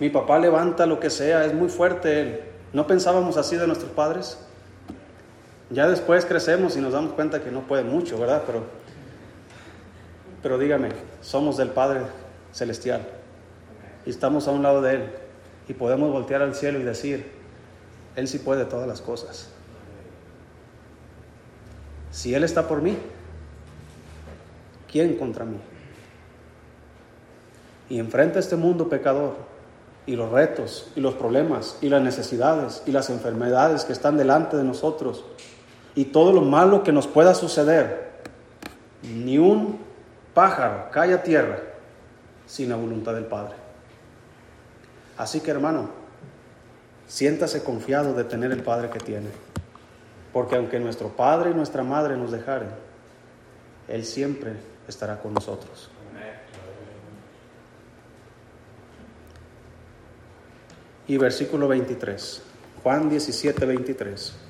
mi 0.01 0.11
papá 0.11 0.39
levanta 0.39 0.85
lo 0.85 1.01
que 1.01 1.09
sea, 1.09 1.47
es 1.47 1.55
muy 1.55 1.71
fuerte 1.71 2.21
él. 2.21 2.41
¿No 2.75 2.87
pensábamos 2.87 3.39
así 3.39 3.57
de 3.57 3.67
nuestros 3.67 3.91
padres? 3.93 4.39
Ya 5.71 5.89
después 5.89 6.27
crecemos 6.27 6.77
y 6.77 6.81
nos 6.81 6.93
damos 6.93 7.15
cuenta 7.15 7.43
que 7.43 7.51
no 7.51 7.61
puede 7.61 7.85
mucho, 7.85 8.19
¿verdad? 8.19 8.43
Pero 8.47 8.65
pero 10.45 10.59
dígame, 10.59 10.91
somos 11.23 11.57
del 11.57 11.71
Padre 11.71 12.03
Celestial 12.53 13.01
y 14.05 14.11
estamos 14.11 14.47
a 14.47 14.51
un 14.51 14.63
lado 14.63 14.83
de 14.83 14.97
Él 14.97 15.05
y 15.67 15.73
podemos 15.73 16.13
voltear 16.13 16.43
al 16.43 16.55
cielo 16.55 16.79
y 16.79 16.83
decir, 16.83 17.33
Él 18.15 18.29
sí 18.29 18.41
puede 18.41 18.67
todas 18.67 18.87
las 18.87 19.01
cosas. 19.01 19.49
Si 22.11 22.35
Él 22.35 22.45
está 22.45 22.69
por 22.69 22.83
mí, 22.83 22.99
¿quién 24.93 25.17
contra 25.17 25.47
mí? 25.47 25.57
Y 27.89 27.99
enfrenta 27.99 28.39
este 28.39 28.57
mundo 28.57 28.91
pecador 28.91 29.37
y 30.05 30.15
los 30.15 30.31
retos 30.31 30.91
y 30.95 31.01
los 31.01 31.15
problemas 31.15 31.79
y 31.81 31.89
las 31.89 32.03
necesidades 32.03 32.83
y 32.85 32.93
las 32.93 33.09
enfermedades 33.09 33.87
que 33.87 33.95
están 33.95 34.19
delante 34.19 34.59
de 34.59 34.65
nosotros 34.65 35.25
y 35.95 36.05
todo 36.05 36.35
lo 36.35 36.43
malo 36.43 36.83
que 36.83 36.93
nos 36.93 37.07
pueda 37.07 37.35
suceder, 37.35 38.13
ni 39.03 39.39
un 39.39 39.84
pájaro 40.35 40.91
cae 40.91 41.15
a 41.15 41.23
tierra 41.23 41.59
sin 42.47 42.69
la 42.69 42.77
voluntad 42.77 43.15
del 43.15 43.27
Padre. 43.27 43.55
Así 45.17 45.41
que 45.41 45.53
hermano, 45.53 45.91
siéntase 47.07 47.63
confiado 47.63 48.15
de 48.15 48.25
tener 48.25 48.51
el 48.51 48.63
Padre 48.63 48.91
que 48.91 48.99
tiene, 48.99 49.29
porque 50.33 50.57
aunque 50.57 50.81
nuestro 50.81 51.09
Padre 51.09 51.51
y 51.51 51.55
nuestra 51.55 51.85
Madre 51.85 52.17
nos 52.17 52.33
dejaren, 52.33 52.71
Él 53.89 54.05
siempre 54.05 54.55
estará 54.89 55.21
con 55.21 55.33
nosotros. 55.33 55.91
Y 61.07 61.19
versículo 61.19 61.69
23, 61.69 62.43
Juan 62.83 63.11
17, 63.11 63.67
23. 63.67 64.44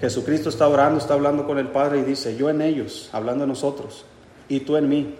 Jesucristo 0.00 0.50
está 0.50 0.68
orando, 0.68 0.98
está 0.98 1.14
hablando 1.14 1.46
con 1.46 1.58
el 1.58 1.68
Padre 1.68 2.00
y 2.00 2.02
dice, 2.02 2.36
yo 2.36 2.50
en 2.50 2.60
ellos, 2.60 3.08
hablando 3.12 3.44
de 3.44 3.48
nosotros, 3.48 4.04
y 4.48 4.60
tú 4.60 4.76
en 4.76 4.88
mí, 4.88 5.14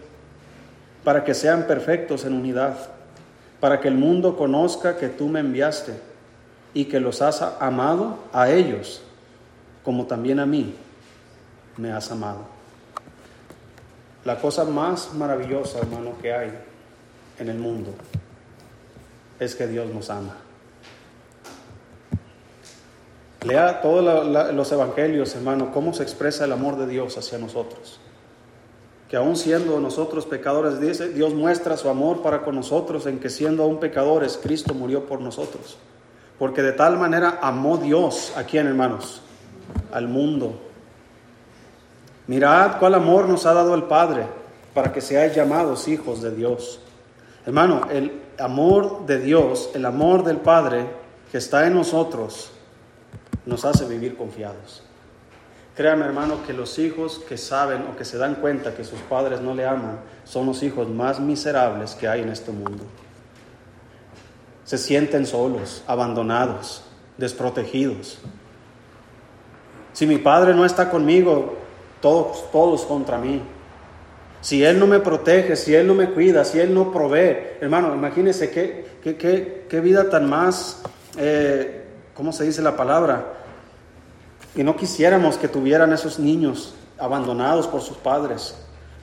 para 1.02 1.24
que 1.24 1.34
sean 1.34 1.66
perfectos 1.66 2.24
en 2.24 2.34
unidad, 2.34 2.76
para 3.60 3.80
que 3.80 3.88
el 3.88 3.94
mundo 3.94 4.36
conozca 4.36 4.98
que 4.98 5.08
tú 5.08 5.28
me 5.28 5.40
enviaste 5.40 5.94
y 6.74 6.84
que 6.86 7.00
los 7.00 7.22
has 7.22 7.40
amado 7.60 8.18
a 8.32 8.50
ellos, 8.50 9.02
como 9.82 10.06
también 10.06 10.40
a 10.40 10.46
mí 10.46 10.74
me 11.76 11.92
has 11.92 12.10
amado. 12.10 12.40
La 14.24 14.38
cosa 14.40 14.64
más 14.64 15.14
maravillosa, 15.14 15.78
hermano, 15.78 16.18
que 16.20 16.34
hay 16.34 16.52
en 17.38 17.48
el 17.48 17.58
mundo 17.58 17.94
es 19.38 19.54
que 19.54 19.66
Dios 19.66 19.88
nos 19.92 20.10
ama. 20.10 20.36
Lea 23.46 23.80
todos 23.80 24.26
los 24.52 24.72
evangelios, 24.72 25.34
hermano, 25.36 25.70
cómo 25.72 25.92
se 25.92 26.02
expresa 26.02 26.44
el 26.44 26.52
amor 26.52 26.76
de 26.76 26.88
Dios 26.88 27.16
hacia 27.16 27.38
nosotros. 27.38 28.00
Que 29.08 29.16
aún 29.16 29.36
siendo 29.36 29.78
nosotros 29.78 30.26
pecadores, 30.26 30.80
dice, 30.80 31.10
Dios 31.10 31.32
muestra 31.32 31.76
su 31.76 31.88
amor 31.88 32.22
para 32.22 32.42
con 32.42 32.56
nosotros 32.56 33.06
en 33.06 33.20
que 33.20 33.30
siendo 33.30 33.62
aún 33.62 33.78
pecadores, 33.78 34.36
Cristo 34.42 34.74
murió 34.74 35.06
por 35.06 35.20
nosotros. 35.20 35.78
Porque 36.40 36.62
de 36.62 36.72
tal 36.72 36.98
manera 36.98 37.38
amó 37.40 37.78
Dios 37.78 38.32
a 38.36 38.42
quién, 38.42 38.66
hermanos? 38.66 39.22
Al 39.92 40.08
mundo. 40.08 40.58
Mirad 42.26 42.80
cuál 42.80 42.94
amor 42.94 43.28
nos 43.28 43.46
ha 43.46 43.54
dado 43.54 43.76
el 43.76 43.84
Padre 43.84 44.26
para 44.74 44.92
que 44.92 45.00
seáis 45.00 45.36
llamados 45.36 45.86
hijos 45.86 46.20
de 46.20 46.34
Dios. 46.34 46.80
Hermano, 47.46 47.82
el 47.92 48.22
amor 48.40 49.06
de 49.06 49.20
Dios, 49.20 49.70
el 49.74 49.86
amor 49.86 50.24
del 50.24 50.38
Padre 50.38 50.84
que 51.30 51.38
está 51.38 51.64
en 51.68 51.74
nosotros, 51.74 52.50
nos 53.46 53.64
hace 53.64 53.86
vivir 53.86 54.16
confiados. 54.16 54.82
Créame 55.76 56.06
hermano 56.06 56.38
que 56.46 56.52
los 56.52 56.78
hijos 56.78 57.20
que 57.28 57.36
saben 57.36 57.82
o 57.82 57.96
que 57.96 58.04
se 58.04 58.18
dan 58.18 58.36
cuenta 58.36 58.74
que 58.74 58.82
sus 58.82 58.98
padres 59.00 59.40
no 59.40 59.54
le 59.54 59.66
aman 59.66 60.00
son 60.24 60.46
los 60.46 60.62
hijos 60.62 60.88
más 60.88 61.20
miserables 61.20 61.94
que 61.94 62.08
hay 62.08 62.22
en 62.22 62.30
este 62.30 62.50
mundo. 62.50 62.84
Se 64.64 64.78
sienten 64.78 65.26
solos, 65.26 65.84
abandonados, 65.86 66.82
desprotegidos. 67.18 68.18
Si 69.92 70.06
mi 70.06 70.18
padre 70.18 70.54
no 70.54 70.64
está 70.64 70.90
conmigo, 70.90 71.56
todos, 72.00 72.50
todos 72.50 72.82
contra 72.84 73.18
mí. 73.18 73.42
Si 74.40 74.64
Él 74.64 74.78
no 74.78 74.86
me 74.86 75.00
protege, 75.00 75.56
si 75.56 75.74
Él 75.74 75.86
no 75.86 75.94
me 75.94 76.10
cuida, 76.10 76.44
si 76.44 76.58
Él 76.58 76.72
no 76.72 76.92
provee, 76.92 77.36
hermano, 77.60 77.94
imagínese 77.94 78.50
qué, 78.50 78.86
qué, 79.02 79.66
qué, 79.68 79.80
vida 79.80 80.08
tan 80.08 80.28
más, 80.28 80.82
eh, 81.18 81.85
¿cómo 82.16 82.32
se 82.32 82.44
dice 82.44 82.62
la 82.62 82.76
palabra? 82.76 83.34
Y 84.54 84.64
no 84.64 84.76
quisiéramos 84.76 85.36
que 85.36 85.48
tuvieran 85.48 85.92
esos 85.92 86.18
niños 86.18 86.74
abandonados 86.98 87.66
por 87.66 87.82
sus 87.82 87.96
padres. 87.98 88.54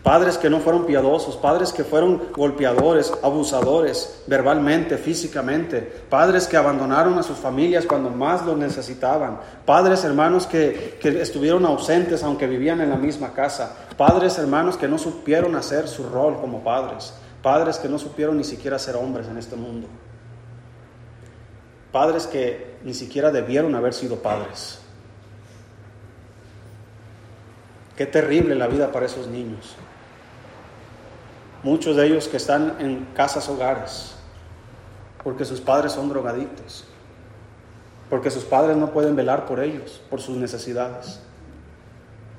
Padres 0.02 0.38
que 0.38 0.50
no 0.50 0.60
fueron 0.60 0.86
piadosos, 0.86 1.38
padres 1.38 1.72
que 1.72 1.86
fueron 1.86 2.24
golpeadores, 2.36 3.14
abusadores, 3.24 4.22
verbalmente, 4.28 4.98
físicamente, 4.98 5.80
padres 6.10 6.46
que 6.46 6.58
abandonaron 6.58 7.18
a 7.18 7.24
sus 7.24 7.38
familias 7.38 7.86
cuando 7.86 8.10
más 8.10 8.46
lo 8.46 8.58
necesitaban, 8.58 9.40
padres 9.66 10.04
hermanos 10.04 10.46
que, 10.46 10.98
que 11.00 11.22
estuvieron 11.22 11.66
ausentes 11.66 12.22
aunque 12.22 12.48
vivían 12.48 12.82
en 12.82 12.90
la 12.90 12.98
misma 12.98 13.32
casa, 13.32 13.78
padres 13.96 14.38
hermanos 14.38 14.76
que 14.76 14.90
no 14.90 14.98
supieron 14.98 15.56
hacer 15.56 15.88
su 15.88 16.04
rol 16.10 16.36
como 16.42 16.66
padres, 16.66 17.14
padres 17.42 17.78
que 17.78 17.88
no 17.88 17.98
supieron 17.98 18.38
ni 18.38 18.44
siquiera 18.44 18.78
ser 18.80 18.98
hombres 18.98 19.30
en 19.30 19.38
este 19.38 19.56
mundo, 19.56 19.88
padres 21.94 22.28
que 22.28 22.73
ni 22.84 22.94
siquiera 22.94 23.32
debieron 23.32 23.76
haber 23.76 23.94
sido 23.94 24.18
padres. 24.18 24.80
Qué 27.96 28.06
terrible 28.06 28.56
la 28.56 28.68
vida 28.68 28.92
para 28.92 29.06
esos 29.06 29.28
niños. 29.28 29.76
Muchos 31.62 31.96
de 31.96 32.08
ellos 32.08 32.28
que 32.28 32.38
están 32.38 32.76
en 32.80 33.06
casas 33.14 33.48
hogares, 33.48 34.16
porque 35.24 35.46
sus 35.46 35.62
padres 35.62 35.94
son 35.94 36.10
drogadictos, 36.10 36.86
porque 38.10 38.30
sus 38.32 38.44
padres 38.44 38.76
no 38.76 38.92
pueden 38.92 39.16
velar 39.16 39.46
por 39.46 39.62
ellos, 39.62 40.02
por 40.10 40.20
sus 40.20 40.36
necesidades. 40.36 41.22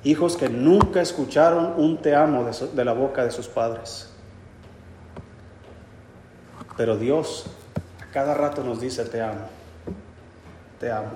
Hijos 0.03 0.37
que 0.37 0.51
nunca 0.51 1.01
escucharon 1.01 1.75
un 1.79 2.03
te 2.03 2.15
amo 2.15 2.45
de, 2.45 2.85
la 2.85 2.93
boca 2.93 3.25
de 3.25 3.31
sus 3.31 3.49
padres. 3.49 4.11
Pero 6.77 6.99
Dios 6.99 7.47
a 8.03 8.13
cada 8.13 8.35
rato 8.35 8.63
nos 8.63 8.81
dice 8.81 9.05
te 9.05 9.23
amo, 9.23 9.49
te 10.85 10.93
amo. 10.93 11.13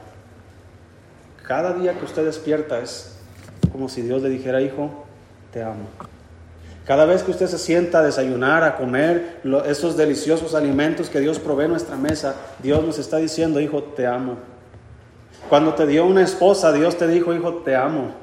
Cada 1.46 1.74
día 1.74 1.92
que 1.92 2.06
usted 2.06 2.24
despierta 2.24 2.80
es 2.80 3.18
como 3.70 3.90
si 3.90 4.00
Dios 4.00 4.22
le 4.22 4.30
dijera, 4.30 4.62
hijo, 4.62 5.04
te 5.52 5.62
amo. 5.62 5.84
Cada 6.86 7.04
vez 7.04 7.22
que 7.22 7.32
usted 7.32 7.48
se 7.48 7.58
sienta 7.58 7.98
a 7.98 8.02
desayunar, 8.02 8.64
a 8.64 8.76
comer 8.76 9.42
esos 9.66 9.94
deliciosos 9.94 10.54
alimentos 10.54 11.10
que 11.10 11.20
Dios 11.20 11.38
provee 11.38 11.66
en 11.66 11.72
nuestra 11.72 11.96
mesa, 11.96 12.34
Dios 12.62 12.82
nos 12.82 12.98
está 12.98 13.18
diciendo, 13.18 13.60
hijo, 13.60 13.82
te 13.82 14.06
amo. 14.06 14.38
Cuando 15.50 15.74
te 15.74 15.86
dio 15.86 16.06
una 16.06 16.22
esposa, 16.22 16.72
Dios 16.72 16.96
te 16.96 17.06
dijo, 17.06 17.34
hijo, 17.34 17.56
te 17.56 17.76
amo. 17.76 18.14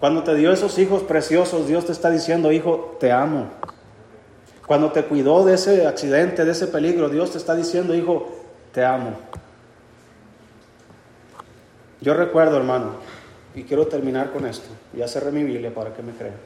Cuando 0.00 0.24
te 0.24 0.34
dio 0.34 0.50
esos 0.50 0.76
hijos 0.80 1.04
preciosos, 1.04 1.68
Dios 1.68 1.86
te 1.86 1.92
está 1.92 2.10
diciendo, 2.10 2.50
hijo, 2.50 2.96
te 2.98 3.12
amo. 3.12 3.46
Cuando 4.66 4.90
te 4.90 5.04
cuidó 5.04 5.44
de 5.44 5.54
ese 5.54 5.86
accidente, 5.86 6.44
de 6.44 6.50
ese 6.50 6.66
peligro, 6.66 7.08
Dios 7.08 7.30
te 7.30 7.38
está 7.38 7.54
diciendo, 7.54 7.94
hijo, 7.94 8.26
te 8.72 8.84
amo. 8.84 9.12
Yo 12.00 12.14
recuerdo, 12.14 12.56
hermano, 12.56 12.96
y 13.54 13.64
quiero 13.64 13.86
terminar 13.86 14.30
con 14.30 14.46
esto. 14.46 14.68
Ya 14.94 15.08
cerré 15.08 15.32
mi 15.32 15.42
Biblia 15.42 15.74
para 15.74 15.92
que 15.94 16.02
me 16.02 16.12
crean. 16.12 16.36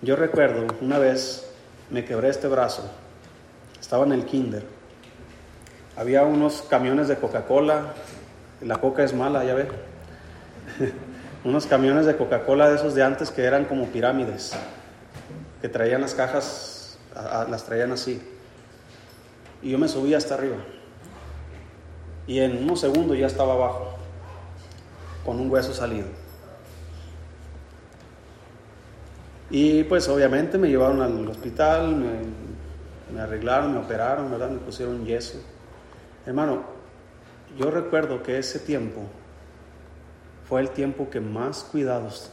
Yo 0.00 0.14
recuerdo 0.14 0.66
una 0.80 0.98
vez 0.98 1.50
me 1.90 2.04
quebré 2.04 2.28
este 2.28 2.46
brazo, 2.46 2.88
estaba 3.80 4.06
en 4.06 4.12
el 4.12 4.24
kinder, 4.26 4.62
había 5.96 6.22
unos 6.22 6.62
camiones 6.62 7.08
de 7.08 7.16
Coca-Cola, 7.16 7.94
la 8.60 8.76
coca 8.76 9.02
es 9.02 9.12
mala, 9.12 9.44
ya 9.44 9.54
ve, 9.54 9.66
unos 11.44 11.66
camiones 11.66 12.06
de 12.06 12.16
Coca-Cola 12.16 12.68
de 12.68 12.76
esos 12.76 12.94
de 12.94 13.02
antes 13.02 13.32
que 13.32 13.42
eran 13.42 13.64
como 13.64 13.86
pirámides, 13.86 14.52
que 15.60 15.68
traían 15.68 16.00
las 16.00 16.14
cajas, 16.14 16.98
las 17.50 17.64
traían 17.64 17.90
así, 17.90 18.22
y 19.62 19.70
yo 19.70 19.78
me 19.78 19.88
subí 19.88 20.14
hasta 20.14 20.34
arriba, 20.34 20.58
y 22.28 22.40
en 22.40 22.62
unos 22.62 22.78
segundos 22.78 23.18
ya 23.18 23.26
estaba 23.26 23.54
abajo, 23.54 23.94
con 25.24 25.40
un 25.40 25.50
hueso 25.50 25.72
salido. 25.72 26.06
Y 29.50 29.82
pues 29.84 30.06
obviamente 30.10 30.58
me 30.58 30.68
llevaron 30.68 31.00
al 31.00 31.26
hospital, 31.26 31.96
me, 33.10 33.20
arreglaron, 33.20 33.72
me 33.72 33.78
operaron, 33.78 34.30
¿verdad? 34.30 34.50
Me 34.50 34.58
pusieron 34.58 35.06
yeso. 35.06 35.40
Hermano, 36.26 36.64
yo 37.58 37.70
recuerdo 37.70 38.22
que 38.22 38.38
ese 38.38 38.58
tiempo 38.58 39.00
fue 40.46 40.60
el 40.60 40.68
tiempo 40.68 41.08
que 41.08 41.20
más 41.20 41.64
cuidados 41.64 42.30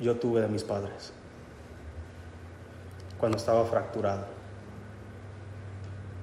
yo 0.00 0.16
tuve 0.16 0.40
de 0.40 0.48
mis 0.48 0.64
padres. 0.64 1.12
Cuando 3.20 3.38
estaba 3.38 3.64
fracturado. 3.66 4.37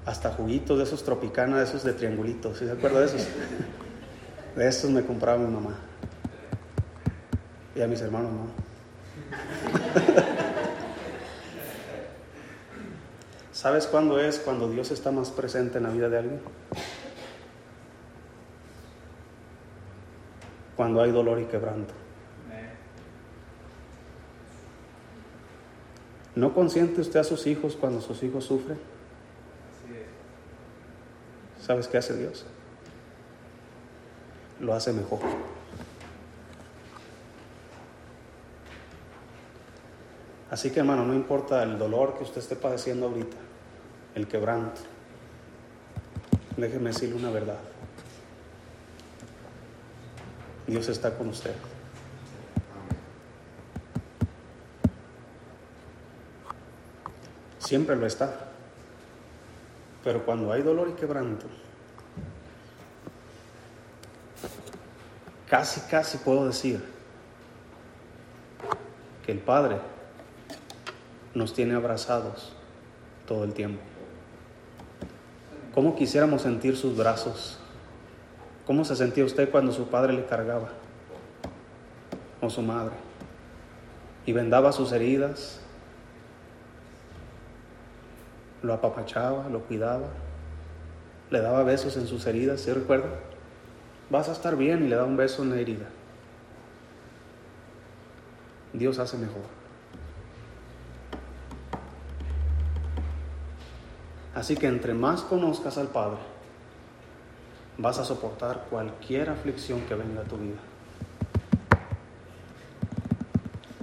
Hasta 0.06 0.32
juguitos 0.32 0.78
de 0.78 0.84
esos 0.84 1.04
tropicana, 1.04 1.58
de 1.58 1.64
esos 1.64 1.84
de 1.84 1.94
triangulitos, 1.94 2.60
¿sí 2.60 2.66
se 2.66 2.72
acuerda 2.72 3.00
de 3.00 3.06
esos? 3.08 3.28
De 4.56 4.66
esos 4.70 4.90
me 4.90 5.04
compraba 5.04 5.38
mi 5.38 5.54
mamá. 5.54 5.76
Y 7.76 7.82
a 7.82 7.88
mis 7.88 8.00
hermanos 8.00 8.32
no. 8.32 8.48
¿Sabes 13.52 13.86
cuándo 13.88 14.18
es 14.18 14.40
cuando 14.40 14.70
Dios 14.70 14.92
está 14.92 15.12
más 15.12 15.30
presente 15.30 15.80
en 15.80 15.84
la 15.84 15.90
vida 15.90 16.08
de 16.08 16.20
alguien? 16.20 16.40
Cuando 20.78 21.02
hay 21.02 21.12
dolor 21.12 21.42
y 21.42 21.46
quebranto. 21.46 21.94
¿No 26.36 26.54
consiente 26.54 27.02
usted 27.02 27.20
a 27.20 27.26
sus 27.26 27.46
hijos 27.46 27.76
cuando 27.76 28.00
sus 28.00 28.24
hijos 28.24 28.46
sufren? 28.46 28.95
¿Sabes 31.66 31.88
qué 31.88 31.98
hace 31.98 32.16
Dios? 32.16 32.46
Lo 34.60 34.76
hace 34.76 34.94
mejor. 34.94 35.20
Así 40.52 40.70
que 40.70 40.82
hermano, 40.82 41.06
no 41.06 41.16
importa 41.16 41.64
el 41.64 41.80
dolor 41.80 42.18
que 42.18 42.24
usted 42.24 42.38
esté 42.38 42.56
padeciendo 42.56 43.08
ahorita, 43.08 43.38
el 44.14 44.28
quebranto, 44.28 44.82
déjeme 46.56 46.92
decirle 46.92 47.16
una 47.16 47.32
verdad. 47.32 47.58
Dios 50.68 50.88
está 50.88 51.18
con 51.18 51.30
usted. 51.30 51.56
Siempre 57.58 57.96
lo 57.96 58.06
está. 58.06 58.55
Pero 60.06 60.24
cuando 60.24 60.54
hay 60.54 60.62
dolor 60.62 60.88
y 60.88 60.94
quebranto, 60.94 61.48
casi, 65.50 65.82
casi 65.90 66.20
puedo 66.20 66.46
decir 66.46 66.82
que 69.26 69.32
el 69.32 69.40
Padre 69.40 69.80
nos 71.34 71.54
tiene 71.54 71.74
abrazados 71.74 72.54
todo 73.28 73.44
el 73.44 73.54
tiempo. 73.54 73.82
¿Cómo 75.74 75.96
quisiéramos 75.96 76.44
sentir 76.44 76.78
sus 76.78 76.96
brazos? 76.96 77.58
¿Cómo 78.68 78.86
se 78.86 78.96
sentía 78.96 79.26
usted 79.26 79.50
cuando 79.50 79.72
su 79.72 79.88
padre 79.88 80.14
le 80.14 80.26
cargaba? 80.26 80.70
O 82.42 82.50
su 82.50 82.62
madre. 82.62 82.94
Y 84.26 84.34
vendaba 84.34 84.72
sus 84.72 84.92
heridas, 84.92 85.60
lo 88.66 88.74
apapachaba, 88.74 89.48
lo 89.50 89.62
cuidaba, 89.62 90.08
le 91.30 91.40
daba 91.40 91.64
besos 91.64 91.96
en 91.98 92.08
sus 92.08 92.26
heridas, 92.26 92.62
¿se 92.62 92.74
recuerda? 92.74 93.10
Vas 94.10 94.30
a 94.30 94.34
estar 94.34 94.56
bien 94.56 94.86
y 94.86 94.90
le 94.90 94.96
da 94.96 95.06
un 95.06 95.18
beso 95.18 95.44
en 95.44 95.52
la 95.52 95.58
herida. 95.58 95.86
Dios 98.74 99.00
hace 99.00 99.18
mejor. 99.18 99.44
Así 104.34 104.58
que 104.58 104.68
entre 104.68 104.94
más 104.94 105.22
conozcas 105.22 105.78
al 105.78 105.88
Padre, 105.88 106.18
vas 107.78 108.00
a 108.00 108.06
soportar 108.06 108.66
cualquier 108.70 109.30
aflicción 109.30 109.82
que 109.82 109.96
venga 109.96 110.22
a 110.22 110.26
tu 110.26 110.38
vida. 110.38 110.58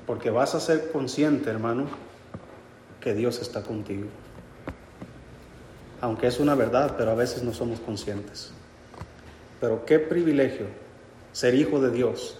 Porque 0.06 0.30
vas 0.30 0.54
a 0.54 0.60
ser 0.60 0.92
consciente, 0.92 1.48
hermano, 1.48 1.86
que 3.00 3.14
Dios 3.14 3.40
está 3.40 3.62
contigo. 3.62 4.08
Aunque 6.02 6.26
es 6.26 6.40
una 6.40 6.56
verdad, 6.56 6.96
pero 6.98 7.12
a 7.12 7.14
veces 7.14 7.44
no 7.44 7.54
somos 7.54 7.78
conscientes. 7.80 8.50
Pero 9.60 9.86
qué 9.86 10.00
privilegio 10.00 10.66
ser 11.32 11.54
hijo 11.54 11.80
de 11.80 11.92
Dios 11.92 12.36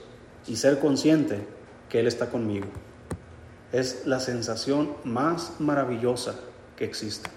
y 0.48 0.56
ser 0.56 0.80
consciente 0.80 1.46
que 1.88 2.00
Él 2.00 2.08
está 2.08 2.28
conmigo. 2.28 2.66
Es 3.70 4.04
la 4.04 4.18
sensación 4.18 4.94
más 5.04 5.60
maravillosa 5.60 6.34
que 6.76 6.84
existe. 6.84 7.30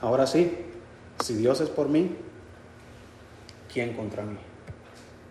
Ahora 0.00 0.26
sí, 0.26 0.58
si 1.22 1.34
Dios 1.34 1.60
es 1.60 1.68
por 1.68 1.88
mí, 1.88 2.16
¿quién 3.72 3.94
contra 3.94 4.24
mí? 4.24 4.49